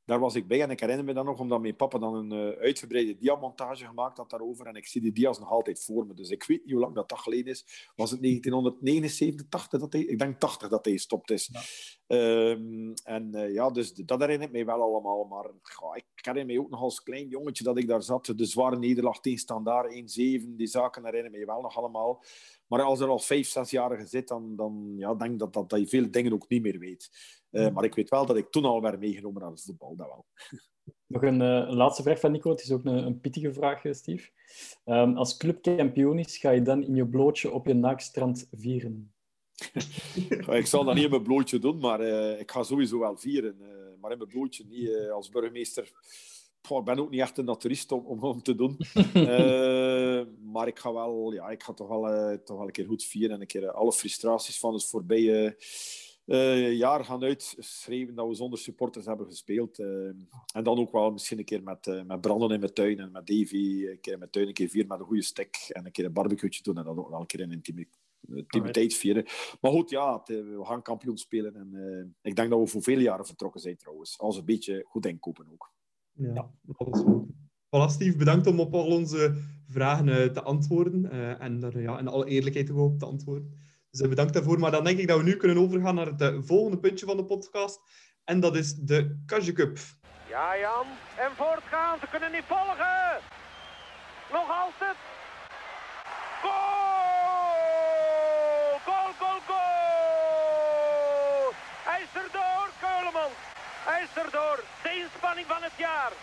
[0.07, 2.33] daar was ik bij en ik herinner me dan nog, omdat mijn papa dan een
[2.33, 4.65] uh, uitgebreide diamontage gemaakt had daarover.
[4.65, 6.13] En ik zie die dia's nog altijd voor me.
[6.13, 7.91] Dus ik weet niet hoe lang dat, dat geleden is.
[7.95, 10.01] Was het 1979, 80 dat hij...
[10.01, 11.49] Ik denk 80 dat hij gestopt is.
[12.07, 15.23] Um, en uh, ja, dus dat herinnert mij wel allemaal.
[15.23, 18.33] Maar goh, ik herinner me ook nog als klein jongetje dat ik daar zat.
[18.35, 19.95] De zware nederlaag tegen Standaard 1-7.
[20.47, 22.23] Die zaken herinner mij wel nog allemaal.
[22.67, 25.79] Maar als er al vijf, zesjarige zit, dan, dan ja, denk ik dat, dat, dat
[25.79, 27.09] je veel dingen ook niet meer weet.
[27.51, 30.07] Uh, maar ik weet wel dat ik toen al werd meegenomen aan het voetbal, dat
[30.07, 30.25] wel.
[31.05, 32.49] Nog een, uh, een, laatste vraag van Nico.
[32.49, 34.29] Het is ook een, een pittige vraag, Steve.
[34.85, 39.11] Um, als club kampioen is, ga je dan in je blootje op je naakstrand vieren?
[40.47, 43.57] Ik zal dat niet in mijn blootje doen, maar uh, ik ga sowieso wel vieren.
[44.01, 45.91] maar in mijn blootje niet als burgemeester.
[46.61, 48.77] Poh, ik ben ook niet echt een naturist om, om, om te doen.
[50.53, 53.35] maar ik ga, wel, ja, ik ga toch, wel, toch wel een keer goed vieren
[53.35, 55.57] en een keer alle frustraties van het voorbije
[56.75, 59.79] jaar gaan uitschrijven dat we zonder supporters hebben gespeeld.
[59.79, 63.27] En dan ook wel misschien een keer met, met Brandon in mijn tuin en met
[63.27, 63.85] Davy.
[63.87, 65.69] Een keer in mijn tuin, een keer vieren met een goede stek.
[65.69, 68.93] En een keer een barbecue doen en dan ook wel een keer een intimiteit intimiteit
[68.93, 69.25] vieren.
[69.61, 71.55] Maar goed, ja, we gaan kampioen spelen.
[71.55, 74.19] En ik denk dat we voor vele jaren vertrokken zijn trouwens.
[74.19, 75.71] Als een beetje goed inkopen ook.
[76.11, 76.51] Ja, ja.
[76.61, 77.25] dat is goed.
[77.67, 81.11] Voilà, Steve, bedankt om op al onze vragen te antwoorden.
[81.39, 83.65] en ja, in alle eerlijkheid op te antwoorden.
[83.97, 84.59] Dus bedankt daarvoor.
[84.59, 87.17] Maar dan denk ik dat we nu kunnen overgaan naar het eh, volgende puntje van
[87.17, 87.79] de podcast.
[88.23, 89.77] En dat is de Kasje Cup.
[90.29, 90.85] Ja, Jan.
[91.17, 91.99] En voortgaan.
[91.99, 93.19] Ze kunnen niet volgen.
[94.31, 94.95] Nog altijd.
[96.41, 98.79] Goal!
[98.85, 101.53] Goal, goal, goal!
[101.89, 103.31] Hij is erdoor, Keuleman.
[103.89, 104.63] Hij is erdoor.
[104.83, 106.13] De inspanning van het jaar.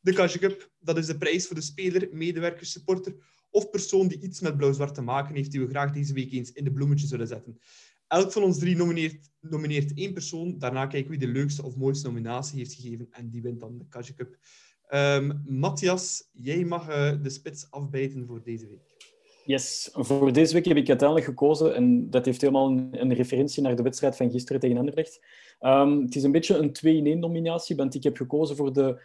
[0.00, 3.14] De Cup, dat is de prijs voor de speler, medewerker, supporter
[3.50, 6.52] of persoon die iets met blauw-zwart te maken heeft, die we graag deze week eens
[6.52, 7.58] in de bloemetjes zullen zetten.
[8.06, 10.58] Elk van ons drie nomineert, nomineert één persoon.
[10.58, 13.06] Daarna kijken wie de leukste of mooiste nominatie heeft gegeven.
[13.10, 14.38] En die wint dan de Kaja Cup.
[14.88, 18.93] Um, Matthias, jij mag uh, de spits afbijten voor deze week.
[19.46, 23.76] Yes, voor deze week heb ik uiteindelijk gekozen, en dat heeft helemaal een, referentie naar
[23.76, 25.26] de wedstrijd van gisteren tegen Anderlecht.
[25.60, 29.02] Um, het is een beetje een 2-in-1 nominatie, want ik heb gekozen voor de,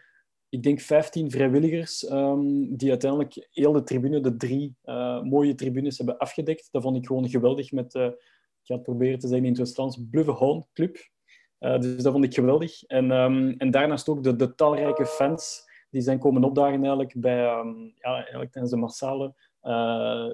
[0.50, 5.98] ik denk, 15 vrijwilligers um, die uiteindelijk heel de tribune, de drie uh, mooie tribunes
[5.98, 6.68] hebben afgedekt.
[6.72, 10.26] Dat vond ik gewoon geweldig met, uh, ik ga het proberen te zeggen in het
[10.26, 10.98] Hoon Club.
[11.60, 12.84] Uh, dus dat vond ik geweldig.
[12.84, 17.38] En, um, en daarnaast ook de, talrijke fans die zijn komen opdagen eigenlijk bij,
[17.96, 19.34] ja, eigenlijk tijdens de massale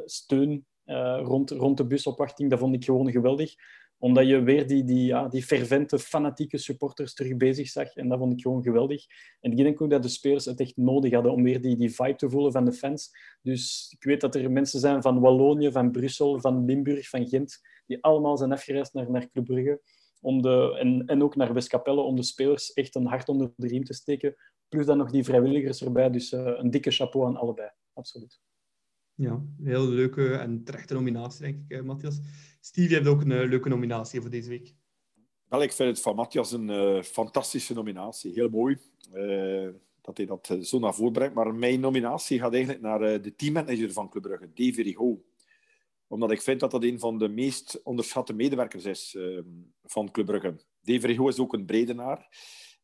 [0.06, 2.50] steun uh, rond, rond de busopwachting.
[2.50, 3.54] Dat vond ik gewoon geweldig.
[3.98, 7.96] Omdat je weer die, die, ja, die fervente, fanatieke supporters terug bezig zag.
[7.96, 9.06] En dat vond ik gewoon geweldig.
[9.40, 11.96] En ik denk ook dat de spelers het echt nodig hadden om weer die, die
[11.96, 13.12] vibe te voelen van de fans.
[13.42, 17.60] Dus ik weet dat er mensen zijn van Wallonië, van Brussel, van Limburg, van Gent,
[17.86, 19.82] die allemaal zijn afgereisd naar, naar Club Brugge.
[20.22, 23.68] Om de, en, en ook naar Westkapelle om de spelers echt een hart onder de
[23.68, 24.36] riem te steken.
[24.68, 26.10] Plus dan nog die vrijwilligers erbij.
[26.10, 27.70] Dus uh, een dikke chapeau aan allebei.
[27.94, 28.40] Absoluut.
[29.16, 32.20] Ja, heel leuke en terechte nominatie, denk ik, Matthias.
[32.60, 34.74] Steve, je hebt ook een uh, leuke nominatie voor deze week.
[35.50, 38.34] Wel, ik vind het van Matthias een uh, fantastische nominatie.
[38.34, 38.78] Heel mooi
[40.02, 41.36] dat hij dat zo naar voren brengt.
[41.36, 45.20] Maar mijn nominatie gaat eigenlijk naar de teammanager van Club Brugge, Davy Rigaud.
[46.08, 49.18] Omdat ik vind dat dat een van de meest onderschatte medewerkers is
[49.84, 50.56] van Club Brugge.
[50.82, 52.28] Davy Rigaud is ook een bredenaar.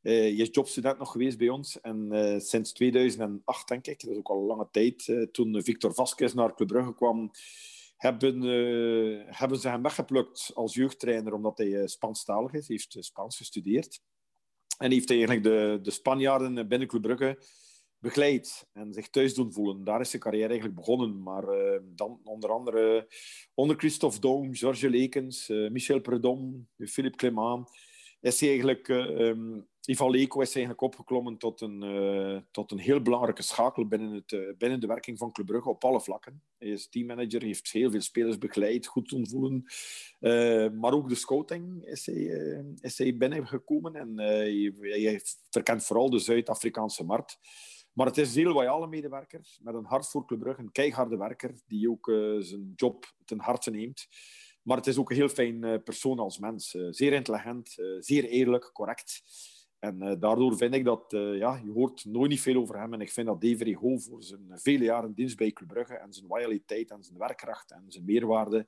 [0.01, 1.81] Uh, je is jobstudent nog geweest bij ons.
[1.81, 5.63] En uh, sinds 2008, denk ik, dat is ook al een lange tijd, uh, toen
[5.63, 7.31] Victor Vasquez naar Club Brugge kwam,
[7.97, 8.41] hebben,
[9.25, 12.67] hebben ze hem weggeplukt als jeugdtrainer, omdat hij Spaanstalig is.
[12.67, 14.01] Heeft Spaans gestudeerd.
[14.77, 17.37] En heeft eigenlijk de, de Spanjaarden binnen Club Brugge
[17.97, 19.83] begeleid en zich thuis doen voelen.
[19.83, 21.23] Daar is zijn carrière eigenlijk begonnen.
[21.23, 21.45] Maar
[21.81, 23.07] dan onder andere
[23.53, 27.69] onder Christophe Daum, Georges Lekens, Michel Predom, Philippe Clément,
[28.19, 28.87] is hij eigenlijk...
[28.87, 34.11] Um, Ivan Leko is eigenlijk opgeklommen tot een, uh, tot een heel belangrijke schakel binnen,
[34.11, 36.43] het, uh, binnen de werking van Club Brugge op alle vlakken.
[36.57, 39.63] Hij is teammanager, heeft heel veel spelers begeleid, goed doen voelen.
[40.19, 46.09] Uh, maar ook de scouting is hij, is hij binnengekomen en hij, hij verkent vooral
[46.09, 47.39] de Zuid-Afrikaanse markt.
[47.93, 51.17] Maar het is een heel loyale medewerker, met een hart voor Club Brugge, een keiharde
[51.17, 54.07] werker, die ook zijn job ten harte neemt.
[54.61, 56.77] Maar het is ook een heel fijn persoon als mens.
[56.89, 59.21] zeer intelligent, zeer eerlijk, correct.
[59.81, 62.93] En uh, daardoor vind ik dat, uh, ja, je hoort nooit niet veel over hem.
[62.93, 66.13] En ik vind dat Dave Rigo voor zijn vele jaren dienst bij Club Brugge en
[66.13, 68.67] zijn loyaliteit en zijn werkkracht en zijn meerwaarde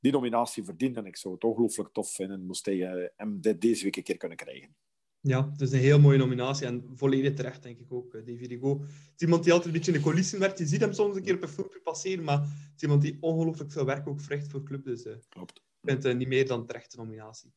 [0.00, 0.96] die nominatie verdient.
[0.96, 4.02] En ik zou het ongelooflijk tof vinden moest hij uh, hem dit deze week een
[4.02, 4.76] keer kunnen krijgen.
[5.20, 8.12] Ja, het is een heel mooie nominatie en volledig terecht, denk ik ook.
[8.12, 8.80] Davy Rigo.
[8.80, 10.58] Het is iemand die altijd een beetje in de coulissen werkt.
[10.58, 13.16] Je ziet hem soms een keer op een filmpje passeren, maar het is iemand die
[13.20, 14.84] ongelooflijk veel werk ook verricht voor club.
[14.84, 15.56] Dus Klopt.
[15.56, 17.52] ik vind het niet meer dan terechte nominatie.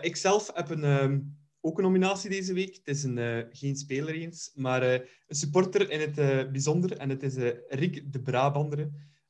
[0.00, 0.84] ik zelf heb een...
[0.84, 2.74] Um, ook een nominatie deze week.
[2.74, 6.96] Het is een, uh, geen speler eens, maar uh, een supporter in het uh, bijzonder.
[6.96, 7.34] En het is
[7.68, 8.78] Rick de Brabander.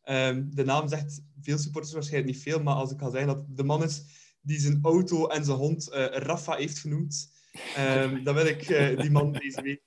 [0.05, 3.57] Um, de naam zegt veel supporters waarschijnlijk niet veel, maar als ik kan zeggen dat
[3.57, 4.03] de man is
[4.41, 7.31] die zijn auto en zijn hond Rafa heeft genoemd,
[7.79, 8.67] um, dan wil ik
[9.01, 9.83] die man deze week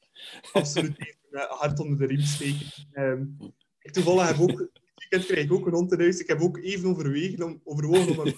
[0.54, 2.68] absoluut even hard onder de riem steken.
[2.94, 3.38] Um,
[3.82, 6.20] ik toevallig heb ook, weekend krijg ik ook een hond in huis.
[6.20, 8.36] Ik heb ook even overwegen om, overwogen om hem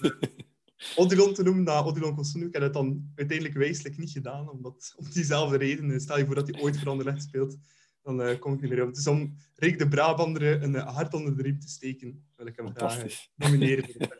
[0.95, 2.45] Odilon te noemen na Odilon Kosunu.
[2.45, 6.01] Ik heb het dan uiteindelijk wijselijk niet gedaan, omdat, om diezelfde reden.
[6.01, 7.57] Stel je voor dat hij ooit voor Anderlecht speelt,
[8.03, 8.93] dan uh, kom ik niet meer op.
[8.93, 12.55] Dus om Rick de Brabander een uh, hart onder de riem te steken, wil ik
[12.55, 13.05] hem graag
[13.35, 13.89] nomineren.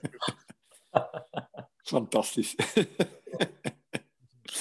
[1.84, 2.56] Fantastisch.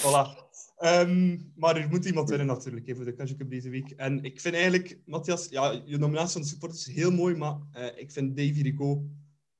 [0.01, 0.47] voilà.
[0.83, 3.91] Um, maar er moet iemand winnen natuurlijk even voor de Cash Cup deze week.
[3.91, 7.57] En ik vind eigenlijk, Matthias, ja, je nominatie van de supporters is heel mooi, maar
[7.95, 9.09] ik vind Davy Rico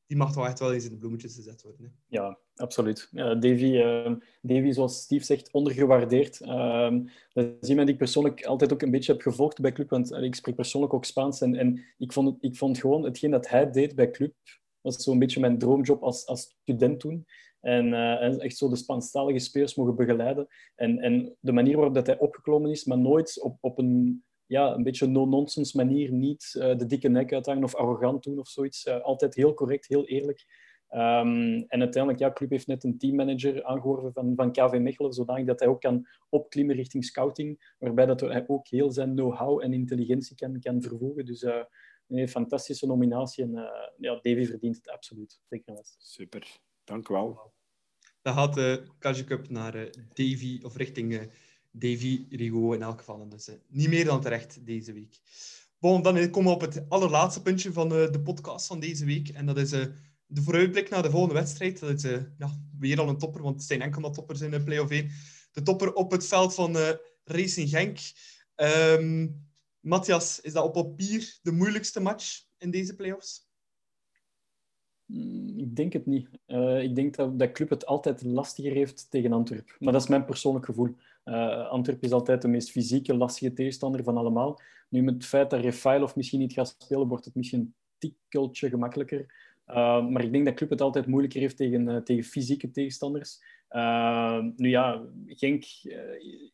[0.10, 1.84] die mag toch echt wel eens in de bloemetjes gezet worden.
[1.84, 1.90] Hè?
[2.08, 3.08] Ja, absoluut.
[3.12, 3.72] Ja, Davy,
[4.42, 6.40] Davy, zoals Steve zegt, ondergewaardeerd.
[6.42, 6.96] Uh,
[7.34, 10.12] dat is iemand die ik persoonlijk altijd ook een beetje heb gevolgd bij Club, want
[10.12, 11.42] ik spreek persoonlijk ook Spaans.
[11.42, 14.34] En, en ik, vond, ik vond gewoon hetgeen dat hij deed bij Club,
[14.82, 17.26] was zo'n beetje mijn droomjob als, als student toen.
[17.60, 20.48] En, en, echt zo de Spaanstalige spelers mogen begeleiden.
[20.76, 24.74] En, en de manier waarop dat hij opgeklommen is, maar nooit op, op een ja,
[24.74, 28.86] een beetje no-nonsense manier niet uh, de dikke nek uithangen of arrogant doen of zoiets.
[28.86, 30.46] Uh, altijd heel correct, heel eerlijk.
[30.92, 35.46] Um, en uiteindelijk, ja, Club heeft net een teammanager aangeworven van, van KV Mechelen, zodanig
[35.46, 39.74] dat hij ook kan opklimmen richting scouting, waarbij dat hij ook heel zijn know-how en
[39.74, 41.26] intelligentie kan, kan vervoegen.
[41.26, 41.64] Dus uh,
[42.08, 43.52] een fantastische nominatie en
[43.98, 45.42] ja, Davy verdient het absoluut.
[45.50, 47.54] Zeker Super, dank u wel.
[48.22, 51.32] Dan gaat de Cup naar Davy, of richting
[51.72, 53.30] Davy Rigo in elk geval.
[53.30, 55.20] Dus niet meer dan terecht deze week.
[55.80, 59.30] Bon, dan komen we op het allerlaatste puntje van uh, de podcast van deze week.
[59.30, 59.86] En dat is uh,
[60.26, 61.80] de vooruitblik naar de volgende wedstrijd.
[61.80, 64.64] Dat is ja, weer al een topper, want het zijn enkel maar toppers in de
[64.64, 65.12] play-off 1.
[65.52, 66.78] De topper op het veld van
[67.24, 68.00] Racing Genk.
[68.56, 69.48] Um,
[69.80, 73.48] Matthias, is dat op papier de moeilijkste match in deze play-offs?
[75.06, 76.30] Mm, ik denk het niet.
[76.82, 79.76] Ik denk dat dat club het altijd lastiger heeft tegen Antwerp.
[79.80, 80.96] Maar dat is mijn persoonlijk gevoel.
[81.30, 84.62] Uh, Antwerp is altijd de meest fysieke, lastige tegenstander van allemaal.
[84.90, 88.70] Nu, met het feit dat Refailov misschien niet gaat spelen, wordt het misschien een tikkeltje
[88.70, 89.48] gemakkelijker.
[89.68, 93.44] Uh, maar ik denk dat club het altijd moeilijker heeft tegen, tegen fysieke tegenstanders.
[94.56, 95.64] nu ja, Genk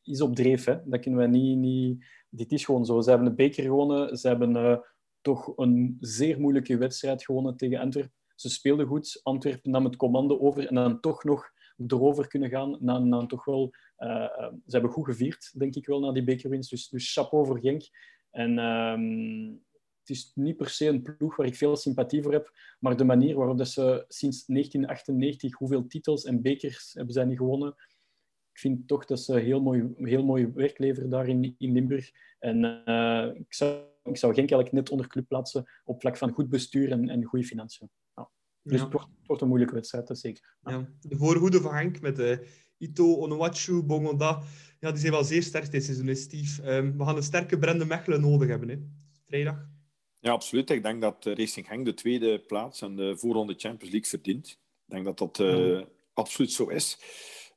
[0.03, 0.65] is op dreef.
[0.65, 0.77] Hè.
[0.85, 2.05] Dat kunnen we niet, niet...
[2.29, 3.01] Dit is gewoon zo.
[3.01, 4.17] Ze hebben de beker gewonnen.
[4.17, 4.81] Ze hebben
[5.21, 8.13] toch een zeer moeilijke wedstrijd gewonnen tegen Antwerpen.
[8.35, 9.19] Ze speelden goed.
[9.23, 11.53] Antwerpen nam het commando over en dan toch nog
[11.87, 12.77] erover kunnen gaan.
[12.79, 16.69] Na, toch wel, uh, ze hebben goed gevierd, denk ik wel, na die bekerwinst.
[16.69, 17.83] Dus, dus chapeau voor Genk.
[18.31, 22.51] En uh, het is niet per se een ploeg waar ik veel sympathie voor heb,
[22.79, 27.37] maar de manier waarop dat ze sinds 1998 hoeveel titels en bekers hebben zij niet
[27.37, 27.75] gewonnen,
[28.55, 32.11] ik vind toch dat ze heel mooi, heel mooi werk leveren daar in, in Limburg.
[32.39, 36.31] En uh, ik, zou, ik zou Genk eigenlijk net onder club plaatsen op vlak van
[36.31, 37.89] goed bestuur en, en goede financiën.
[38.65, 40.55] Dus het, wordt, een moeilijke wedstrijd, dat zeker.
[40.63, 40.89] Ja.
[41.01, 42.37] De voorhoede van Henk met uh,
[42.77, 44.41] Ito, Onuachu, Bongonda,
[44.79, 46.75] ja, die zijn wel zeer sterk dit seizoen, Steve.
[46.75, 48.77] Um, we gaan een sterke Brende Mechelen nodig hebben, hè?
[49.25, 49.67] vrijdag.
[50.19, 50.69] Ja, absoluut.
[50.69, 54.47] Ik denk dat Racing Henk de tweede plaats en de voorronde Champions League verdient.
[54.47, 55.81] Ik denk dat dat uh,
[56.13, 56.97] absoluut zo is.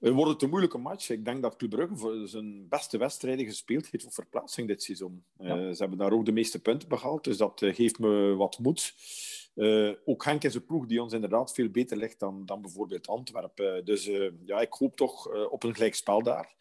[0.01, 1.11] Het wordt het een moeilijke match.
[1.11, 5.25] Ik denk dat Club Brugge voor zijn beste wedstrijden gespeeld heeft voor verplaatsing dit seizoen.
[5.39, 5.57] Ja.
[5.57, 8.95] Uh, ze hebben daar ook de meeste punten behaald, dus dat geeft me wat moed.
[9.59, 13.07] Uh, ook Henk is een ploeg die ons inderdaad veel beter ligt dan, dan bijvoorbeeld
[13.07, 13.85] Antwerpen.
[13.85, 16.55] Dus uh, ja, ik hoop toch op een gelijk spel daar.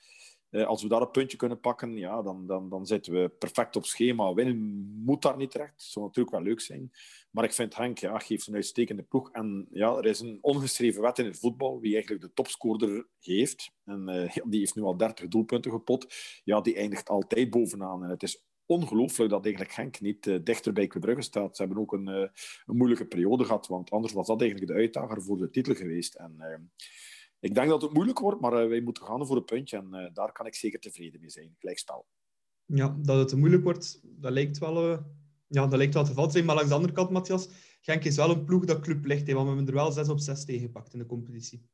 [0.52, 3.86] als we daar een puntje kunnen pakken, ja, dan, dan, dan zitten we perfect op
[3.86, 4.34] schema.
[4.34, 4.58] Winnen
[5.06, 5.82] moet daar niet terecht.
[5.82, 6.92] Zou natuurlijk wel leuk zijn.
[7.32, 9.32] Maar ik vind Henk ja, geeft een uitstekende ploeg.
[9.32, 13.72] En ja, er is een ongeschreven wet in het voetbal wie eigenlijk de topscorer heeft.
[13.86, 16.14] En die heeft nu al 30 doelpunten gepot.
[16.44, 18.04] Ja, die eindigt altijd bovenaan.
[18.04, 21.56] En het is ongelooflijk dat eigenlijk Genk niet uh, dichter bij Club Brugge staat.
[21.56, 22.28] Ze hebben ook een, uh,
[22.66, 26.16] een, moeilijke periode gehad, want anders was dat eigenlijk de uitdager voor de titel geweest.
[26.16, 26.58] En, uh,
[27.40, 30.32] ik denk dat het moeilijk wordt, maar wij moeten gaan voor een puntje en daar
[30.32, 31.56] kan ik zeker tevreden mee zijn.
[31.60, 32.06] Gelijkspel.
[32.66, 34.90] Ja, dat het moeilijk wordt, dat lijkt wel,
[35.48, 36.46] ja, dat lijkt wel te vallen zijn.
[36.46, 37.50] Maar langs de andere kant, Matthias,
[37.82, 39.32] Genk is wel een ploeg dat club ligt.
[39.32, 41.70] Want we hebben er wel 6 op 6 tegengepakt in de competitie.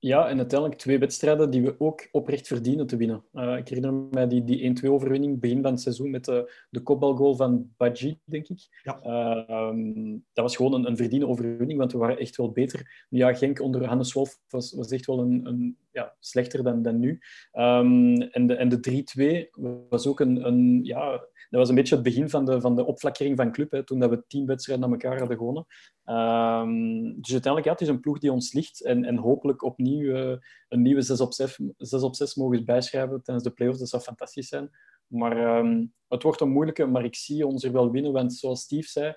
[0.00, 3.24] Ja, en uiteindelijk twee wedstrijden die we ook oprecht verdienen te winnen.
[3.32, 7.36] Uh, ik herinner me die, die 1-2-overwinning begin van het seizoen met de, de kopbalgoal
[7.36, 8.80] van Badji, denk ik.
[8.82, 9.00] Ja.
[9.04, 13.06] Uh, um, dat was gewoon een, een verdiende overwinning, want we waren echt wel beter.
[13.08, 16.98] Ja, Genk onder Hannes Wolf was, was echt wel een, een ja, slechter dan, dan
[16.98, 17.20] nu.
[17.52, 21.94] Um, en de, en de 3-2 was ook een, een ja, dat was een beetje
[21.94, 24.84] het begin van de, van de opflakkering van club, hè, toen dat we tien wedstrijden
[24.84, 25.66] aan elkaar hadden gewonnen.
[26.04, 30.02] Um, dus uiteindelijk, ja, het is een ploeg die ons ligt en, en hopelijk opnieuw
[30.02, 30.36] uh,
[30.68, 33.78] een nieuwe 6 op 6, 6 op 6 mogen bijschrijven tijdens de play-offs.
[33.78, 34.70] Dat zou fantastisch zijn.
[35.06, 38.60] Maar um, het wordt een moeilijke, maar ik zie ons er wel winnen, want zoals
[38.60, 39.14] Steve zei,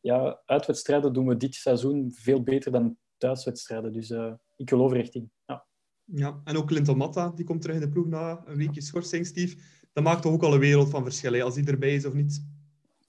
[0.00, 3.92] ja, uitwedstrijden doen we dit seizoen veel beter dan thuiswedstrijden.
[3.92, 5.30] Dus uh, ik geloof er echt in.
[5.46, 5.66] Ja.
[6.04, 9.26] ja, en ook Clinton Matta, die komt terug in de ploeg na een weekje schorsing,
[9.26, 9.56] Steve
[9.92, 12.44] dat maakt toch ook al een wereld van verschil, als hij erbij is of niet.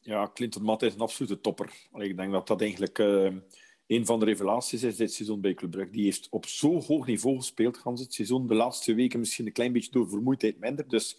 [0.02, 1.88] Ja, Clinton Matt is een absolute topper.
[1.92, 3.32] Allee, ik denk dat dat eigenlijk uh,
[3.88, 5.92] een van de revelaties is dit seizoen bij Club Brugge.
[5.92, 8.48] Die heeft op zo hoog niveau gespeeld, gans het seizoen.
[8.48, 10.88] De laatste weken misschien een klein beetje door vermoeidheid minder.
[10.88, 11.18] Dus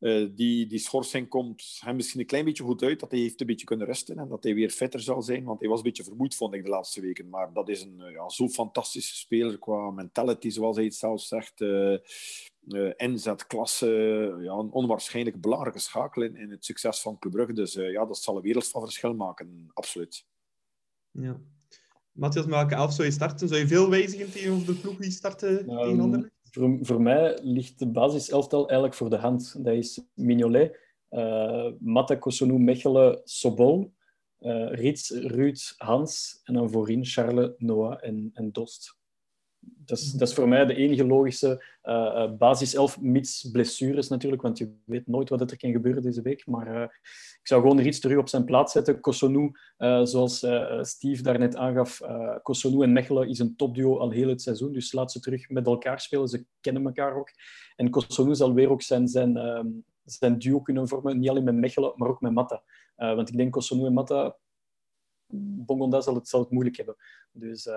[0.00, 3.00] uh, die, die schorsing komt hem misschien een klein beetje goed uit.
[3.00, 5.44] Dat hij heeft een beetje kunnen rusten en dat hij weer fitter zal zijn.
[5.44, 7.28] Want hij was een beetje vermoeid, vond ik, de laatste weken.
[7.28, 11.20] Maar dat is een uh, ja, zo fantastische speler qua mentality, zoals hij het zelf
[11.20, 11.60] zegt.
[11.60, 11.98] Uh,
[12.96, 13.86] inzet, klasse.
[14.42, 17.52] ja, een onwaarschijnlijk belangrijke schakel in, in het succes van Club Brugge.
[17.52, 20.26] Dus ja, dat zal een wereld van verschil maken, absoluut.
[21.10, 21.40] Ja.
[22.12, 23.48] Matthias, met welke elf zou je starten?
[23.48, 26.39] Zou je veel wijzigen tegenover de ploeg die starten um, tegen Anderlecht?
[26.80, 29.64] Voor, mij ligt de basiselftal eigenlijk voor de hand.
[29.64, 30.78] Dat is Mignolet,
[31.10, 33.92] uh, Matta, Kosunu, Mechelen, Sobol,
[34.40, 38.99] uh, Rits, Ruud, Hans en dan voorin Charles, Noah en, en Dost.
[39.60, 44.74] Dat is, dat voor mij de enige logische uh, basiself, mits blessures natuurlijk, want je
[44.84, 46.46] weet nooit wat er kan gebeuren deze week.
[46.46, 46.82] Maar uh,
[47.40, 49.00] ik zou gewoon iets terug op zijn plaats zetten.
[49.00, 50.46] Kosonu, uh, zoals
[50.80, 52.00] Steve daarnet aangaf,
[52.42, 55.66] Kosonu en Mechelen is een topduo al heel het seizoen, dus laat ze terug met
[55.66, 56.28] elkaar spelen.
[56.28, 57.30] Ze kennen elkaar ook.
[57.76, 59.66] En Kosonu zal weer ook zijn, zijn, ehm,
[60.04, 62.62] zijn duo kunnen vormen, niet alleen met Mechelen, maar ook met Matta.
[62.96, 64.36] want ik denk Kosonu en Matta
[65.32, 66.96] Bongonda zal het, zal het moeilijk hebben.
[67.32, 67.74] Dus uh,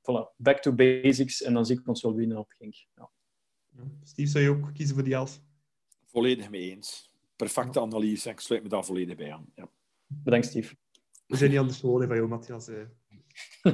[0.00, 2.74] voilà, back to basics en dan zie ik ons wel winnen op Genk.
[2.94, 3.10] Ja.
[4.02, 5.40] Steve, zou je ook kiezen voor die elf?
[6.06, 7.10] Volledig mee eens.
[7.36, 9.46] perfecte analyse ik sluit me daar volledig bij aan.
[9.54, 9.70] Ja.
[10.06, 10.76] Bedankt, Steve.
[11.26, 12.68] We zijn niet anders gewoon van jou, Matthias.
[12.68, 12.86] eh.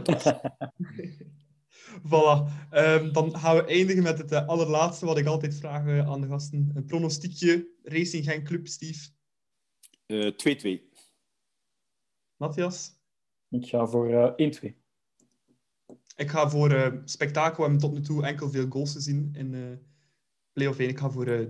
[2.10, 2.48] voilà.
[2.70, 6.26] Ehm, dan gaan we eindigen met het eh, allerlaatste wat ik altijd vraag aan de
[6.26, 6.70] gasten.
[6.74, 7.68] Een pronostiekje.
[7.82, 9.08] Racing Genk Club, Steve.
[10.06, 10.82] Eh, 2-2.
[12.36, 12.97] Matthias?
[13.48, 14.74] Ik ga voor eh 1-2.
[16.16, 17.56] Ik ga voor eh, spektakel.
[17.56, 19.76] We hebben tot nu toe enkel veel goals gezien in eh
[20.52, 20.88] play-off 1.
[20.88, 21.46] Ik ga voor eh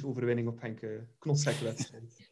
[0.00, 0.80] 3-4 overwinning op Henk.
[0.82, 1.00] Uh,
[1.62, 2.30] wedstrijd.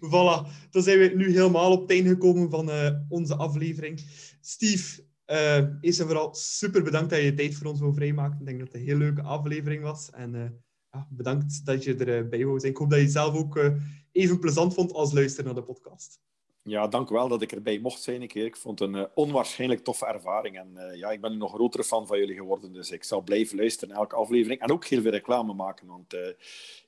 [0.10, 4.00] voilà, dan zijn we nu helemaal op het gekomen van eh, onze aflevering.
[4.40, 8.38] Steve, eh, eerst en vooral super bedankt dat je je tijd voor ons wou vrijmaken.
[8.38, 10.10] Ik denk dat het een heel leuke aflevering was.
[10.10, 10.50] En eh,
[10.90, 12.72] ja, bedankt dat je erbij wou zijn.
[12.72, 13.74] Ik hoop dat je zelf ook eh,
[14.12, 16.20] even plezant vond als luisteren naar de podcast.
[16.66, 18.22] Ja, dank u wel dat ik erbij mocht zijn.
[18.22, 18.44] een keer.
[18.44, 20.58] Ik vond het een eh, onwaarschijnlijk toffe ervaring.
[20.58, 22.72] En eh, ja, ik ben nu nog grotere fan van jullie geworden.
[22.72, 24.60] Dus ik zal blijven luisteren naar elke aflevering.
[24.60, 25.86] En ook heel veel reclame maken.
[25.86, 26.20] Want eh,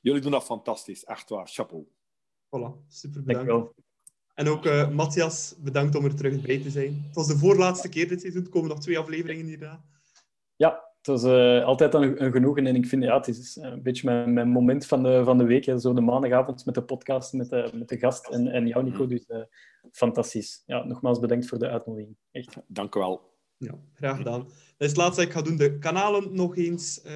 [0.01, 1.05] jullie doen dat fantastisch.
[1.05, 1.49] Echt waar.
[1.49, 1.87] Chapeau.
[2.47, 3.27] Voilà, super bedankt.
[3.27, 3.75] Dankjewel.
[4.37, 7.03] En ook eh, Matthias, bedankt om er terug bij te zijn.
[7.07, 8.45] Het was de voorlaatste keer dit seizoen.
[8.45, 9.85] Er komen nog twee afleveringen hierna.
[10.57, 12.67] Ja, het was eh, altijd een, een genoegen.
[12.67, 15.45] En ik vind, ja, het is een beetje mijn, mijn moment van de, van de
[15.45, 15.65] week.
[15.65, 15.79] Hè.
[15.79, 19.07] Zo de maandagavond met de podcast, met de, met de gast en, en jou, Nico.
[19.07, 19.41] Dus eh,
[19.93, 20.63] fantastisch.
[20.67, 22.17] Ja, nogmaals bedankt voor de uitnodiging.
[22.31, 22.57] Echt.
[22.67, 23.35] Dank u wel.
[23.57, 24.43] Ja, graag gedaan.
[24.43, 25.57] Dat is het laatste dat ik ga doen.
[25.57, 27.13] De kanalen nog eens eh,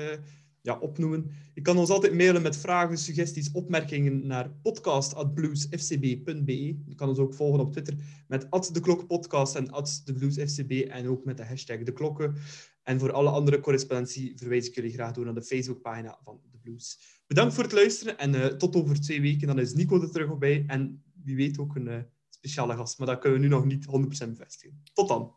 [0.63, 1.31] ja, opnoemen.
[1.55, 6.77] Je kan ons altijd mailen met vragen, suggesties, opmerkingen naar podcast.bluesfcb.be.
[6.87, 7.95] Je kan ons ook volgen op Twitter
[8.29, 9.71] met @deklokkenpodcast en
[10.05, 12.35] @debluesfcb en ook met de hashtag de klokken.
[12.83, 16.59] En voor alle andere correspondentie verwijs ik jullie graag door naar de Facebookpagina van de
[16.59, 16.99] Blues.
[17.27, 19.47] Bedankt voor het luisteren en eh, tot over twee weken.
[19.47, 22.01] Dan is Nico er terug op bij en wie weet ook een eh,
[22.31, 22.99] speciale gast.
[22.99, 23.87] Maar dat kunnen we nu nog niet
[24.27, 24.83] 100% bevestigen.
[24.93, 25.35] Tot dan.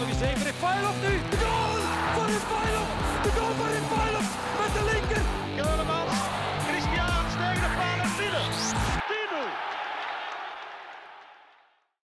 [0.00, 0.94] Milošević, Emre Fajlov,
[1.42, 1.80] goal
[2.14, 2.88] for Fajlov,
[3.22, 4.19] the goal for Fajlov!